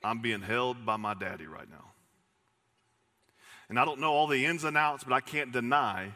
I'm 0.03 0.21
being 0.21 0.41
held 0.41 0.85
by 0.85 0.97
my 0.97 1.15
daddy 1.15 1.47
right 1.47 1.71
now. 1.71 1.93
And 3.69 3.79
I 3.79 3.85
don't 3.85 4.01
know 4.01 4.13
all 4.13 4.27
the 4.27 4.45
ins 4.45 4.65
and 4.65 4.77
outs, 4.77 5.05
but 5.05 5.13
I 5.13 5.21
can't 5.21 5.53
deny 5.53 6.15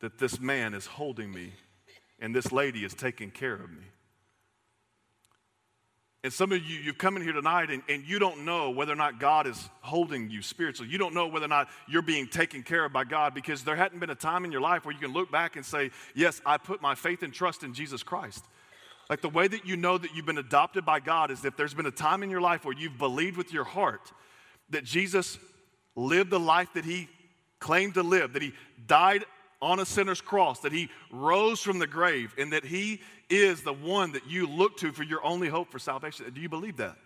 that 0.00 0.18
this 0.18 0.40
man 0.40 0.74
is 0.74 0.86
holding 0.86 1.32
me 1.32 1.52
and 2.18 2.34
this 2.34 2.50
lady 2.50 2.84
is 2.84 2.92
taking 2.92 3.30
care 3.30 3.54
of 3.54 3.70
me. 3.70 3.84
And 6.24 6.32
some 6.32 6.52
of 6.52 6.64
you, 6.64 6.78
you've 6.78 6.96
come 6.96 7.18
in 7.18 7.22
here 7.22 7.34
tonight 7.34 7.70
and, 7.70 7.82
and 7.86 8.02
you 8.02 8.18
don't 8.18 8.46
know 8.46 8.70
whether 8.70 8.90
or 8.90 8.96
not 8.96 9.20
God 9.20 9.46
is 9.46 9.68
holding 9.82 10.30
you 10.30 10.40
spiritually. 10.40 10.90
You 10.90 10.96
don't 10.96 11.12
know 11.12 11.26
whether 11.26 11.44
or 11.44 11.48
not 11.48 11.68
you're 11.86 12.00
being 12.00 12.26
taken 12.26 12.62
care 12.62 12.86
of 12.86 12.94
by 12.94 13.04
God 13.04 13.34
because 13.34 13.62
there 13.62 13.76
hadn't 13.76 13.98
been 13.98 14.08
a 14.08 14.14
time 14.14 14.46
in 14.46 14.50
your 14.50 14.62
life 14.62 14.86
where 14.86 14.94
you 14.94 15.00
can 15.00 15.12
look 15.12 15.30
back 15.30 15.56
and 15.56 15.66
say, 15.66 15.90
Yes, 16.14 16.40
I 16.46 16.56
put 16.56 16.80
my 16.80 16.94
faith 16.94 17.22
and 17.22 17.30
trust 17.30 17.62
in 17.62 17.74
Jesus 17.74 18.02
Christ. 18.02 18.42
Like 19.10 19.20
the 19.20 19.28
way 19.28 19.46
that 19.48 19.66
you 19.66 19.76
know 19.76 19.98
that 19.98 20.14
you've 20.14 20.24
been 20.24 20.38
adopted 20.38 20.86
by 20.86 20.98
God 20.98 21.30
is 21.30 21.44
if 21.44 21.58
there's 21.58 21.74
been 21.74 21.84
a 21.84 21.90
time 21.90 22.22
in 22.22 22.30
your 22.30 22.40
life 22.40 22.64
where 22.64 22.74
you've 22.74 22.96
believed 22.96 23.36
with 23.36 23.52
your 23.52 23.64
heart 23.64 24.10
that 24.70 24.84
Jesus 24.84 25.38
lived 25.94 26.30
the 26.30 26.40
life 26.40 26.72
that 26.72 26.86
he 26.86 27.06
claimed 27.58 27.94
to 27.94 28.02
live, 28.02 28.32
that 28.32 28.40
he 28.40 28.54
died 28.86 29.26
on 29.64 29.80
a 29.80 29.86
sinner's 29.86 30.20
cross, 30.20 30.60
that 30.60 30.72
he 30.72 30.90
rose 31.10 31.60
from 31.60 31.78
the 31.78 31.86
grave, 31.86 32.34
and 32.36 32.52
that 32.52 32.64
he 32.64 33.00
is 33.30 33.62
the 33.62 33.72
one 33.72 34.12
that 34.12 34.26
you 34.28 34.46
look 34.46 34.76
to 34.76 34.92
for 34.92 35.02
your 35.02 35.24
only 35.24 35.48
hope 35.48 35.70
for 35.70 35.78
salvation. 35.78 36.30
Do 36.32 36.40
you 36.40 36.50
believe 36.50 36.76
that? 36.76 36.96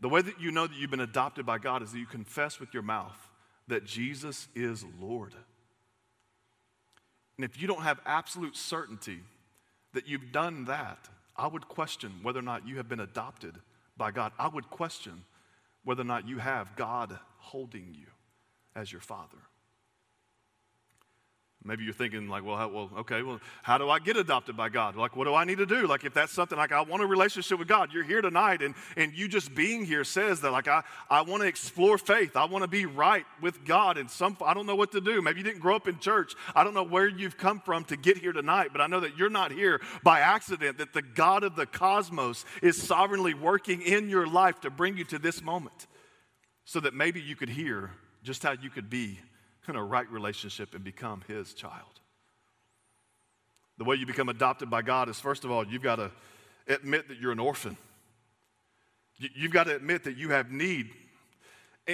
The 0.00 0.08
way 0.08 0.22
that 0.22 0.40
you 0.40 0.52
know 0.52 0.66
that 0.66 0.76
you've 0.76 0.92
been 0.92 1.00
adopted 1.00 1.44
by 1.44 1.58
God 1.58 1.82
is 1.82 1.90
that 1.90 1.98
you 1.98 2.06
confess 2.06 2.60
with 2.60 2.72
your 2.72 2.84
mouth 2.84 3.18
that 3.66 3.84
Jesus 3.84 4.48
is 4.54 4.84
Lord. 5.00 5.34
And 7.36 7.44
if 7.44 7.60
you 7.60 7.66
don't 7.66 7.82
have 7.82 8.00
absolute 8.06 8.56
certainty 8.56 9.20
that 9.94 10.06
you've 10.06 10.30
done 10.30 10.66
that, 10.66 11.08
I 11.36 11.48
would 11.48 11.68
question 11.68 12.12
whether 12.22 12.38
or 12.38 12.42
not 12.42 12.66
you 12.66 12.76
have 12.76 12.88
been 12.88 13.00
adopted 13.00 13.54
by 13.96 14.12
God. 14.12 14.32
I 14.38 14.48
would 14.48 14.70
question 14.70 15.24
whether 15.84 16.02
or 16.02 16.04
not 16.04 16.28
you 16.28 16.38
have 16.38 16.76
God 16.76 17.18
holding 17.38 17.94
you 17.94 18.06
as 18.76 18.92
your 18.92 19.00
father. 19.00 19.38
Maybe 21.64 21.82
you're 21.82 21.92
thinking, 21.92 22.28
like, 22.28 22.44
well, 22.44 22.56
how, 22.56 22.68
well, 22.68 22.88
okay, 22.98 23.22
well, 23.22 23.40
how 23.62 23.78
do 23.78 23.90
I 23.90 23.98
get 23.98 24.16
adopted 24.16 24.56
by 24.56 24.68
God? 24.68 24.94
Like, 24.94 25.16
what 25.16 25.24
do 25.24 25.34
I 25.34 25.44
need 25.44 25.58
to 25.58 25.66
do? 25.66 25.88
Like, 25.88 26.04
if 26.04 26.14
that's 26.14 26.32
something 26.32 26.56
like 26.56 26.70
I 26.70 26.80
want 26.82 27.02
a 27.02 27.06
relationship 27.06 27.58
with 27.58 27.66
God, 27.66 27.92
you're 27.92 28.04
here 28.04 28.22
tonight, 28.22 28.62
and, 28.62 28.76
and 28.96 29.12
you 29.12 29.26
just 29.26 29.54
being 29.56 29.84
here 29.84 30.04
says 30.04 30.40
that, 30.42 30.52
like, 30.52 30.68
I, 30.68 30.84
I 31.10 31.22
want 31.22 31.42
to 31.42 31.48
explore 31.48 31.98
faith. 31.98 32.36
I 32.36 32.44
want 32.44 32.62
to 32.62 32.68
be 32.68 32.86
right 32.86 33.26
with 33.40 33.64
God. 33.64 33.98
And 33.98 34.08
some, 34.08 34.36
I 34.44 34.54
don't 34.54 34.66
know 34.66 34.76
what 34.76 34.92
to 34.92 35.00
do. 35.00 35.20
Maybe 35.20 35.40
you 35.40 35.44
didn't 35.44 35.60
grow 35.60 35.74
up 35.74 35.88
in 35.88 35.98
church. 35.98 36.34
I 36.54 36.62
don't 36.62 36.74
know 36.74 36.84
where 36.84 37.08
you've 37.08 37.36
come 37.36 37.58
from 37.58 37.84
to 37.86 37.96
get 37.96 38.18
here 38.18 38.32
tonight, 38.32 38.68
but 38.70 38.80
I 38.80 38.86
know 38.86 39.00
that 39.00 39.18
you're 39.18 39.28
not 39.28 39.50
here 39.50 39.80
by 40.04 40.20
accident, 40.20 40.78
that 40.78 40.92
the 40.92 41.02
God 41.02 41.42
of 41.42 41.56
the 41.56 41.66
cosmos 41.66 42.44
is 42.62 42.80
sovereignly 42.80 43.34
working 43.34 43.82
in 43.82 44.08
your 44.08 44.28
life 44.28 44.60
to 44.60 44.70
bring 44.70 44.96
you 44.96 45.04
to 45.06 45.18
this 45.18 45.42
moment 45.42 45.88
so 46.64 46.78
that 46.80 46.94
maybe 46.94 47.20
you 47.20 47.34
could 47.34 47.48
hear 47.48 47.90
just 48.22 48.44
how 48.44 48.52
you 48.52 48.70
could 48.70 48.88
be 48.88 49.18
in 49.68 49.76
a 49.76 49.84
right 49.84 50.08
relationship 50.10 50.74
and 50.74 50.82
become 50.82 51.22
his 51.26 51.54
child. 51.54 52.00
The 53.78 53.84
way 53.84 53.96
you 53.96 54.06
become 54.06 54.28
adopted 54.28 54.70
by 54.70 54.82
God 54.82 55.08
is 55.08 55.20
first 55.20 55.44
of 55.44 55.50
all, 55.50 55.66
you've 55.66 55.82
got 55.82 55.96
to 55.96 56.10
admit 56.66 57.08
that 57.08 57.18
you're 57.18 57.32
an 57.32 57.38
orphan. 57.38 57.76
You've 59.16 59.52
got 59.52 59.64
to 59.64 59.74
admit 59.74 60.04
that 60.04 60.16
you 60.16 60.30
have 60.30 60.50
need. 60.50 60.90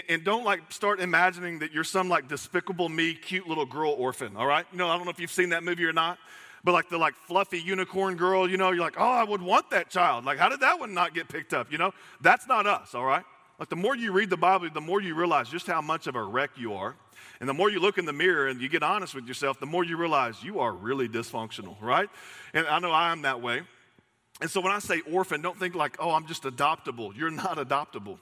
And 0.09 0.25
don't 0.25 0.45
like 0.45 0.73
start 0.73 0.99
imagining 0.99 1.61
that 1.61 1.73
you're 1.73 1.85
some 1.85 2.09
like 2.09 2.27
despicable 2.29 2.89
me, 2.89 3.15
cute 3.15 3.47
little 3.47 3.67
girl 3.67 3.93
orphan, 3.93 4.37
all 4.37 4.47
right? 4.47 4.67
You 4.73 4.79
know, 4.79 4.89
I 4.89 4.97
don't 4.97 5.05
know 5.05 5.13
if 5.13 5.21
you've 5.21 5.31
seen 5.31 5.51
that 5.51 5.63
movie 5.63 5.85
or 5.85 5.93
not, 5.93 6.19
but 6.65 6.73
like 6.73 6.89
the 6.89 6.99
like 6.99 7.15
fluffy 7.15 7.61
unicorn 7.61 8.17
girl, 8.17 8.51
you 8.51 8.57
know, 8.57 8.73
you're 8.73 8.81
like, 8.81 8.97
oh, 8.99 9.11
I 9.11 9.23
would 9.23 9.41
want 9.41 9.71
that 9.71 9.91
child. 9.91 10.25
Like, 10.25 10.39
how 10.39 10.49
did 10.49 10.61
that 10.61 10.81
one 10.81 10.95
not 10.95 11.15
get 11.15 11.29
picked 11.29 11.55
up? 11.55 11.71
You 11.71 11.79
know, 11.79 11.93
that's 12.21 12.49
not 12.49 12.67
us, 12.67 12.95
all 12.95 13.05
right? 13.05 13.25
Like 13.59 13.69
the 13.69 13.77
more 13.77 13.95
you 13.95 14.11
read 14.11 14.31
the 14.31 14.37
Bible, 14.37 14.69
the 14.73 14.81
more 14.81 15.01
you 15.01 15.15
realize 15.15 15.49
just 15.49 15.67
how 15.67 15.81
much 15.81 16.07
of 16.09 16.17
a 16.17 16.23
wreck 16.23 16.51
you 16.57 16.75
are. 16.75 16.97
And 17.41 17.49
the 17.49 17.55
more 17.55 17.71
you 17.71 17.81
look 17.81 17.99
in 17.99 18.05
the 18.05 18.13
mirror 18.13 18.49
and 18.49 18.61
you 18.61 18.69
get 18.69 18.83
honest 18.83 19.15
with 19.15 19.27
yourself, 19.27 19.59
the 19.59 19.67
more 19.67 19.85
you 19.85 19.97
realize 19.97 20.43
you 20.43 20.61
are 20.61 20.73
really 20.73 21.09
dysfunctional, 21.09 21.77
right? 21.81 22.09
And 22.53 22.67
I 22.67 22.79
know 22.79 22.93
I 22.93 23.13
am 23.13 23.23
that 23.23 23.43
way. 23.43 23.63
And 24.41 24.51
so 24.51 24.61
when 24.61 24.73
I 24.73 24.79
say 24.79 25.01
orphan, 25.11 25.43
don't 25.43 25.59
think 25.59 25.75
like, 25.75 25.97
oh, 25.99 26.11
I'm 26.11 26.27
just 26.27 26.45
adoptable. 26.45 27.17
You're 27.17 27.31
not 27.31 27.57
adoptable. 27.57 28.19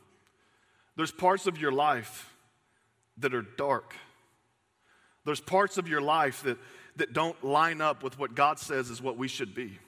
There's 0.96 1.10
parts 1.10 1.46
of 1.46 1.58
your 1.58 1.72
life 1.72 2.30
that 3.18 3.34
are 3.34 3.42
dark. 3.42 3.94
There's 5.24 5.40
parts 5.40 5.78
of 5.78 5.88
your 5.88 6.00
life 6.00 6.42
that, 6.42 6.58
that 6.96 7.12
don't 7.12 7.42
line 7.44 7.80
up 7.80 8.02
with 8.02 8.18
what 8.18 8.34
God 8.34 8.58
says 8.58 8.90
is 8.90 9.00
what 9.00 9.16
we 9.16 9.28
should 9.28 9.54
be. 9.54 9.78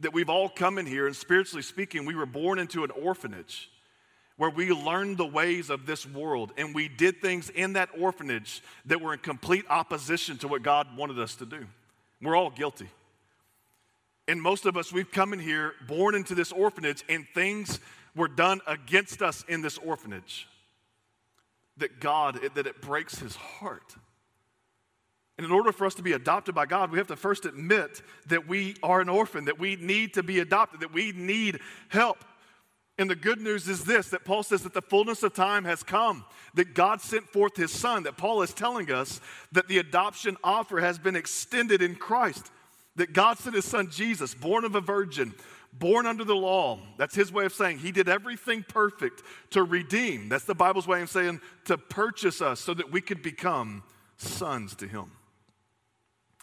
That 0.00 0.12
we've 0.12 0.28
all 0.28 0.48
come 0.48 0.76
in 0.76 0.84
here, 0.84 1.06
and 1.06 1.16
spiritually 1.16 1.62
speaking, 1.62 2.04
we 2.04 2.14
were 2.14 2.26
born 2.26 2.58
into 2.58 2.84
an 2.84 2.90
orphanage 2.90 3.70
where 4.36 4.50
we 4.50 4.70
learned 4.70 5.16
the 5.16 5.26
ways 5.26 5.70
of 5.70 5.86
this 5.86 6.06
world 6.06 6.52
and 6.56 6.74
we 6.74 6.88
did 6.88 7.20
things 7.20 7.48
in 7.50 7.72
that 7.74 7.88
orphanage 7.98 8.62
that 8.84 9.00
were 9.00 9.12
in 9.12 9.18
complete 9.18 9.64
opposition 9.68 10.36
to 10.38 10.48
what 10.48 10.62
God 10.62 10.96
wanted 10.96 11.18
us 11.18 11.36
to 11.36 11.46
do. 11.46 11.66
We're 12.20 12.36
all 12.36 12.50
guilty. 12.50 12.88
And 14.28 14.42
most 14.42 14.66
of 14.66 14.76
us, 14.76 14.92
we've 14.92 15.10
come 15.10 15.32
in 15.32 15.38
here 15.38 15.74
born 15.86 16.14
into 16.14 16.34
this 16.34 16.52
orphanage 16.52 17.04
and 17.08 17.26
things 17.34 17.80
were 18.14 18.28
done 18.28 18.60
against 18.66 19.22
us 19.22 19.44
in 19.48 19.62
this 19.62 19.78
orphanage 19.78 20.48
that 21.78 22.00
God, 22.00 22.40
that 22.54 22.66
it 22.66 22.80
breaks 22.80 23.18
his 23.18 23.36
heart. 23.36 23.94
And 25.36 25.44
in 25.44 25.52
order 25.52 25.70
for 25.70 25.86
us 25.86 25.94
to 25.96 26.02
be 26.02 26.12
adopted 26.12 26.54
by 26.54 26.64
God, 26.64 26.90
we 26.90 26.98
have 26.98 27.08
to 27.08 27.16
first 27.16 27.44
admit 27.44 28.00
that 28.28 28.48
we 28.48 28.74
are 28.82 29.02
an 29.02 29.10
orphan, 29.10 29.44
that 29.44 29.58
we 29.58 29.76
need 29.76 30.14
to 30.14 30.22
be 30.22 30.40
adopted, 30.40 30.80
that 30.80 30.94
we 30.94 31.12
need 31.12 31.60
help. 31.88 32.24
And 32.98 33.10
the 33.10 33.16
good 33.16 33.40
news 33.40 33.68
is 33.68 33.84
this 33.84 34.08
that 34.08 34.24
Paul 34.24 34.42
says 34.42 34.62
that 34.62 34.72
the 34.72 34.82
fullness 34.82 35.22
of 35.22 35.34
time 35.34 35.64
has 35.64 35.82
come, 35.82 36.24
that 36.54 36.74
God 36.74 37.00
sent 37.00 37.28
forth 37.28 37.56
his 37.56 37.70
son, 37.70 38.04
that 38.04 38.16
Paul 38.16 38.42
is 38.42 38.54
telling 38.54 38.90
us 38.90 39.20
that 39.52 39.68
the 39.68 39.78
adoption 39.78 40.36
offer 40.42 40.80
has 40.80 40.98
been 40.98 41.16
extended 41.16 41.82
in 41.82 41.94
Christ, 41.94 42.50
that 42.96 43.12
God 43.12 43.38
sent 43.38 43.54
his 43.54 43.66
son 43.66 43.90
Jesus, 43.90 44.34
born 44.34 44.64
of 44.64 44.74
a 44.74 44.80
virgin, 44.80 45.34
born 45.74 46.06
under 46.06 46.24
the 46.24 46.34
law. 46.34 46.78
That's 46.96 47.14
his 47.14 47.30
way 47.30 47.44
of 47.44 47.52
saying 47.52 47.78
he 47.78 47.92
did 47.92 48.08
everything 48.08 48.64
perfect 48.66 49.22
to 49.50 49.62
redeem. 49.62 50.30
That's 50.30 50.44
the 50.44 50.54
Bible's 50.54 50.86
way 50.86 51.02
of 51.02 51.10
saying 51.10 51.42
to 51.66 51.76
purchase 51.76 52.40
us 52.40 52.60
so 52.60 52.72
that 52.72 52.90
we 52.90 53.02
could 53.02 53.22
become 53.22 53.82
sons 54.16 54.74
to 54.76 54.88
him. 54.88 55.10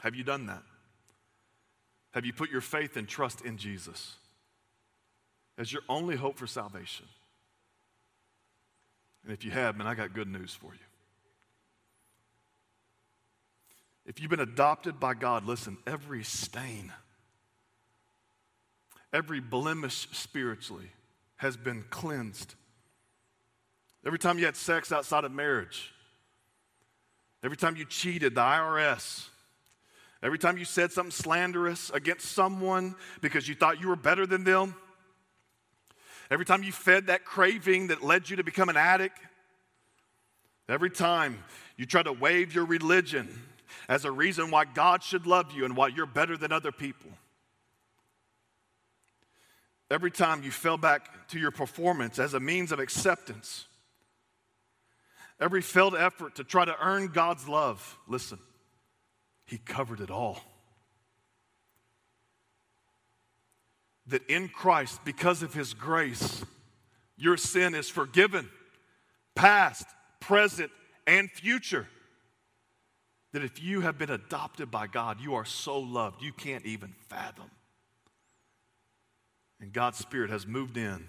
Have 0.01 0.13
you 0.13 0.23
done 0.23 0.45
that? 0.45 0.61
Have 2.11 2.25
you 2.25 2.33
put 2.33 2.51
your 2.51 2.61
faith 2.61 2.95
and 2.95 3.07
trust 3.07 3.41
in 3.41 3.57
Jesus? 3.57 4.17
As 5.57 5.71
your 5.71 5.83
only 5.87 6.15
hope 6.15 6.37
for 6.37 6.47
salvation. 6.47 7.05
And 9.23 9.31
if 9.31 9.45
you 9.45 9.51
have, 9.51 9.77
man, 9.77 9.87
I 9.87 9.95
got 9.95 10.13
good 10.13 10.27
news 10.27 10.53
for 10.53 10.73
you. 10.73 10.79
If 14.05 14.19
you've 14.19 14.29
been 14.29 14.41
adopted 14.41 14.99
by 14.99 15.13
God, 15.13 15.45
listen, 15.45 15.77
every 15.87 16.23
stain, 16.23 16.91
every 19.13 19.39
blemish 19.39 20.09
spiritually 20.11 20.91
has 21.37 21.55
been 21.55 21.85
cleansed. 21.89 22.55
Every 24.05 24.19
time 24.19 24.37
you 24.37 24.45
had 24.45 24.57
sex 24.57 24.91
outside 24.91 25.23
of 25.23 25.31
marriage, 25.31 25.93
every 27.43 27.55
time 27.55 27.77
you 27.77 27.85
cheated 27.85 28.35
the 28.35 28.41
IRS, 28.41 29.27
every 30.21 30.37
time 30.37 30.57
you 30.57 30.65
said 30.65 30.91
something 30.91 31.11
slanderous 31.11 31.89
against 31.91 32.33
someone 32.33 32.95
because 33.21 33.47
you 33.47 33.55
thought 33.55 33.79
you 33.79 33.87
were 33.87 33.95
better 33.95 34.25
than 34.25 34.43
them, 34.43 34.75
Every 36.31 36.45
time 36.45 36.63
you 36.63 36.71
fed 36.71 37.07
that 37.07 37.25
craving 37.25 37.87
that 37.87 38.03
led 38.03 38.29
you 38.29 38.37
to 38.37 38.43
become 38.43 38.69
an 38.69 38.77
addict, 38.77 39.19
every 40.69 40.89
time 40.89 41.43
you 41.77 41.85
try 41.85 42.03
to 42.03 42.13
wave 42.13 42.55
your 42.55 42.65
religion 42.65 43.27
as 43.89 44.05
a 44.05 44.11
reason 44.11 44.51
why 44.51 44.65
God 44.65 45.03
should 45.03 45.27
love 45.27 45.51
you 45.51 45.65
and 45.65 45.75
why 45.75 45.87
you're 45.87 46.05
better 46.05 46.37
than 46.37 46.51
other 46.51 46.71
people. 46.71 47.11
Every 49.91 50.11
time 50.11 50.43
you 50.43 50.51
fell 50.51 50.77
back 50.77 51.27
to 51.29 51.39
your 51.39 51.51
performance 51.51 52.17
as 52.17 52.33
a 52.33 52.39
means 52.39 52.71
of 52.71 52.79
acceptance, 52.79 53.65
every 55.39 55.61
failed 55.61 55.95
effort 55.95 56.35
to 56.35 56.43
try 56.43 56.65
to 56.65 56.75
earn 56.81 57.07
God's 57.07 57.47
love, 57.47 57.97
listen, 58.07 58.39
He 59.45 59.57
covered 59.57 59.99
it 59.99 60.09
all. 60.09 60.41
That 64.07 64.27
in 64.29 64.49
Christ, 64.49 64.99
because 65.05 65.43
of 65.43 65.53
his 65.53 65.73
grace, 65.73 66.43
your 67.17 67.37
sin 67.37 67.73
is 67.73 67.89
forgiven, 67.89 68.49
past, 69.35 69.85
present, 70.19 70.71
and 71.07 71.31
future. 71.31 71.87
That 73.31 73.43
if 73.43 73.63
you 73.63 73.81
have 73.81 73.97
been 73.97 74.11
adopted 74.11 74.69
by 74.69 74.87
God, 74.87 75.19
you 75.19 75.35
are 75.35 75.45
so 75.45 75.79
loved, 75.79 76.21
you 76.21 76.33
can't 76.33 76.65
even 76.65 76.93
fathom. 77.09 77.49
And 79.59 79.71
God's 79.71 79.97
Spirit 79.97 80.29
has 80.29 80.45
moved 80.45 80.77
in, 80.77 81.07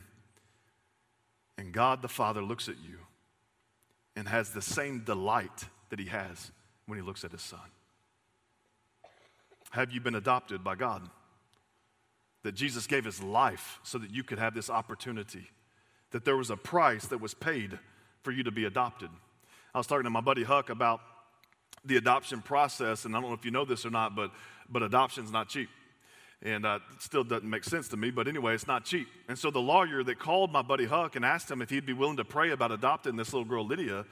and 1.59 1.73
God 1.73 2.03
the 2.03 2.09
Father 2.09 2.43
looks 2.43 2.69
at 2.69 2.77
you 2.77 2.99
and 4.17 4.29
has 4.29 4.51
the 4.51 4.63
same 4.63 5.01
delight 5.01 5.65
that 5.91 5.99
he 5.99 6.07
has 6.07 6.53
when 6.87 6.99
he 6.99 7.05
looks 7.05 7.25
at 7.25 7.33
his 7.33 7.43
Son. 7.43 7.59
Have 9.71 9.91
you 9.91 10.01
been 10.01 10.15
adopted 10.15 10.63
by 10.63 10.77
God? 10.77 11.11
That 12.45 12.55
Jesus 12.55 12.87
gave 12.87 13.05
his 13.05 13.23
life 13.23 13.81
so 13.83 13.99
that 13.99 14.11
you 14.11 14.23
could 14.23 14.39
have 14.39 14.55
this 14.55 14.71
opportunity, 14.71 15.51
that 16.13 16.25
there 16.25 16.37
was 16.37 16.51
a 16.51 16.57
price 16.57 17.07
that 17.07 17.21
was 17.21 17.35
paid 17.35 17.79
for 18.23 18.31
you 18.31 18.45
to 18.45 18.53
be 18.53 18.67
adopted. 18.67 19.11
I 19.75 19.79
was 19.79 19.87
talking 19.87 20.05
to 20.05 20.11
my 20.11 20.21
buddy 20.21 20.45
Huck 20.45 20.71
about 20.71 21.01
the 21.85 21.97
adoption 21.97 22.43
process, 22.43 23.07
and 23.07 23.17
I 23.17 23.21
don't 23.21 23.31
know 23.31 23.35
if 23.35 23.45
you 23.45 23.51
know 23.51 23.65
this 23.65 23.85
or 23.85 23.91
not, 23.91 24.15
but, 24.15 24.31
but 24.69 24.83
adoption's 24.83 25.33
not 25.33 25.49
cheap. 25.49 25.69
And 26.43 26.67
uh, 26.67 26.81
it 26.93 27.03
still 27.03 27.25
doesn't 27.25 27.49
make 27.49 27.65
sense 27.65 27.89
to 27.89 27.97
me, 27.97 28.11
but 28.11 28.29
anyway, 28.29 28.55
it's 28.55 28.67
not 28.67 28.85
cheap. 28.85 29.09
And 29.29 29.39
so 29.39 29.51
the 29.51 29.61
lawyer 29.61 30.05
that 30.05 30.19
called 30.19 30.53
my 30.53 30.61
buddy 30.61 30.85
Huck 30.85 31.17
and 31.17 31.25
asked 31.25 31.51
him 31.51 31.63
if 31.63 31.71
he'd 31.71 31.87
be 31.87 31.95
willing 31.95 32.19
to 32.19 32.25
pray 32.25 32.51
about 32.51 32.71
adopting 32.71 33.17
this 33.17 33.33
little 33.33 33.49
girl, 33.49 33.67
Lydia, 33.67 34.05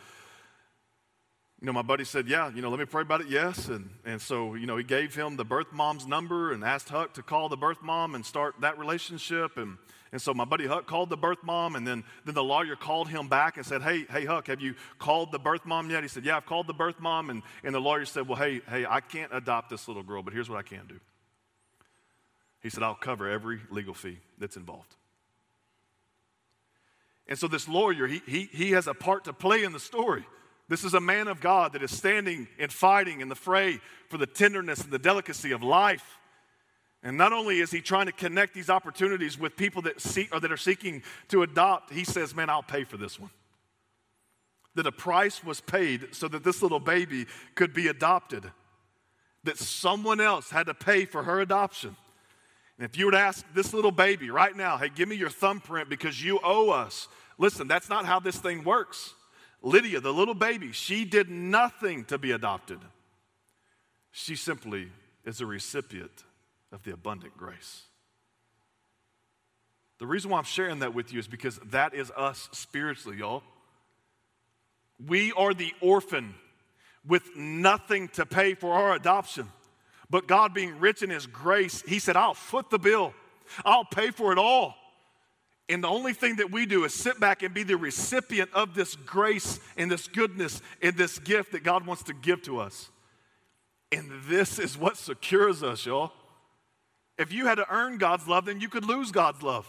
you 1.63 1.67
know, 1.67 1.73
my 1.73 1.83
buddy 1.83 2.03
said, 2.03 2.27
Yeah, 2.27 2.51
you 2.53 2.61
know, 2.61 2.71
let 2.71 2.81
me 2.81 2.87
pray 2.87 3.03
about 3.03 3.21
it, 3.21 3.29
yes. 3.29 3.69
And, 3.69 3.89
and 4.05 4.21
so, 4.21 4.57
you 4.57 4.67
know, 4.67 4.77
he 4.77 4.83
gave 4.83 5.15
him 5.15 5.37
the 5.37 5.45
birth 5.45 5.73
mom's 5.73 6.09
number 6.09 6.51
and 6.51 6.65
asked 6.65 6.89
Huck 6.89 7.15
to 7.15 7.23
call 7.23 7.49
the 7.49 7.57
birth 7.57 7.81
mom 7.85 8.17
and 8.17 8.27
start 8.27 8.57
that 8.63 8.81
relationship. 8.81 9.57
And, 9.57 9.79
and 10.11 10.21
so 10.21 10.35
my 10.35 10.45
buddy 10.45 10.67
Huck 10.67 10.89
called 10.89 11.09
the 11.09 11.17
birth 11.17 11.45
mom, 11.45 11.77
and 11.77 11.87
then, 11.87 12.03
then 12.25 12.35
the 12.35 12.43
lawyer 12.43 12.75
called 12.75 13.09
him 13.09 13.29
back 13.29 13.59
and 13.59 13.65
said, 13.65 13.81
Hey, 13.81 14.07
hey, 14.11 14.25
Huck, 14.25 14.49
have 14.49 14.61
you 14.61 14.75
called 14.99 15.31
the 15.31 15.39
birth 15.39 15.65
mom 15.65 15.89
yet? 15.89 16.03
He 16.03 16.09
said, 16.09 16.25
Yeah, 16.25 16.37
I've 16.37 16.47
called 16.47 16.67
the 16.67 16.75
birth 16.75 16.99
mom. 16.99 17.31
And, 17.31 17.45
and 17.63 17.73
the 17.73 17.81
lawyer 17.81 18.07
said, 18.07 18.27
Well, 18.27 18.39
hey, 18.39 18.61
hey, 18.69 18.85
I 18.85 18.99
can't 18.99 19.33
adopt 19.33 19.71
this 19.71 19.87
little 19.87 20.03
girl, 20.03 20.25
but 20.25 20.35
here's 20.35 20.51
what 20.51 20.59
I 20.59 20.63
can 20.63 20.89
do. 20.89 20.99
He 22.61 22.71
said, 22.71 22.83
I'll 22.83 22.97
cover 22.97 23.29
every 23.29 23.61
legal 23.71 23.95
fee 23.95 24.19
that's 24.37 24.57
involved. 24.57 24.97
And 27.29 27.39
so 27.39 27.47
this 27.47 27.69
lawyer, 27.69 28.09
he, 28.09 28.21
he, 28.27 28.49
he 28.53 28.71
has 28.73 28.89
a 28.89 28.95
part 28.95 29.27
to 29.27 29.33
play 29.33 29.63
in 29.63 29.73
the 29.73 29.81
story. 29.81 30.27
This 30.69 30.85
is 30.85 30.95
a 30.95 31.01
man 31.01 31.29
of 31.29 31.41
God 31.41 31.73
that 31.73 31.83
is 31.83 31.91
standing 31.91 32.49
and 32.59 32.73
fighting 32.73 33.21
in 33.21 33.29
the 33.29 33.35
fray 33.35 33.81
for 34.09 34.19
the 34.19 34.27
tenderness 34.27 34.83
and 34.83 34.93
the 34.93 34.99
delicacy 34.99 35.53
of 35.53 35.63
life. 35.63 36.19
And 37.03 37.17
not 37.17 37.33
only 37.33 37.61
is 37.61 37.71
he 37.71 37.81
trying 37.81 38.07
to 38.07 38.13
connect 38.13 38.55
these 38.55 38.71
opportunities 38.71 39.39
with 39.39 39.57
people 39.57 39.83
that 39.83 40.01
seek 40.01 40.35
or 40.35 40.41
that 40.41 40.53
are 40.53 40.57
seeking 40.57 41.03
to 41.29 41.43
adopt, 41.43 41.93
he 41.93 42.05
says, 42.05 42.35
"Man, 42.35 42.49
I'll 42.49 42.63
pay 42.63 42.85
for 42.85 42.97
this 42.97 43.19
one." 43.19 43.31
That 44.77 44.87
a 44.87 44.93
price 44.93 45.45
was 45.45 45.61
paid 45.61 46.15
so 46.15 46.29
that 46.29 46.45
this 46.45 46.63
little 46.63 46.81
baby 46.81 47.27
could 47.55 47.75
be 47.75 47.89
adopted. 47.89 48.53
that 49.45 49.59
someone 49.59 50.21
else 50.21 50.51
had 50.51 50.67
to 50.67 50.75
pay 50.75 51.05
for 51.05 51.25
her 51.25 51.41
adoption. 51.41 51.97
And 52.79 52.89
if 52.89 52.97
you 52.97 53.07
would 53.07 53.15
ask 53.15 53.45
this 53.55 53.75
little 53.75 53.91
baby 53.91 54.31
right 54.31 54.57
now, 54.57 54.77
hey, 54.77 54.89
give 54.89 55.09
me 55.09 55.17
your 55.17 55.31
thumbprint 55.31 55.89
because 55.89 56.23
you 56.23 56.41
owe 56.43 56.71
us. 56.71 57.09
Listen, 57.39 57.69
that's 57.69 57.89
not 57.89 58.07
how 58.07 58.21
this 58.21 58.39
thing 58.39 58.65
works. 58.65 59.15
Lydia, 59.63 60.01
the 60.01 60.13
little 60.13 60.35
baby, 60.35 60.73
she 60.73 61.05
did 61.05 61.31
nothing 61.31 62.05
to 62.07 62.19
be 62.19 62.33
adopted. 62.33 62.81
She 64.11 64.37
simply 64.37 64.89
is 65.25 65.41
a 65.41 65.47
recipient 65.47 66.25
of 66.73 66.83
the 66.83 66.93
abundant 66.93 67.37
grace. 67.37 67.83
The 69.99 70.07
reason 70.07 70.31
why 70.31 70.39
I'm 70.39 70.45
sharing 70.45 70.81
that 70.81 70.95
with 70.95 71.13
you 71.13 71.21
is 71.21 71.29
because 71.29 71.61
that 71.71 71.95
is 71.95 72.11
us 72.17 72.49
spiritually, 72.53 73.19
y'all. 73.19 73.45
We 75.07 75.33
are 75.33 75.55
the 75.55 75.73
orphan 75.81 76.35
with 77.07 77.37
nothing 77.37 78.09
to 78.09 78.27
pay 78.27 78.55
for 78.55 78.73
our 78.73 78.95
adoption. 78.95 79.49
But 80.11 80.27
God, 80.27 80.55
being 80.55 80.81
rich 80.81 81.03
in 81.03 81.11
His 81.11 81.27
grace, 81.27 81.83
He 81.87 82.01
said, 82.01 82.17
I'll 82.17 82.35
foot 82.35 82.69
the 82.69 82.79
bill, 82.79 83.15
I'll 83.65 83.85
pay 83.85 84.11
for 84.11 84.33
it 84.33 84.39
all. 84.39 84.75
And 85.73 85.83
the 85.83 85.89
only 85.89 86.13
thing 86.13 86.37
that 86.37 86.51
we 86.51 86.67
do 86.67 86.85
is 86.85 86.93
sit 86.93 87.19
back 87.19 87.43
and 87.43 87.55
be 87.55 87.63
the 87.63 87.79
recipient 87.79 88.51
of 88.53 88.75
this 88.75 88.95
grace 88.95 89.59
and 89.79 89.91
this 89.91 90.07
goodness 90.07 90.61
and 90.83 90.95
this 90.99 91.19
gift 91.19 91.53
that 91.53 91.63
God 91.63 91.87
wants 91.87 92.03
to 92.05 92.13
give 92.13 92.43
to 92.43 92.61
us. 92.61 92.91
And 93.91 94.11
this 94.27 94.59
is 94.59 94.77
what 94.77 94.99
secures 94.99 95.63
us, 95.63 95.87
y'all. 95.87 96.13
If 97.17 97.33
you 97.33 97.47
had 97.47 97.55
to 97.55 97.67
earn 97.71 97.97
God's 97.97 98.29
love, 98.29 98.45
then 98.45 98.61
you 98.61 98.69
could 98.69 98.85
lose 98.85 99.11
God's 99.13 99.43
love. 99.43 99.67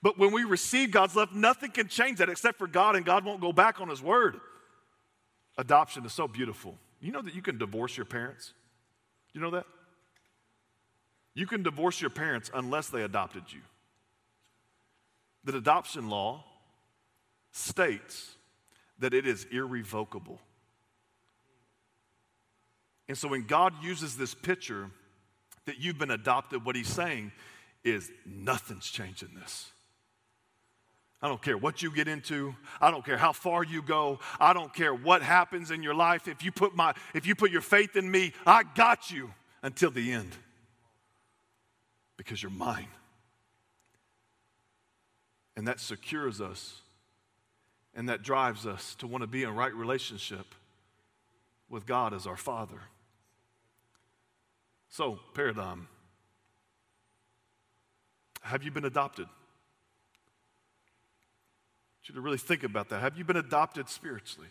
But 0.00 0.16
when 0.16 0.32
we 0.32 0.44
receive 0.44 0.92
God's 0.92 1.14
love, 1.14 1.34
nothing 1.34 1.72
can 1.72 1.88
change 1.88 2.16
that 2.18 2.30
except 2.30 2.56
for 2.56 2.66
God, 2.66 2.96
and 2.96 3.04
God 3.04 3.22
won't 3.22 3.42
go 3.42 3.52
back 3.52 3.82
on 3.82 3.90
His 3.90 4.00
word. 4.00 4.40
Adoption 5.58 6.06
is 6.06 6.14
so 6.14 6.26
beautiful. 6.26 6.74
You 7.02 7.12
know 7.12 7.20
that 7.20 7.34
you 7.34 7.42
can 7.42 7.58
divorce 7.58 7.98
your 7.98 8.06
parents? 8.06 8.54
You 9.34 9.42
know 9.42 9.50
that? 9.50 9.66
You 11.34 11.46
can 11.46 11.62
divorce 11.62 12.00
your 12.00 12.08
parents 12.08 12.50
unless 12.54 12.88
they 12.88 13.02
adopted 13.02 13.42
you. 13.48 13.60
The 15.44 15.56
adoption 15.56 16.08
law 16.08 16.44
states 17.52 18.34
that 18.98 19.14
it 19.14 19.26
is 19.26 19.46
irrevocable. 19.50 20.40
And 23.08 23.18
so 23.18 23.28
when 23.28 23.44
God 23.44 23.72
uses 23.82 24.16
this 24.16 24.34
picture 24.34 24.90
that 25.64 25.80
you've 25.80 25.98
been 25.98 26.10
adopted, 26.12 26.64
what 26.64 26.76
he's 26.76 26.88
saying 26.88 27.32
is 27.82 28.10
nothing's 28.24 28.88
changing 28.88 29.30
this. 29.34 29.70
I 31.22 31.28
don't 31.28 31.42
care 31.42 31.58
what 31.58 31.82
you 31.82 31.92
get 31.92 32.08
into. 32.08 32.54
I 32.80 32.90
don't 32.90 33.04
care 33.04 33.18
how 33.18 33.32
far 33.32 33.62
you 33.62 33.82
go. 33.82 34.20
I 34.38 34.52
don't 34.52 34.72
care 34.72 34.94
what 34.94 35.22
happens 35.22 35.70
in 35.70 35.82
your 35.82 35.94
life. 35.94 36.28
If 36.28 36.44
you 36.44 36.50
put 36.50 36.74
my 36.74 36.94
if 37.12 37.26
you 37.26 37.34
put 37.34 37.50
your 37.50 37.60
faith 37.60 37.96
in 37.96 38.10
me, 38.10 38.32
I 38.46 38.62
got 38.62 39.10
you 39.10 39.30
until 39.62 39.90
the 39.90 40.12
end. 40.12 40.30
Because 42.16 42.42
you're 42.42 42.50
mine. 42.50 42.88
And 45.60 45.68
that 45.68 45.78
secures 45.78 46.40
us 46.40 46.80
and 47.94 48.08
that 48.08 48.22
drives 48.22 48.64
us 48.66 48.94
to 48.94 49.06
want 49.06 49.20
to 49.20 49.26
be 49.26 49.42
in 49.42 49.54
right 49.54 49.74
relationship 49.74 50.54
with 51.68 51.84
God 51.84 52.14
as 52.14 52.26
our 52.26 52.38
Father. 52.38 52.80
So, 54.88 55.18
paradigm. 55.34 55.86
Have 58.40 58.62
you 58.62 58.70
been 58.70 58.86
adopted? 58.86 59.26
I 59.26 59.28
want 61.98 62.08
you 62.08 62.14
to 62.14 62.22
really 62.22 62.38
think 62.38 62.64
about 62.64 62.88
that. 62.88 63.02
Have 63.02 63.18
you 63.18 63.24
been 63.24 63.36
adopted 63.36 63.90
spiritually? 63.90 64.48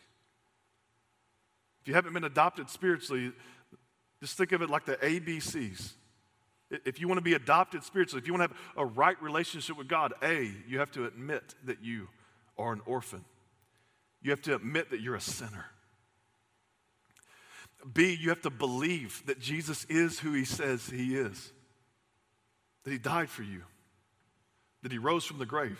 If 1.81 1.87
you 1.87 1.95
haven't 1.95 2.13
been 2.13 2.23
adopted 2.23 2.69
spiritually, 2.69 3.31
just 4.19 4.37
think 4.37 4.51
of 4.51 4.61
it 4.61 4.69
like 4.69 4.85
the 4.85 4.97
ABCs. 4.97 5.93
If 6.71 6.99
you 6.99 7.07
want 7.07 7.17
to 7.17 7.23
be 7.23 7.33
adopted 7.33 7.83
spiritually, 7.83 8.21
if 8.21 8.27
you 8.27 8.33
want 8.33 8.49
to 8.49 8.55
have 8.55 8.73
a 8.77 8.85
right 8.85 9.21
relationship 9.21 9.77
with 9.77 9.87
God, 9.87 10.13
A, 10.21 10.51
you 10.67 10.79
have 10.79 10.91
to 10.91 11.05
admit 11.05 11.55
that 11.65 11.81
you 11.81 12.07
are 12.57 12.71
an 12.73 12.81
orphan. 12.85 13.25
You 14.21 14.31
have 14.31 14.41
to 14.43 14.55
admit 14.55 14.91
that 14.91 15.01
you're 15.01 15.15
a 15.15 15.21
sinner. 15.21 15.65
B, 17.91 18.13
you 18.19 18.29
have 18.29 18.41
to 18.41 18.49
believe 18.49 19.23
that 19.25 19.39
Jesus 19.39 19.85
is 19.85 20.19
who 20.19 20.33
he 20.33 20.45
says 20.45 20.87
he 20.87 21.15
is, 21.15 21.53
that 22.83 22.91
he 22.91 22.97
died 22.97 23.29
for 23.29 23.43
you, 23.43 23.63
that 24.83 24.91
he 24.91 24.97
rose 24.97 25.25
from 25.25 25.39
the 25.39 25.45
grave. 25.45 25.79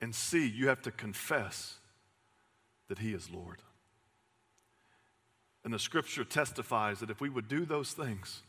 And 0.00 0.14
C, 0.14 0.46
you 0.46 0.68
have 0.68 0.82
to 0.82 0.90
confess 0.90 1.78
that 2.88 2.98
He 2.98 3.12
is 3.12 3.30
Lord. 3.30 3.62
And 5.64 5.72
the 5.72 5.78
scripture 5.78 6.24
testifies 6.24 7.00
that 7.00 7.10
if 7.10 7.20
we 7.20 7.28
would 7.28 7.48
do 7.48 7.64
those 7.64 7.92
things, 7.92 8.42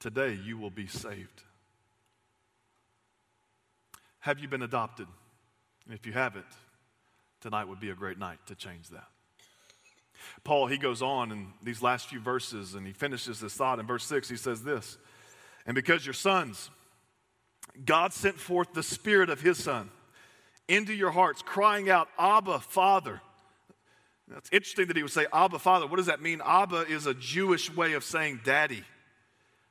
today 0.00 0.38
you 0.44 0.58
will 0.58 0.70
be 0.70 0.86
saved. 0.86 1.42
Have 4.20 4.38
you 4.38 4.48
been 4.48 4.62
adopted? 4.62 5.06
And 5.84 5.94
if 5.94 6.04
you 6.04 6.12
haven't, 6.12 6.46
tonight 7.40 7.68
would 7.68 7.80
be 7.80 7.90
a 7.90 7.94
great 7.94 8.18
night 8.18 8.38
to 8.46 8.54
change 8.54 8.88
that. 8.88 9.06
Paul, 10.44 10.66
he 10.66 10.78
goes 10.78 11.02
on 11.02 11.30
in 11.30 11.52
these 11.62 11.82
last 11.82 12.08
few 12.08 12.20
verses 12.20 12.74
and 12.74 12.86
he 12.86 12.92
finishes 12.92 13.40
this 13.40 13.54
thought 13.54 13.78
in 13.78 13.86
verse 13.86 14.04
6. 14.04 14.28
He 14.28 14.36
says 14.36 14.62
this 14.62 14.98
And 15.66 15.74
because 15.74 16.04
you're 16.04 16.12
sons, 16.12 16.70
God 17.84 18.12
sent 18.12 18.38
forth 18.38 18.72
the 18.72 18.82
Spirit 18.82 19.30
of 19.30 19.40
His 19.40 19.62
Son 19.62 19.90
into 20.68 20.92
your 20.92 21.10
hearts, 21.10 21.42
crying 21.42 21.90
out, 21.90 22.08
Abba, 22.18 22.60
Father. 22.60 23.20
It's 24.36 24.50
interesting 24.50 24.88
that 24.88 24.96
he 24.96 25.04
would 25.04 25.12
say, 25.12 25.26
Abba, 25.32 25.60
Father. 25.60 25.86
What 25.86 25.98
does 25.98 26.06
that 26.06 26.20
mean? 26.20 26.42
Abba 26.44 26.86
is 26.88 27.06
a 27.06 27.14
Jewish 27.14 27.72
way 27.72 27.92
of 27.92 28.02
saying 28.02 28.40
daddy. 28.44 28.82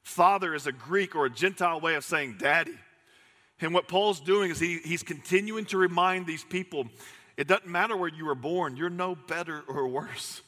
Father 0.06 0.54
is 0.54 0.68
a 0.68 0.72
Greek 0.72 1.16
or 1.16 1.26
a 1.26 1.32
Gentile 1.32 1.82
way 1.82 1.96
of 1.96 2.04
saying 2.06 2.36
daddy. 2.38 2.78
And 3.60 3.74
what 3.74 3.88
Paul's 3.88 4.20
doing 4.20 4.52
is 4.52 4.60
he, 4.60 4.78
he's 4.78 5.02
continuing 5.02 5.66
to 5.66 5.80
remind 5.80 6.28
these 6.28 6.44
people 6.44 6.86
it 7.38 7.48
doesn't 7.48 7.68
matter 7.68 7.98
where 7.98 8.08
you 8.08 8.26
were 8.26 8.36
born, 8.36 8.78
you're 8.78 8.92
no 8.92 9.16
better 9.16 9.64
or 9.68 9.88
worse. 9.88 10.42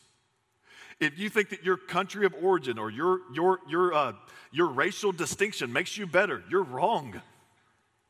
If 0.99 1.17
you 1.17 1.29
think 1.29 1.49
that 1.49 1.65
your 1.65 1.75
country 1.75 2.25
of 2.25 2.35
origin 2.39 2.77
or 2.77 2.91
your, 2.91 3.19
your, 3.33 3.59
your, 3.67 3.93
uh, 3.93 4.13
your 4.51 4.67
racial 4.67 5.11
distinction 5.11 5.73
makes 5.73 5.97
you 5.97 6.05
better, 6.05 6.43
you're 6.49 6.63
wrong. 6.63 7.19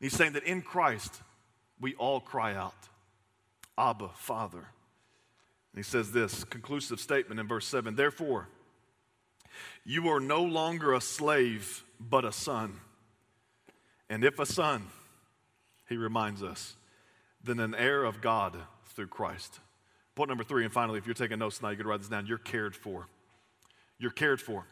He's 0.00 0.12
saying 0.12 0.34
that 0.34 0.44
in 0.44 0.60
Christ, 0.60 1.22
we 1.80 1.94
all 1.94 2.20
cry 2.20 2.54
out, 2.54 2.76
Abba, 3.78 4.10
Father. 4.14 4.58
And 4.58 5.76
he 5.76 5.82
says 5.82 6.12
this 6.12 6.44
conclusive 6.44 7.00
statement 7.00 7.40
in 7.40 7.48
verse 7.48 7.66
7 7.66 7.96
Therefore, 7.96 8.48
you 9.84 10.08
are 10.08 10.20
no 10.20 10.42
longer 10.42 10.92
a 10.94 11.00
slave, 11.00 11.84
but 12.00 12.24
a 12.24 12.32
son. 12.32 12.80
And 14.10 14.24
if 14.24 14.38
a 14.38 14.46
son, 14.46 14.86
he 15.88 15.96
reminds 15.96 16.42
us, 16.42 16.76
then 17.42 17.60
an 17.60 17.74
heir 17.74 18.04
of 18.04 18.20
God 18.20 18.56
through 18.86 19.08
Christ. 19.08 19.60
Point 20.14 20.28
number 20.28 20.44
three, 20.44 20.64
and 20.64 20.72
finally, 20.72 20.98
if 20.98 21.06
you're 21.06 21.14
taking 21.14 21.38
notes 21.38 21.58
tonight, 21.58 21.72
you 21.72 21.76
can 21.78 21.86
write 21.86 22.00
this 22.00 22.08
down. 22.08 22.26
You're 22.26 22.38
cared 22.38 22.74
for. 22.74 23.06
You're 23.98 24.10
cared 24.10 24.40
for. 24.40 24.66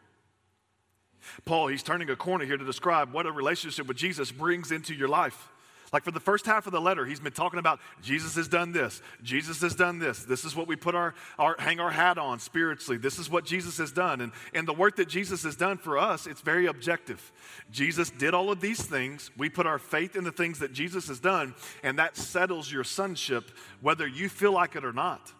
Paul, 1.44 1.68
he's 1.68 1.82
turning 1.82 2.10
a 2.10 2.16
corner 2.16 2.44
here 2.44 2.56
to 2.56 2.64
describe 2.64 3.12
what 3.12 3.26
a 3.26 3.32
relationship 3.32 3.86
with 3.86 3.96
Jesus 3.96 4.30
brings 4.30 4.70
into 4.70 4.94
your 4.94 5.08
life. 5.08 5.48
Like 5.92 6.02
for 6.02 6.10
the 6.10 6.20
first 6.20 6.46
half 6.46 6.66
of 6.66 6.72
the 6.72 6.80
letter, 6.80 7.06
he's 7.06 7.20
been 7.20 7.32
talking 7.32 7.58
about 7.58 7.80
Jesus 8.02 8.34
has 8.34 8.48
done 8.48 8.72
this, 8.72 9.00
Jesus 9.22 9.60
has 9.60 9.74
done 9.74 9.98
this. 9.98 10.24
This 10.24 10.44
is 10.44 10.56
what 10.56 10.66
we 10.66 10.76
put 10.76 10.94
our, 10.94 11.14
our 11.38 11.56
hang 11.58 11.80
our 11.80 11.90
hat 11.90 12.18
on 12.18 12.38
spiritually. 12.38 12.98
This 12.98 13.18
is 13.18 13.30
what 13.30 13.44
Jesus 13.44 13.78
has 13.78 13.92
done. 13.92 14.20
And, 14.20 14.32
and 14.54 14.66
the 14.66 14.72
work 14.72 14.96
that 14.96 15.08
Jesus 15.08 15.42
has 15.44 15.56
done 15.56 15.78
for 15.78 15.96
us, 15.98 16.26
it's 16.26 16.40
very 16.40 16.66
objective. 16.66 17.32
Jesus 17.70 18.10
did 18.10 18.34
all 18.34 18.50
of 18.50 18.60
these 18.60 18.82
things. 18.82 19.30
We 19.36 19.48
put 19.48 19.66
our 19.66 19.78
faith 19.78 20.16
in 20.16 20.24
the 20.24 20.32
things 20.32 20.58
that 20.58 20.72
Jesus 20.72 21.08
has 21.08 21.20
done, 21.20 21.54
and 21.82 21.98
that 21.98 22.16
settles 22.16 22.70
your 22.70 22.84
sonship, 22.84 23.50
whether 23.80 24.06
you 24.06 24.28
feel 24.28 24.52
like 24.52 24.76
it 24.76 24.84
or 24.84 24.92
not. 24.92 25.32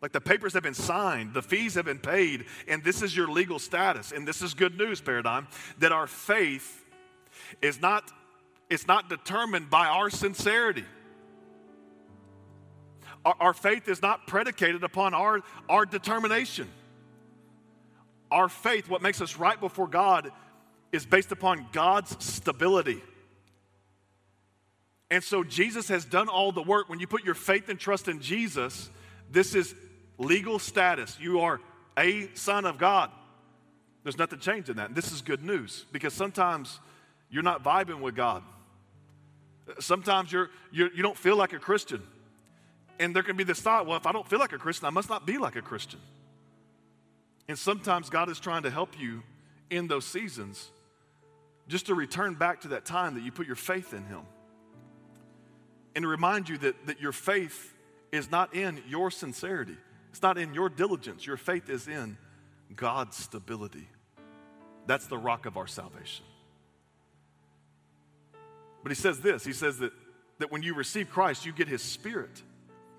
Like 0.00 0.10
the 0.10 0.20
papers 0.20 0.52
have 0.54 0.64
been 0.64 0.74
signed, 0.74 1.32
the 1.32 1.42
fees 1.42 1.74
have 1.74 1.84
been 1.84 2.00
paid, 2.00 2.46
and 2.66 2.82
this 2.82 3.02
is 3.02 3.16
your 3.16 3.28
legal 3.28 3.60
status. 3.60 4.10
And 4.10 4.26
this 4.26 4.42
is 4.42 4.52
good 4.52 4.76
news, 4.76 5.00
Paradigm, 5.00 5.46
that 5.78 5.92
our 5.92 6.08
faith 6.08 6.84
is 7.62 7.80
not, 7.80 8.10
it's 8.72 8.86
not 8.86 9.10
determined 9.10 9.68
by 9.68 9.86
our 9.86 10.08
sincerity. 10.08 10.84
Our, 13.22 13.34
our 13.38 13.52
faith 13.52 13.86
is 13.86 14.00
not 14.00 14.26
predicated 14.26 14.82
upon 14.82 15.12
our, 15.12 15.42
our 15.68 15.84
determination. 15.84 16.68
Our 18.30 18.48
faith, 18.48 18.88
what 18.88 19.02
makes 19.02 19.20
us 19.20 19.36
right 19.36 19.60
before 19.60 19.88
God, 19.88 20.30
is 20.90 21.04
based 21.04 21.32
upon 21.32 21.66
God's 21.72 22.24
stability. 22.24 23.02
And 25.10 25.22
so 25.22 25.44
Jesus 25.44 25.88
has 25.88 26.06
done 26.06 26.30
all 26.30 26.50
the 26.50 26.62
work. 26.62 26.88
When 26.88 26.98
you 26.98 27.06
put 27.06 27.24
your 27.24 27.34
faith 27.34 27.68
and 27.68 27.78
trust 27.78 28.08
in 28.08 28.22
Jesus, 28.22 28.88
this 29.30 29.54
is 29.54 29.74
legal 30.16 30.58
status. 30.58 31.18
You 31.20 31.40
are 31.40 31.60
a 31.98 32.30
son 32.32 32.64
of 32.64 32.78
God. 32.78 33.10
There's 34.02 34.16
nothing 34.16 34.38
changing 34.38 34.76
that. 34.76 34.86
And 34.86 34.96
this 34.96 35.12
is 35.12 35.20
good 35.20 35.42
news 35.42 35.84
because 35.92 36.14
sometimes 36.14 36.80
you're 37.28 37.42
not 37.42 37.62
vibing 37.62 38.00
with 38.00 38.16
God. 38.16 38.42
Sometimes 39.80 40.32
you're, 40.32 40.50
you're, 40.70 40.92
you 40.92 41.02
don't 41.02 41.16
feel 41.16 41.36
like 41.36 41.52
a 41.52 41.58
Christian. 41.58 42.02
And 42.98 43.16
there 43.16 43.22
can 43.22 43.36
be 43.36 43.44
this 43.44 43.60
thought 43.60 43.86
well, 43.86 43.96
if 43.96 44.06
I 44.06 44.12
don't 44.12 44.28
feel 44.28 44.38
like 44.38 44.52
a 44.52 44.58
Christian, 44.58 44.86
I 44.86 44.90
must 44.90 45.08
not 45.08 45.26
be 45.26 45.38
like 45.38 45.56
a 45.56 45.62
Christian. 45.62 46.00
And 47.48 47.58
sometimes 47.58 48.10
God 48.10 48.28
is 48.30 48.38
trying 48.38 48.62
to 48.62 48.70
help 48.70 48.98
you 48.98 49.22
in 49.70 49.88
those 49.88 50.04
seasons 50.04 50.70
just 51.68 51.86
to 51.86 51.94
return 51.94 52.34
back 52.34 52.60
to 52.62 52.68
that 52.68 52.84
time 52.84 53.14
that 53.14 53.22
you 53.22 53.32
put 53.32 53.46
your 53.46 53.56
faith 53.56 53.92
in 53.92 54.04
Him. 54.04 54.20
And 55.94 56.02
to 56.02 56.08
remind 56.08 56.48
you 56.48 56.58
that, 56.58 56.86
that 56.86 57.00
your 57.00 57.12
faith 57.12 57.74
is 58.10 58.30
not 58.30 58.54
in 58.54 58.82
your 58.88 59.10
sincerity, 59.10 59.76
it's 60.10 60.22
not 60.22 60.36
in 60.36 60.54
your 60.54 60.68
diligence. 60.68 61.26
Your 61.26 61.38
faith 61.38 61.70
is 61.70 61.88
in 61.88 62.18
God's 62.76 63.16
stability. 63.16 63.88
That's 64.86 65.06
the 65.06 65.16
rock 65.16 65.46
of 65.46 65.56
our 65.56 65.66
salvation. 65.66 66.24
But 68.82 68.90
he 68.90 68.96
says 68.96 69.20
this 69.20 69.44
he 69.44 69.52
says 69.52 69.78
that, 69.78 69.92
that 70.38 70.50
when 70.50 70.62
you 70.62 70.74
receive 70.74 71.10
Christ, 71.10 71.46
you 71.46 71.52
get 71.52 71.68
his 71.68 71.82
spirit. 71.82 72.42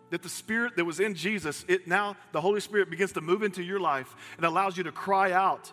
That 0.09 0.21
the 0.21 0.29
spirit 0.29 0.75
that 0.75 0.85
was 0.85 0.99
in 0.99 1.15
Jesus, 1.15 1.65
it 1.67 1.87
now, 1.87 2.15
the 2.33 2.41
Holy 2.41 2.59
Spirit 2.59 2.89
begins 2.89 3.13
to 3.13 3.21
move 3.21 3.41
into 3.41 3.63
your 3.63 3.79
life 3.79 4.13
and 4.37 4.45
allows 4.45 4.77
you 4.77 4.83
to 4.83 4.91
cry 4.91 5.31
out, 5.31 5.71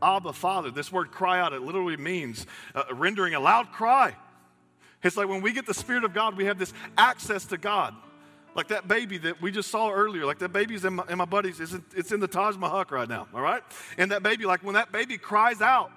Abba, 0.00 0.32
Father. 0.32 0.70
This 0.70 0.90
word 0.90 1.10
cry 1.10 1.40
out, 1.40 1.52
it 1.52 1.60
literally 1.60 1.98
means 1.98 2.46
uh, 2.74 2.84
rendering 2.92 3.34
a 3.34 3.40
loud 3.40 3.70
cry. 3.72 4.16
It's 5.02 5.16
like 5.16 5.28
when 5.28 5.42
we 5.42 5.52
get 5.52 5.66
the 5.66 5.74
Spirit 5.74 6.04
of 6.04 6.14
God, 6.14 6.36
we 6.36 6.46
have 6.46 6.58
this 6.58 6.72
access 6.96 7.44
to 7.46 7.58
God. 7.58 7.94
Like 8.54 8.68
that 8.68 8.86
baby 8.86 9.18
that 9.18 9.40
we 9.40 9.50
just 9.50 9.70
saw 9.70 9.90
earlier, 9.90 10.26
like 10.26 10.38
that 10.40 10.52
baby's 10.52 10.84
in 10.84 10.94
my, 10.94 11.04
in 11.08 11.18
my 11.18 11.24
buddies, 11.24 11.58
it's 11.58 11.72
in, 11.72 11.84
it's 11.96 12.12
in 12.12 12.20
the 12.20 12.28
Taj 12.28 12.56
Mahal 12.56 12.84
right 12.90 13.08
now, 13.08 13.26
all 13.34 13.40
right? 13.40 13.62
And 13.96 14.10
that 14.12 14.22
baby, 14.22 14.44
like 14.44 14.62
when 14.62 14.74
that 14.74 14.92
baby 14.92 15.16
cries 15.16 15.62
out, 15.62 15.90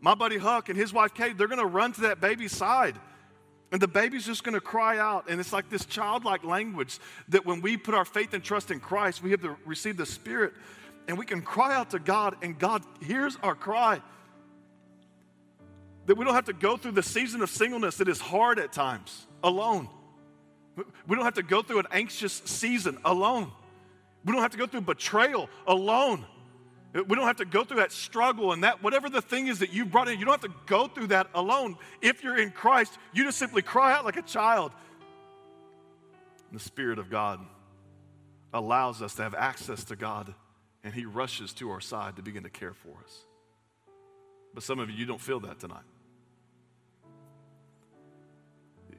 my 0.00 0.14
buddy 0.14 0.38
Huck 0.38 0.68
and 0.68 0.78
his 0.78 0.92
wife 0.92 1.14
Kate, 1.14 1.36
they're 1.36 1.48
gonna 1.48 1.66
run 1.66 1.92
to 1.92 2.00
that 2.02 2.20
baby's 2.20 2.52
side. 2.52 2.96
And 3.72 3.80
the 3.80 3.88
baby's 3.88 4.26
just 4.26 4.42
gonna 4.42 4.60
cry 4.60 4.98
out. 4.98 5.28
And 5.28 5.40
it's 5.40 5.52
like 5.52 5.68
this 5.70 5.84
childlike 5.84 6.44
language 6.44 6.98
that 7.28 7.46
when 7.46 7.60
we 7.60 7.76
put 7.76 7.94
our 7.94 8.04
faith 8.04 8.34
and 8.34 8.42
trust 8.42 8.70
in 8.70 8.80
Christ, 8.80 9.22
we 9.22 9.30
have 9.30 9.42
to 9.42 9.56
receive 9.64 9.96
the 9.96 10.06
Spirit 10.06 10.52
and 11.10 11.18
we 11.18 11.26
can 11.26 11.42
cry 11.42 11.74
out 11.74 11.90
to 11.90 11.98
God, 11.98 12.36
and 12.40 12.56
God 12.56 12.84
hears 13.02 13.36
our 13.42 13.56
cry. 13.56 14.00
That 16.06 16.16
we 16.16 16.24
don't 16.24 16.34
have 16.34 16.44
to 16.44 16.52
go 16.52 16.76
through 16.76 16.92
the 16.92 17.02
season 17.02 17.42
of 17.42 17.50
singleness 17.50 17.96
that 17.96 18.06
is 18.06 18.20
hard 18.20 18.60
at 18.60 18.72
times 18.72 19.26
alone. 19.42 19.88
We 20.76 21.16
don't 21.16 21.24
have 21.24 21.34
to 21.34 21.42
go 21.42 21.62
through 21.62 21.80
an 21.80 21.88
anxious 21.90 22.34
season 22.44 22.98
alone. 23.04 23.50
We 24.24 24.32
don't 24.32 24.40
have 24.40 24.52
to 24.52 24.56
go 24.56 24.66
through 24.66 24.82
betrayal 24.82 25.48
alone. 25.66 26.24
We 26.92 27.02
don't 27.02 27.26
have 27.26 27.36
to 27.36 27.44
go 27.44 27.62
through 27.62 27.76
that 27.78 27.92
struggle 27.92 28.52
and 28.52 28.64
that 28.64 28.82
whatever 28.82 29.08
the 29.08 29.22
thing 29.22 29.46
is 29.46 29.60
that 29.60 29.72
you 29.72 29.84
brought 29.84 30.08
in, 30.08 30.18
you 30.18 30.24
don't 30.24 30.40
have 30.40 30.50
to 30.50 30.56
go 30.66 30.88
through 30.88 31.08
that 31.08 31.28
alone. 31.34 31.76
If 32.02 32.24
you're 32.24 32.38
in 32.38 32.50
Christ, 32.50 32.98
you 33.12 33.22
just 33.22 33.38
simply 33.38 33.62
cry 33.62 33.92
out 33.92 34.04
like 34.04 34.16
a 34.16 34.22
child. 34.22 34.72
The 36.52 36.58
Spirit 36.58 36.98
of 36.98 37.08
God 37.08 37.38
allows 38.52 39.02
us 39.02 39.14
to 39.14 39.22
have 39.22 39.36
access 39.36 39.84
to 39.84 39.96
God, 39.96 40.34
and 40.82 40.92
He 40.92 41.04
rushes 41.04 41.52
to 41.54 41.70
our 41.70 41.80
side 41.80 42.16
to 42.16 42.22
begin 42.22 42.42
to 42.42 42.50
care 42.50 42.74
for 42.74 42.96
us. 43.04 43.24
But 44.52 44.64
some 44.64 44.80
of 44.80 44.90
you, 44.90 44.96
you 44.96 45.06
don't 45.06 45.20
feel 45.20 45.38
that 45.40 45.60
tonight. 45.60 45.84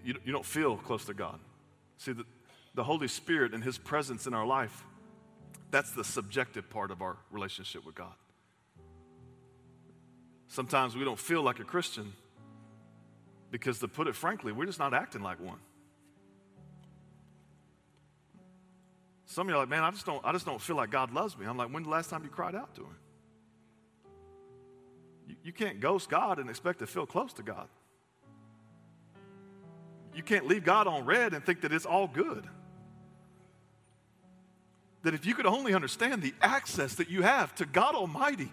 You, 0.05 0.15
you 0.23 0.31
don't 0.31 0.45
feel 0.45 0.77
close 0.77 1.03
to 1.05 1.13
God. 1.13 1.39
See, 1.97 2.13
the, 2.13 2.23
the 2.73 2.85
Holy 2.85 3.09
Spirit 3.09 3.53
and 3.53 3.61
His 3.61 3.77
presence 3.77 4.27
in 4.27 4.33
our 4.33 4.45
life, 4.45 4.85
that's 5.71 5.91
the 5.91 6.03
subjective 6.03 6.69
part 6.69 6.91
of 6.91 7.01
our 7.01 7.17
relationship 7.31 7.85
with 7.85 7.95
God. 7.95 8.13
Sometimes 10.47 10.95
we 10.95 11.05
don't 11.05 11.19
feel 11.19 11.41
like 11.41 11.59
a 11.59 11.63
Christian 11.63 12.13
because, 13.51 13.79
to 13.79 13.87
put 13.87 14.07
it 14.07 14.15
frankly, 14.15 14.51
we're 14.51 14.65
just 14.65 14.79
not 14.79 14.93
acting 14.93 15.21
like 15.21 15.39
one. 15.39 15.59
Some 19.25 19.47
of 19.47 19.51
you 19.51 19.55
are 19.55 19.59
like, 19.59 19.69
man, 19.69 19.83
I 19.83 19.91
just 19.91 20.05
don't, 20.05 20.23
I 20.25 20.33
just 20.33 20.45
don't 20.45 20.61
feel 20.61 20.75
like 20.75 20.91
God 20.91 21.13
loves 21.13 21.37
me. 21.37 21.45
I'm 21.45 21.57
like, 21.57 21.73
when 21.73 21.83
the 21.83 21.89
last 21.89 22.09
time 22.09 22.23
you 22.23 22.29
cried 22.29 22.53
out 22.53 22.75
to 22.75 22.81
Him? 22.81 22.97
You, 25.27 25.35
you 25.45 25.53
can't 25.53 25.79
ghost 25.79 26.09
God 26.09 26.37
and 26.37 26.49
expect 26.49 26.79
to 26.79 26.87
feel 26.87 27.05
close 27.05 27.31
to 27.33 27.43
God 27.43 27.69
you 30.13 30.23
can't 30.23 30.47
leave 30.47 30.63
God 30.63 30.87
on 30.87 31.05
red 31.05 31.33
and 31.33 31.43
think 31.43 31.61
that 31.61 31.71
it's 31.71 31.85
all 31.85 32.07
good. 32.07 32.45
That 35.03 35.13
if 35.13 35.25
you 35.25 35.33
could 35.33 35.45
only 35.45 35.73
understand 35.73 36.21
the 36.21 36.33
access 36.41 36.95
that 36.95 37.09
you 37.09 37.23
have 37.23 37.55
to 37.55 37.65
God 37.65 37.95
Almighty, 37.95 38.51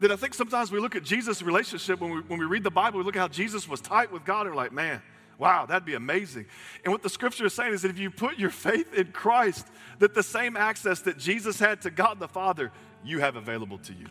that 0.00 0.10
I 0.10 0.16
think 0.16 0.34
sometimes 0.34 0.72
we 0.72 0.80
look 0.80 0.96
at 0.96 1.04
Jesus' 1.04 1.42
relationship 1.42 2.00
when 2.00 2.10
we, 2.10 2.20
when 2.22 2.38
we 2.38 2.44
read 2.44 2.64
the 2.64 2.70
Bible, 2.70 2.98
we 2.98 3.04
look 3.04 3.16
at 3.16 3.20
how 3.20 3.28
Jesus 3.28 3.68
was 3.68 3.80
tight 3.80 4.10
with 4.12 4.24
God, 4.24 4.46
and 4.46 4.50
we're 4.50 4.56
like, 4.56 4.72
man, 4.72 5.00
wow, 5.38 5.64
that'd 5.66 5.84
be 5.84 5.94
amazing. 5.94 6.46
And 6.84 6.92
what 6.92 7.02
the 7.02 7.08
scripture 7.08 7.46
is 7.46 7.54
saying 7.54 7.72
is 7.72 7.82
that 7.82 7.90
if 7.90 7.98
you 7.98 8.10
put 8.10 8.38
your 8.38 8.50
faith 8.50 8.92
in 8.94 9.12
Christ, 9.12 9.66
that 10.00 10.14
the 10.14 10.22
same 10.22 10.56
access 10.56 11.00
that 11.02 11.18
Jesus 11.18 11.58
had 11.58 11.82
to 11.82 11.90
God 11.90 12.18
the 12.18 12.28
Father, 12.28 12.72
you 13.04 13.20
have 13.20 13.36
available 13.36 13.78
to 13.78 13.92
you. 13.92 14.06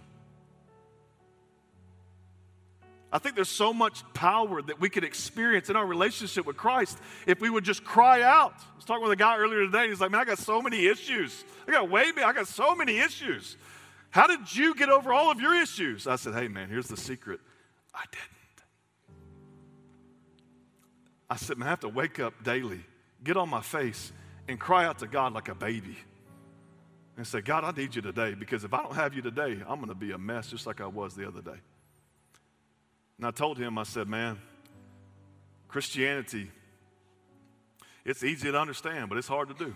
I 3.13 3.19
think 3.19 3.35
there's 3.35 3.49
so 3.49 3.73
much 3.73 4.03
power 4.13 4.61
that 4.61 4.79
we 4.79 4.89
could 4.89 5.03
experience 5.03 5.69
in 5.69 5.75
our 5.75 5.85
relationship 5.85 6.45
with 6.45 6.55
Christ 6.55 6.97
if 7.27 7.41
we 7.41 7.49
would 7.49 7.65
just 7.65 7.83
cry 7.83 8.21
out. 8.21 8.53
I 8.57 8.75
was 8.75 8.85
talking 8.85 9.03
with 9.03 9.11
a 9.11 9.17
guy 9.17 9.37
earlier 9.37 9.65
today. 9.65 9.89
He's 9.89 9.99
like, 9.99 10.11
Man, 10.11 10.21
I 10.21 10.25
got 10.25 10.37
so 10.37 10.61
many 10.61 10.87
issues. 10.87 11.43
I 11.67 11.71
got 11.71 11.89
way, 11.89 12.11
I 12.23 12.31
got 12.31 12.47
so 12.47 12.73
many 12.73 12.99
issues. 12.99 13.57
How 14.11 14.27
did 14.27 14.55
you 14.55 14.75
get 14.75 14.89
over 14.89 15.11
all 15.13 15.29
of 15.29 15.41
your 15.41 15.53
issues? 15.55 16.07
I 16.07 16.15
said, 16.15 16.33
Hey, 16.33 16.47
man, 16.47 16.69
here's 16.69 16.87
the 16.87 16.97
secret. 16.97 17.41
I 17.93 18.03
didn't. 18.11 18.27
I 21.29 21.35
said, 21.35 21.57
Man, 21.57 21.67
I 21.67 21.71
have 21.71 21.81
to 21.81 21.89
wake 21.89 22.19
up 22.19 22.33
daily, 22.43 22.81
get 23.23 23.35
on 23.35 23.49
my 23.49 23.61
face, 23.61 24.13
and 24.47 24.57
cry 24.57 24.85
out 24.85 24.99
to 24.99 25.07
God 25.07 25.33
like 25.33 25.49
a 25.49 25.55
baby. 25.55 25.97
And 27.17 27.27
say, 27.27 27.41
God, 27.41 27.65
I 27.65 27.71
need 27.71 27.93
you 27.93 28.01
today 28.01 28.35
because 28.35 28.63
if 28.63 28.73
I 28.73 28.81
don't 28.81 28.95
have 28.95 29.13
you 29.13 29.21
today, 29.21 29.57
I'm 29.67 29.75
going 29.75 29.89
to 29.89 29.95
be 29.95 30.11
a 30.11 30.17
mess 30.17 30.47
just 30.47 30.65
like 30.65 30.79
I 30.79 30.87
was 30.87 31.13
the 31.13 31.27
other 31.27 31.41
day. 31.41 31.59
And 33.21 33.27
I 33.27 33.29
told 33.29 33.59
him, 33.59 33.77
I 33.77 33.83
said, 33.83 34.07
man, 34.07 34.39
Christianity, 35.67 36.49
it's 38.03 38.23
easy 38.23 38.51
to 38.51 38.59
understand, 38.59 39.09
but 39.09 39.19
it's 39.19 39.27
hard 39.27 39.49
to 39.49 39.53
do 39.53 39.75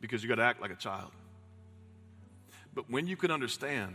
because 0.00 0.20
you 0.20 0.28
got 0.28 0.34
to 0.34 0.42
act 0.42 0.60
like 0.60 0.72
a 0.72 0.76
child. 0.76 1.12
But 2.74 2.90
when 2.90 3.06
you 3.06 3.16
can 3.16 3.30
understand 3.30 3.94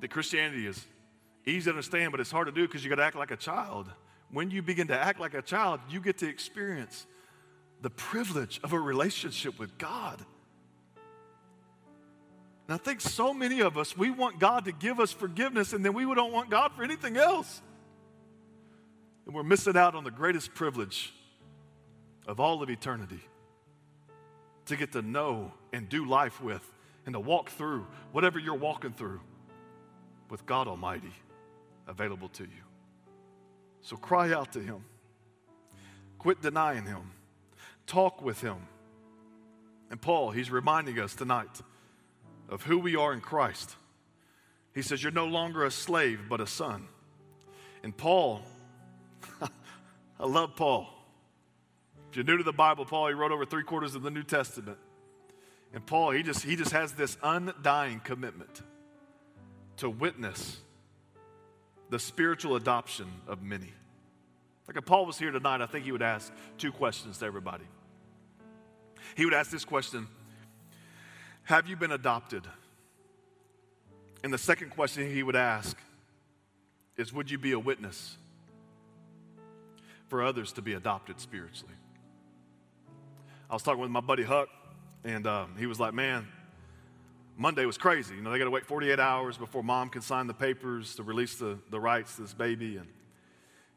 that 0.00 0.08
Christianity 0.08 0.66
is 0.66 0.82
easy 1.44 1.64
to 1.64 1.70
understand, 1.72 2.12
but 2.12 2.20
it's 2.20 2.30
hard 2.30 2.46
to 2.46 2.52
do 2.52 2.66
because 2.66 2.82
you 2.82 2.88
got 2.88 2.96
to 2.96 3.04
act 3.04 3.16
like 3.16 3.30
a 3.30 3.36
child, 3.36 3.90
when 4.30 4.50
you 4.50 4.62
begin 4.62 4.86
to 4.86 4.98
act 4.98 5.20
like 5.20 5.34
a 5.34 5.42
child, 5.42 5.80
you 5.90 6.00
get 6.00 6.16
to 6.20 6.26
experience 6.26 7.06
the 7.82 7.90
privilege 7.90 8.58
of 8.64 8.72
a 8.72 8.80
relationship 8.80 9.58
with 9.58 9.76
God. 9.76 10.24
And 12.68 12.74
I 12.74 12.78
think 12.78 13.00
so 13.00 13.32
many 13.32 13.60
of 13.60 13.78
us, 13.78 13.96
we 13.96 14.10
want 14.10 14.40
God 14.40 14.64
to 14.64 14.72
give 14.72 14.98
us 14.98 15.12
forgiveness 15.12 15.72
and 15.72 15.84
then 15.84 15.92
we 15.94 16.02
don't 16.14 16.32
want 16.32 16.50
God 16.50 16.72
for 16.72 16.82
anything 16.82 17.16
else. 17.16 17.62
And 19.24 19.34
we're 19.34 19.44
missing 19.44 19.76
out 19.76 19.94
on 19.94 20.04
the 20.04 20.10
greatest 20.10 20.54
privilege 20.54 21.12
of 22.26 22.40
all 22.40 22.62
of 22.62 22.70
eternity 22.70 23.20
to 24.66 24.76
get 24.76 24.92
to 24.92 25.02
know 25.02 25.52
and 25.72 25.88
do 25.88 26.04
life 26.04 26.42
with 26.42 26.72
and 27.04 27.14
to 27.14 27.20
walk 27.20 27.50
through 27.50 27.86
whatever 28.10 28.38
you're 28.38 28.54
walking 28.54 28.92
through 28.92 29.20
with 30.28 30.44
God 30.44 30.66
Almighty 30.66 31.12
available 31.86 32.28
to 32.30 32.42
you. 32.42 32.64
So 33.80 33.96
cry 33.96 34.32
out 34.32 34.52
to 34.54 34.60
Him. 34.60 34.84
Quit 36.18 36.42
denying 36.42 36.84
Him. 36.84 37.12
Talk 37.86 38.20
with 38.22 38.40
Him. 38.40 38.56
And 39.88 40.00
Paul, 40.00 40.32
he's 40.32 40.50
reminding 40.50 40.98
us 40.98 41.14
tonight 41.14 41.62
of 42.48 42.62
who 42.62 42.78
we 42.78 42.96
are 42.96 43.12
in 43.12 43.20
Christ. 43.20 43.74
He 44.74 44.82
says, 44.82 45.02
You're 45.02 45.12
no 45.12 45.26
longer 45.26 45.64
a 45.64 45.70
slave, 45.70 46.20
but 46.28 46.40
a 46.40 46.46
son. 46.46 46.88
And 47.82 47.96
Paul, 47.96 48.42
I 49.40 50.26
love 50.26 50.56
Paul. 50.56 50.88
If 52.10 52.16
you're 52.16 52.24
new 52.24 52.38
to 52.38 52.44
the 52.44 52.52
Bible, 52.52 52.84
Paul, 52.84 53.08
he 53.08 53.14
wrote 53.14 53.32
over 53.32 53.44
three 53.44 53.62
quarters 53.62 53.94
of 53.94 54.02
the 54.02 54.10
New 54.10 54.22
Testament. 54.22 54.78
And 55.72 55.84
Paul, 55.84 56.12
he 56.12 56.22
just, 56.22 56.44
he 56.44 56.56
just 56.56 56.72
has 56.72 56.92
this 56.92 57.16
undying 57.22 58.00
commitment 58.00 58.62
to 59.78 59.90
witness 59.90 60.58
the 61.90 61.98
spiritual 61.98 62.56
adoption 62.56 63.06
of 63.26 63.42
many. 63.42 63.72
Like 64.66 64.76
if 64.76 64.84
Paul 64.84 65.06
was 65.06 65.18
here 65.18 65.30
tonight, 65.30 65.60
I 65.60 65.66
think 65.66 65.84
he 65.84 65.92
would 65.92 66.02
ask 66.02 66.32
two 66.58 66.72
questions 66.72 67.18
to 67.18 67.26
everybody. 67.26 67.64
He 69.16 69.24
would 69.24 69.34
ask 69.34 69.50
this 69.50 69.64
question 69.64 70.08
have 71.46 71.68
you 71.68 71.76
been 71.76 71.92
adopted? 71.92 72.42
And 74.24 74.32
the 74.32 74.38
second 74.38 74.70
question 74.70 75.08
he 75.08 75.22
would 75.22 75.36
ask 75.36 75.78
is 76.96 77.12
Would 77.12 77.30
you 77.30 77.38
be 77.38 77.52
a 77.52 77.58
witness 77.58 78.18
for 80.08 80.24
others 80.24 80.52
to 80.52 80.62
be 80.62 80.74
adopted 80.74 81.20
spiritually? 81.20 81.74
I 83.48 83.54
was 83.54 83.62
talking 83.62 83.80
with 83.80 83.90
my 83.90 84.00
buddy 84.00 84.24
Huck, 84.24 84.48
and 85.04 85.24
um, 85.28 85.54
he 85.56 85.66
was 85.66 85.78
like, 85.78 85.94
Man, 85.94 86.26
Monday 87.36 87.64
was 87.64 87.78
crazy. 87.78 88.16
You 88.16 88.22
know, 88.22 88.32
they 88.32 88.38
got 88.38 88.46
to 88.46 88.50
wait 88.50 88.66
48 88.66 88.98
hours 88.98 89.38
before 89.38 89.62
mom 89.62 89.88
can 89.88 90.02
sign 90.02 90.26
the 90.26 90.34
papers 90.34 90.96
to 90.96 91.04
release 91.04 91.36
the, 91.36 91.58
the 91.70 91.78
rights 91.78 92.16
to 92.16 92.22
this 92.22 92.34
baby. 92.34 92.76
And, 92.76 92.88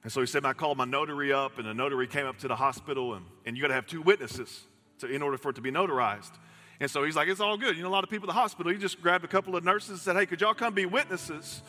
and 0.01 0.11
so 0.11 0.22
he 0.22 0.28
said, 0.28 0.43
I 0.43 0.53
called 0.53 0.78
my 0.78 0.86
notary 0.86 1.32
up, 1.32 1.59
and 1.59 1.67
the 1.67 1.74
notary 1.76 2.07
came 2.07 2.26
up 2.26 2.39
to 2.39 2.47
the 2.47 2.55
hospital, 2.55 3.13
and, 3.13 3.26
and 3.45 3.55
you 3.55 3.61
got 3.61 3.67
to 3.67 3.76
have 3.76 3.86
two 3.86 4.01
witnesses 4.01 4.63
to, 4.99 5.07
in 5.07 5.22
order 5.22 5.38
for 5.38 5.49
it 5.49 5.57
to 5.57 5.61
be 5.61 5.72
notarized. 5.72 6.32
And 6.80 6.89
so 6.89 7.03
he's 7.03 7.15
like, 7.15 7.27
it's 7.27 7.41
all 7.41 7.57
good. 7.57 7.75
You 7.75 7.84
know, 7.84 7.89
a 7.89 7.91
lot 7.91 8.03
of 8.03 8.09
people 8.09 8.30
at 8.30 8.34
the 8.34 8.39
hospital, 8.39 8.71
he 8.71 8.77
just 8.77 9.01
grabbed 9.01 9.25
a 9.25 9.27
couple 9.27 9.55
of 9.55 9.63
nurses 9.63 9.89
and 9.89 9.99
said, 9.99 10.15
hey, 10.15 10.25
could 10.25 10.39
y'all 10.39 10.53
come 10.53 10.73
be 10.73 10.86
witnesses 10.86 11.61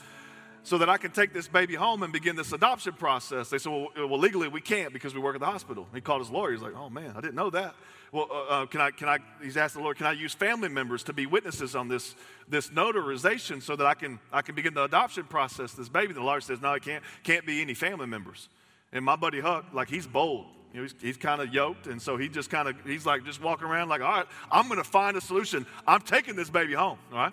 so 0.63 0.79
that 0.79 0.89
I 0.89 0.99
can 0.99 1.11
take 1.11 1.33
this 1.33 1.49
baby 1.49 1.75
home 1.75 2.03
and 2.03 2.13
begin 2.13 2.37
this 2.37 2.53
adoption 2.53 2.93
process? 2.93 3.51
They 3.51 3.59
said, 3.59 3.73
well, 3.73 3.89
well 3.97 4.19
legally 4.19 4.47
we 4.47 4.61
can't 4.61 4.93
because 4.93 5.13
we 5.13 5.21
work 5.21 5.35
at 5.35 5.41
the 5.41 5.47
hospital. 5.47 5.89
He 5.93 6.01
called 6.01 6.21
his 6.21 6.31
lawyer. 6.31 6.53
He's 6.53 6.63
like, 6.63 6.77
oh 6.77 6.91
man, 6.91 7.15
I 7.17 7.21
didn't 7.21 7.35
know 7.35 7.51
that. 7.51 7.75
Well, 8.13 8.29
uh, 8.31 8.43
uh, 8.43 8.67
can 8.67 8.81
I, 8.81 8.91
can 8.91 9.09
I, 9.09 9.19
he's 9.43 9.57
asked 9.57 9.75
the 9.75 9.81
Lord, 9.81 9.97
can 9.97 10.07
I 10.07 10.13
use 10.13 10.35
family 10.35 10.69
members 10.69 11.05
to 11.05 11.13
be 11.13 11.27
witnesses 11.27 11.75
on 11.75 11.89
this, 11.89 12.15
this 12.49 12.69
notarization 12.69 13.63
so 13.63 13.77
that 13.77 13.87
I 13.87 13.95
can, 13.95 14.19
I 14.33 14.43
can 14.43 14.55
begin 14.55 14.75
the 14.75 14.85
adoption 14.85 15.25
process, 15.25 15.73
this 15.73 15.89
baby? 15.89 16.13
The 16.13 16.23
lawyer 16.23 16.41
says, 16.41 16.61
no, 16.61 16.73
it 16.73 16.83
can't, 16.83 17.03
can't 17.25 17.47
be 17.47 17.63
any 17.63 17.75
family 17.75 18.07
members. 18.07 18.49
And 18.93 19.05
my 19.05 19.17
buddy 19.17 19.41
Huck, 19.41 19.67
like 19.73 19.89
he's 19.89 20.07
bold. 20.07 20.47
You 20.73 20.81
know, 20.81 20.83
he's, 20.83 20.95
he's 21.01 21.17
kind 21.17 21.41
of 21.41 21.53
yoked, 21.53 21.87
and 21.87 22.01
so 22.01 22.17
he 22.17 22.29
just 22.29 22.49
kind 22.49 22.69
of, 22.69 22.77
he's 22.85 23.05
like 23.05 23.25
just 23.25 23.43
walking 23.43 23.67
around 23.67 23.89
like, 23.89 24.03
all 24.03 24.11
right, 24.11 24.27
I'm 24.53 24.69
going 24.69 24.79
to 24.79 24.89
find 24.89 25.17
a 25.17 25.21
solution. 25.21 25.67
I'm 25.87 26.01
taking 26.01 26.37
this 26.37 26.49
baby 26.49 26.75
home, 26.75 26.99
all 27.13 27.19
right? 27.19 27.33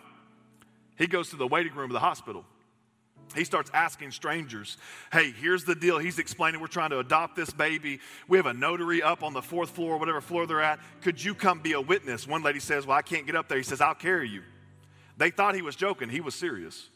He 0.97 1.05
goes 1.05 1.29
to 1.29 1.35
the 1.35 1.45
waiting 1.45 1.75
room 1.75 1.91
of 1.91 1.93
the 1.93 1.99
hospital. 1.99 2.43
He 3.35 3.43
starts 3.43 3.69
asking 3.73 4.11
strangers, 4.11 4.77
hey, 5.11 5.31
here's 5.31 5.65
the 5.65 5.75
deal. 5.75 5.99
He's 5.99 6.17
explaining 6.17 6.61
we're 6.61 6.67
trying 6.67 6.91
to 6.91 6.99
adopt 6.99 7.35
this 7.35 7.51
baby. 7.51 7.99
We 8.27 8.37
have 8.37 8.45
a 8.45 8.53
notary 8.53 9.03
up 9.03 9.21
on 9.21 9.33
the 9.33 9.41
fourth 9.41 9.71
floor, 9.71 9.97
whatever 9.97 10.21
floor 10.21 10.47
they're 10.47 10.61
at. 10.61 10.79
Could 11.01 11.23
you 11.23 11.35
come 11.35 11.59
be 11.59 11.73
a 11.73 11.81
witness? 11.81 12.25
One 12.25 12.41
lady 12.41 12.59
says, 12.59 12.87
well, 12.87 12.97
I 12.97 13.01
can't 13.01 13.25
get 13.25 13.35
up 13.35 13.49
there. 13.49 13.57
He 13.57 13.63
says, 13.63 13.81
I'll 13.81 13.95
carry 13.95 14.29
you. 14.29 14.43
They 15.17 15.29
thought 15.29 15.55
he 15.55 15.61
was 15.61 15.75
joking, 15.75 16.09
he 16.09 16.21
was 16.21 16.35
serious. 16.35 16.89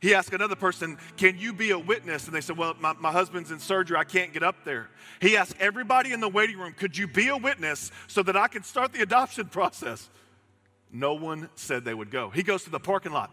He 0.00 0.14
asked 0.14 0.32
another 0.32 0.56
person, 0.56 0.98
Can 1.16 1.38
you 1.38 1.52
be 1.52 1.70
a 1.70 1.78
witness? 1.78 2.26
And 2.26 2.34
they 2.34 2.40
said, 2.40 2.56
Well, 2.56 2.74
my, 2.78 2.92
my 2.94 3.12
husband's 3.12 3.50
in 3.50 3.58
surgery. 3.58 3.96
I 3.96 4.04
can't 4.04 4.32
get 4.32 4.42
up 4.42 4.64
there. 4.64 4.88
He 5.20 5.36
asked 5.36 5.56
everybody 5.58 6.12
in 6.12 6.20
the 6.20 6.28
waiting 6.28 6.58
room, 6.58 6.72
Could 6.72 6.96
you 6.96 7.06
be 7.06 7.28
a 7.28 7.36
witness 7.36 7.90
so 8.06 8.22
that 8.24 8.36
I 8.36 8.48
can 8.48 8.62
start 8.62 8.92
the 8.92 9.02
adoption 9.02 9.46
process? 9.50 10.10
No 10.92 11.14
one 11.14 11.48
said 11.56 11.84
they 11.84 11.94
would 11.94 12.10
go. 12.10 12.30
He 12.30 12.42
goes 12.42 12.64
to 12.64 12.70
the 12.70 12.80
parking 12.80 13.12
lot. 13.12 13.30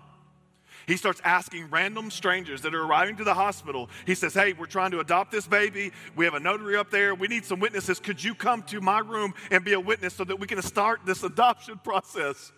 He 0.87 0.97
starts 0.97 1.21
asking 1.23 1.69
random 1.69 2.09
strangers 2.09 2.61
that 2.61 2.73
are 2.73 2.83
arriving 2.83 3.17
to 3.17 3.23
the 3.23 3.33
hospital. 3.33 3.89
He 4.05 4.15
says, 4.15 4.33
Hey, 4.33 4.53
we're 4.53 4.65
trying 4.65 4.91
to 4.91 4.99
adopt 4.99 5.31
this 5.31 5.47
baby. 5.47 5.91
We 6.15 6.25
have 6.25 6.33
a 6.33 6.39
notary 6.39 6.75
up 6.75 6.89
there. 6.89 7.13
We 7.13 7.27
need 7.27 7.45
some 7.45 7.59
witnesses. 7.59 7.99
Could 7.99 8.23
you 8.23 8.33
come 8.33 8.63
to 8.63 8.81
my 8.81 8.99
room 8.99 9.33
and 9.51 9.63
be 9.63 9.73
a 9.73 9.79
witness 9.79 10.13
so 10.13 10.23
that 10.23 10.39
we 10.39 10.47
can 10.47 10.61
start 10.61 11.01
this 11.05 11.23
adoption 11.23 11.77
process? 11.83 12.51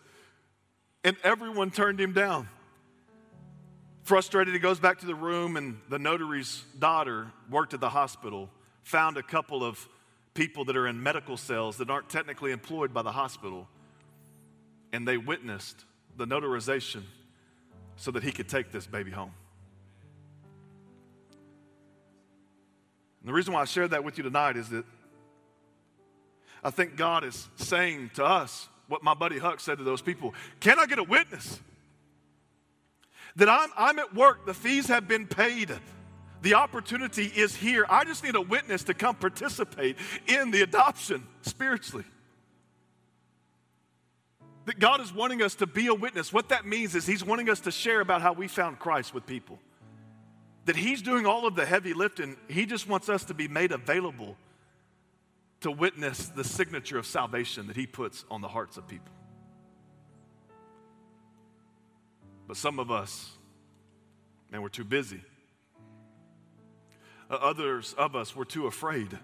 And 1.04 1.18
everyone 1.24 1.72
turned 1.72 2.00
him 2.00 2.14
down. 2.14 2.48
Frustrated, 4.04 4.54
he 4.54 4.60
goes 4.60 4.80
back 4.80 5.00
to 5.00 5.06
the 5.06 5.16
room, 5.16 5.56
and 5.56 5.80
the 5.88 5.98
notary's 5.98 6.64
daughter 6.78 7.32
worked 7.50 7.74
at 7.74 7.80
the 7.80 7.90
hospital, 7.90 8.50
found 8.84 9.16
a 9.16 9.24
couple 9.24 9.64
of 9.64 9.88
people 10.34 10.66
that 10.66 10.76
are 10.76 10.88
in 10.88 11.02
medical 11.02 11.38
cells 11.38 11.78
that 11.78 11.90
aren't 11.90 12.10
technically 12.10 12.52
employed 12.52 12.94
by 12.94 13.02
the 13.02 13.14
hospital, 13.14 13.68
and 14.92 15.08
they 15.08 15.18
witnessed 15.18 15.86
the 16.18 16.26
notarization 16.26 17.04
so 17.96 18.12
that 18.12 18.24
he 18.24 18.32
could 18.32 18.50
take 18.50 18.72
this 18.74 18.86
baby 18.86 19.12
home. 19.12 19.32
And 23.22 23.30
the 23.30 23.34
reason 23.34 23.54
why 23.54 23.62
I 23.62 23.66
shared 23.66 23.92
that 23.92 24.04
with 24.04 24.18
you 24.18 24.24
tonight 24.26 24.58
is 24.58 24.68
that 24.70 24.84
I 26.62 26.72
think 26.72 26.98
God 26.98 27.24
is 27.24 27.48
saying 27.56 28.12
to 28.16 28.26
us 28.26 28.68
what 28.90 29.02
my 29.02 29.14
buddy 29.14 29.40
Huck 29.40 29.62
said 29.62 29.78
to 29.78 29.86
those 29.86 30.02
people 30.02 30.34
Can 30.60 30.78
I 30.78 30.88
get 30.88 31.00
a 31.00 31.04
witness? 31.04 31.62
That 33.36 33.50
I'm, 33.50 33.70
I'm 33.78 34.00
at 34.00 34.14
work, 34.14 34.46
the 34.46 34.54
fees 34.54 34.88
have 34.88 35.08
been 35.08 35.28
paid. 35.28 35.72
The 36.42 36.56
opportunity 36.56 37.26
is 37.26 37.56
here. 37.56 37.86
I 37.90 38.04
just 38.04 38.24
need 38.24 38.36
a 38.36 38.42
witness 38.42 38.84
to 38.84 38.94
come 38.94 39.16
participate 39.16 39.98
in 40.28 40.52
the 40.52 40.62
adoption 40.62 41.26
spiritually. 41.42 42.06
That 44.66 44.80
God 44.80 45.02
is 45.02 45.14
wanting 45.14 45.42
us 45.42 45.56
to 45.56 45.68
be 45.68 45.88
a 45.88 45.94
witness. 45.94 46.32
What 46.32 46.50
that 46.50 46.66
means 46.66 46.96
is 46.96 47.06
He's 47.06 47.24
wanting 47.24 47.50
us 47.50 47.62
to 47.62 47.72
share 47.72 48.02
about 48.02 48.22
how 48.22 48.34
we 48.34 48.48
found 48.48 48.80
Christ 48.80 49.14
with 49.14 49.26
people. 49.26 49.60
That 50.66 50.76
He's 50.76 51.02
doing 51.02 51.26
all 51.26 51.48
of 51.48 51.56
the 51.56 51.66
heavy 51.66 51.94
lifting. 51.94 52.38
He 52.48 52.66
just 52.66 52.88
wants 52.88 53.10
us 53.10 53.26
to 53.26 53.34
be 53.34 53.48
made 53.48 53.72
available 53.72 54.38
to 55.62 55.72
witness 55.72 56.28
the 56.28 56.44
signature 56.44 56.98
of 56.98 57.06
salvation 57.06 57.68
that 57.68 57.76
He 57.76 57.88
puts 57.88 58.26
on 58.30 58.42
the 58.42 58.48
hearts 58.48 58.78
of 58.78 58.88
people. 58.88 59.12
But 62.48 62.58
some 62.58 62.80
of 62.80 62.92
us, 62.92 63.32
man, 64.52 64.62
we're 64.62 64.70
too 64.70 64.84
busy. 64.84 65.22
Uh, 67.30 67.36
others 67.36 67.94
of 67.98 68.16
us, 68.16 68.36
we're 68.36 68.44
too 68.44 68.68
afraid. 68.68 69.18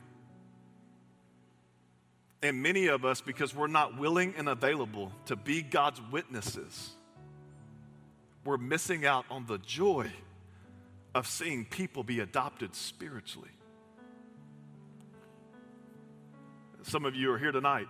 And 2.42 2.64
many 2.64 2.88
of 2.88 3.04
us, 3.04 3.20
because 3.20 3.54
we're 3.54 3.68
not 3.68 3.98
willing 3.98 4.34
and 4.38 4.48
available 4.48 5.12
to 5.26 5.36
be 5.36 5.62
God's 5.62 6.02
witnesses, 6.12 6.92
we're 8.46 8.58
missing 8.58 9.06
out 9.06 9.26
on 9.30 9.46
the 9.46 9.58
joy 9.58 10.10
of 11.14 11.28
seeing 11.28 11.66
people 11.66 12.04
be 12.04 12.22
adopted 12.22 12.74
spiritually. 12.76 13.50
Some 16.84 17.04
of 17.04 17.14
you 17.14 17.32
are 17.34 17.38
here 17.38 17.52
tonight, 17.52 17.88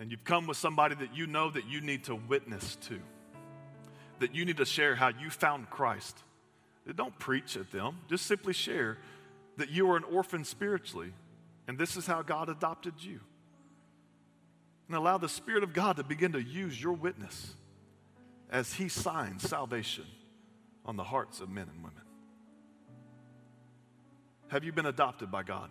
and 0.00 0.10
you've 0.10 0.24
come 0.24 0.48
with 0.48 0.56
somebody 0.56 0.96
that 0.96 1.14
you 1.14 1.28
know 1.28 1.48
that 1.50 1.66
you 1.66 1.80
need 1.80 2.04
to 2.04 2.16
witness 2.16 2.76
to 2.88 3.00
that 4.24 4.34
you 4.34 4.46
need 4.46 4.56
to 4.56 4.64
share 4.64 4.94
how 4.94 5.08
you 5.08 5.28
found 5.28 5.68
Christ. 5.68 6.16
Don't 6.96 7.18
preach 7.18 7.58
at 7.58 7.70
them, 7.70 7.98
just 8.08 8.24
simply 8.24 8.54
share 8.54 8.96
that 9.58 9.68
you 9.68 9.90
are 9.90 9.98
an 9.98 10.04
orphan 10.04 10.44
spiritually, 10.44 11.12
and 11.68 11.76
this 11.76 11.94
is 11.94 12.06
how 12.06 12.22
God 12.22 12.48
adopted 12.48 12.94
you. 13.00 13.20
And 14.88 14.96
allow 14.96 15.18
the 15.18 15.28
Spirit 15.28 15.62
of 15.62 15.74
God 15.74 15.96
to 15.96 16.02
begin 16.02 16.32
to 16.32 16.42
use 16.42 16.82
your 16.82 16.94
witness 16.94 17.54
as 18.50 18.72
He 18.72 18.88
signs 18.88 19.46
salvation 19.46 20.06
on 20.86 20.96
the 20.96 21.04
hearts 21.04 21.40
of 21.40 21.50
men 21.50 21.68
and 21.70 21.84
women. 21.84 22.00
Have 24.48 24.64
you 24.64 24.72
been 24.72 24.86
adopted 24.86 25.30
by 25.30 25.42
God? 25.42 25.70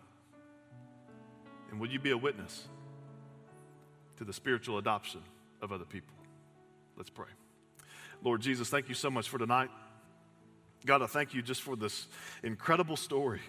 And 1.72 1.80
will 1.80 1.89
you 1.89 1.99
be 1.99 2.12
a 2.12 2.18
witness 2.18 2.68
to 4.18 4.24
the 4.24 4.34
spiritual 4.34 4.78
adoption 4.78 5.22
of 5.60 5.72
other 5.72 5.86
people? 5.86 6.14
Let's 6.95 7.10
pray. 7.10 7.26
Lord 8.24 8.39
Jesus, 8.39 8.69
thank 8.69 8.88
you 8.88 8.95
so 8.95 9.11
much 9.11 9.28
for 9.28 9.38
tonight. 9.38 9.69
God, 10.86 11.01
I 11.01 11.07
thank 11.07 11.34
you 11.34 11.41
just 11.41 11.61
for 11.61 11.76
this 11.76 12.07
incredible 12.41 12.95
story. 12.95 13.41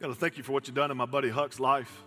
God, 0.00 0.12
I 0.12 0.14
thank 0.14 0.36
you 0.36 0.44
for 0.44 0.52
what 0.52 0.68
you've 0.68 0.76
done 0.76 0.92
in 0.92 0.96
my 0.96 1.06
buddy 1.06 1.28
Huck's 1.28 1.58
life. 1.58 2.04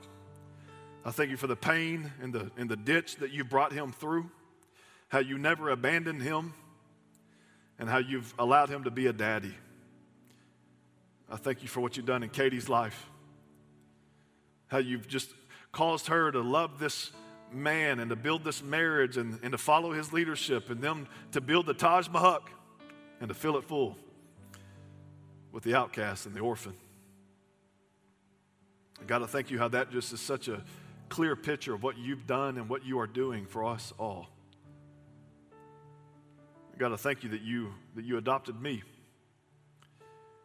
I 1.03 1.11
thank 1.11 1.29
you 1.29 1.35
for 1.35 1.47
the 1.47 1.57
pain 1.57 2.09
and 2.21 2.31
the, 2.31 2.51
and 2.57 2.69
the 2.69 2.77
ditch 2.77 3.17
that 3.17 3.31
you 3.31 3.43
brought 3.43 3.73
him 3.73 3.91
through, 3.91 4.31
how 5.09 5.19
you 5.19 5.37
never 5.37 5.69
abandoned 5.69 6.21
him, 6.21 6.53
and 7.77 7.89
how 7.89 7.97
you've 7.97 8.33
allowed 8.39 8.69
him 8.69 8.85
to 8.85 8.91
be 8.91 9.07
a 9.07 9.13
daddy. 9.13 9.53
I 11.29 11.35
thank 11.35 11.63
you 11.63 11.67
for 11.67 11.81
what 11.81 11.97
you've 11.97 12.05
done 12.05 12.23
in 12.23 12.29
Katie's 12.29 12.69
life, 12.69 13.09
how 14.67 14.77
you've 14.77 15.07
just 15.07 15.33
caused 15.73 16.07
her 16.07 16.31
to 16.31 16.39
love 16.39 16.79
this 16.79 17.11
man 17.53 17.99
and 17.99 18.09
to 18.09 18.15
build 18.15 18.43
this 18.43 18.63
marriage 18.63 19.17
and, 19.17 19.39
and 19.43 19.51
to 19.51 19.57
follow 19.57 19.91
his 19.91 20.13
leadership 20.13 20.69
and 20.69 20.81
them 20.81 21.07
to 21.31 21.41
build 21.41 21.65
the 21.65 21.73
Taj 21.73 22.09
Mahal 22.09 22.41
and 23.19 23.29
to 23.29 23.33
fill 23.33 23.57
it 23.57 23.63
full 23.63 23.97
with 25.51 25.63
the 25.63 25.75
outcast 25.75 26.25
and 26.25 26.35
the 26.35 26.39
orphan. 26.39 26.73
I 29.01 29.05
got 29.05 29.19
to 29.19 29.27
thank 29.27 29.49
you 29.49 29.57
how 29.57 29.69
that 29.69 29.91
just 29.91 30.13
is 30.13 30.19
such 30.19 30.47
a 30.47 30.61
clear 31.09 31.35
picture 31.35 31.73
of 31.73 31.83
what 31.83 31.97
you've 31.97 32.27
done 32.27 32.57
and 32.57 32.69
what 32.69 32.85
you 32.85 32.99
are 32.99 33.07
doing 33.07 33.45
for 33.45 33.65
us 33.65 33.93
all. 33.97 34.27
I 36.73 36.77
got 36.77 36.89
to 36.89 36.97
thank 36.97 37.23
you 37.23 37.29
that 37.29 37.41
you 37.41 37.73
that 37.95 38.05
you 38.05 38.17
adopted 38.17 38.61
me. 38.61 38.83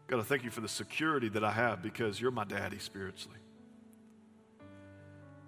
Got 0.06 0.16
to 0.16 0.24
thank 0.24 0.44
you 0.44 0.50
for 0.50 0.60
the 0.60 0.68
security 0.68 1.28
that 1.30 1.44
I 1.44 1.52
have 1.52 1.82
because 1.82 2.20
you're 2.20 2.30
my 2.30 2.44
daddy 2.44 2.78
spiritually. 2.78 3.38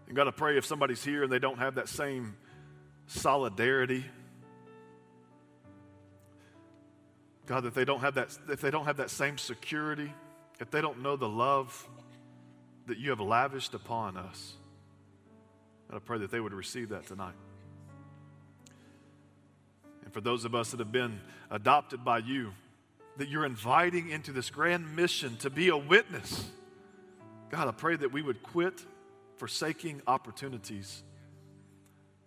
And 0.07 0.15
God, 0.15 0.29
I 0.29 0.31
pray 0.31 0.57
if 0.57 0.65
somebody's 0.65 1.05
here 1.05 1.25
and 1.25 1.33
they 1.33 1.39
don't 1.39 1.59
have 1.59 1.77
that 1.77 1.89
same 1.89 2.37
solidarity, 3.07 4.05
God, 7.47 7.65
that 7.65 7.75
they 7.75 7.85
don't 7.85 8.01
have 8.01 8.15
that, 8.15 8.37
if 8.49 8.61
they 8.61 8.71
don't 8.71 8.87
have 8.87 8.97
that 8.99 9.11
same 9.11 9.39
security, 9.39 10.13
if 10.61 10.71
they 10.71 10.81
don't 10.81 11.03
know 11.03 11.17
the 11.17 11.29
love 11.29 11.89
that 12.87 12.99
you 12.99 13.11
have 13.11 13.21
lavished 13.21 13.75
upon 13.75 14.17
us, 14.17 14.55
God, 15.91 15.97
I 15.97 16.01
pray 16.01 16.19
that 16.19 16.31
they 16.31 16.41
would 16.41 16.55
receive 16.55 16.89
that 16.91 17.07
tonight. 17.07 17.35
And 20.05 20.13
for 20.13 20.21
those 20.21 20.45
of 20.45 20.55
us 20.55 20.71
that 20.71 20.81
have 20.81 20.93
been 20.93 21.21
adopted 21.51 22.05
by 22.05 22.19
you, 22.19 22.53
that 23.17 23.29
you're 23.29 23.47
inviting 23.47 24.11
into 24.11 24.33
this 24.33 24.51
grand 24.51 24.95
mission 24.95 25.37
to 25.39 25.51
be 25.51 25.69
a 25.69 25.77
witness. 25.77 26.49
God, 27.51 27.69
I 27.69 27.73
pray 27.73 27.97
that 27.97 28.13
we 28.13 28.23
would 28.23 28.43
quit 28.43 28.85
forsaking 29.37 30.03
opportunities 30.07 31.03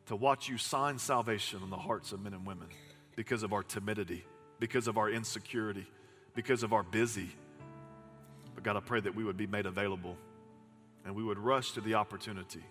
to 0.08 0.16
watch 0.16 0.50
you 0.50 0.58
sign 0.58 0.98
salvation 0.98 1.62
on 1.62 1.70
the 1.70 1.78
hearts 1.78 2.12
of 2.12 2.22
men 2.22 2.34
and 2.34 2.46
women 2.46 2.68
because 3.16 3.44
of 3.44 3.54
our 3.54 3.64
timidity, 3.64 4.26
because 4.60 4.88
of 4.88 4.98
our 4.98 5.10
insecurity, 5.10 5.86
because 6.34 6.64
of 6.64 6.74
our 6.74 6.84
busy. 6.84 7.30
But 8.56 8.64
God, 8.64 8.78
I 8.78 8.80
pray 8.80 9.00
that 9.02 9.16
we 9.16 9.24
would 9.24 9.38
be 9.38 9.48
made 9.48 9.66
available 9.66 10.18
and 11.06 11.16
we 11.16 11.24
would 11.24 11.38
rush 11.38 11.74
to 11.74 11.82
the 11.82 11.96
opportunity 11.96 12.64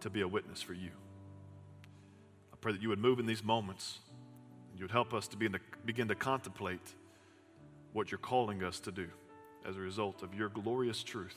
to 0.00 0.10
be 0.10 0.20
a 0.20 0.28
witness 0.28 0.62
for 0.62 0.74
you. 0.74 0.90
I 2.52 2.56
pray 2.60 2.72
that 2.72 2.82
you 2.82 2.88
would 2.88 2.98
move 2.98 3.18
in 3.18 3.26
these 3.26 3.44
moments 3.44 3.98
and 4.70 4.78
you 4.78 4.84
would 4.84 4.92
help 4.92 5.14
us 5.14 5.28
to, 5.28 5.36
be 5.36 5.48
to 5.48 5.60
begin 5.84 6.08
to 6.08 6.14
contemplate 6.14 6.94
what 7.92 8.10
you're 8.10 8.18
calling 8.18 8.64
us 8.64 8.80
to 8.80 8.92
do 8.92 9.08
as 9.68 9.76
a 9.76 9.80
result 9.80 10.22
of 10.22 10.34
your 10.34 10.48
glorious 10.48 11.02
truth 11.02 11.36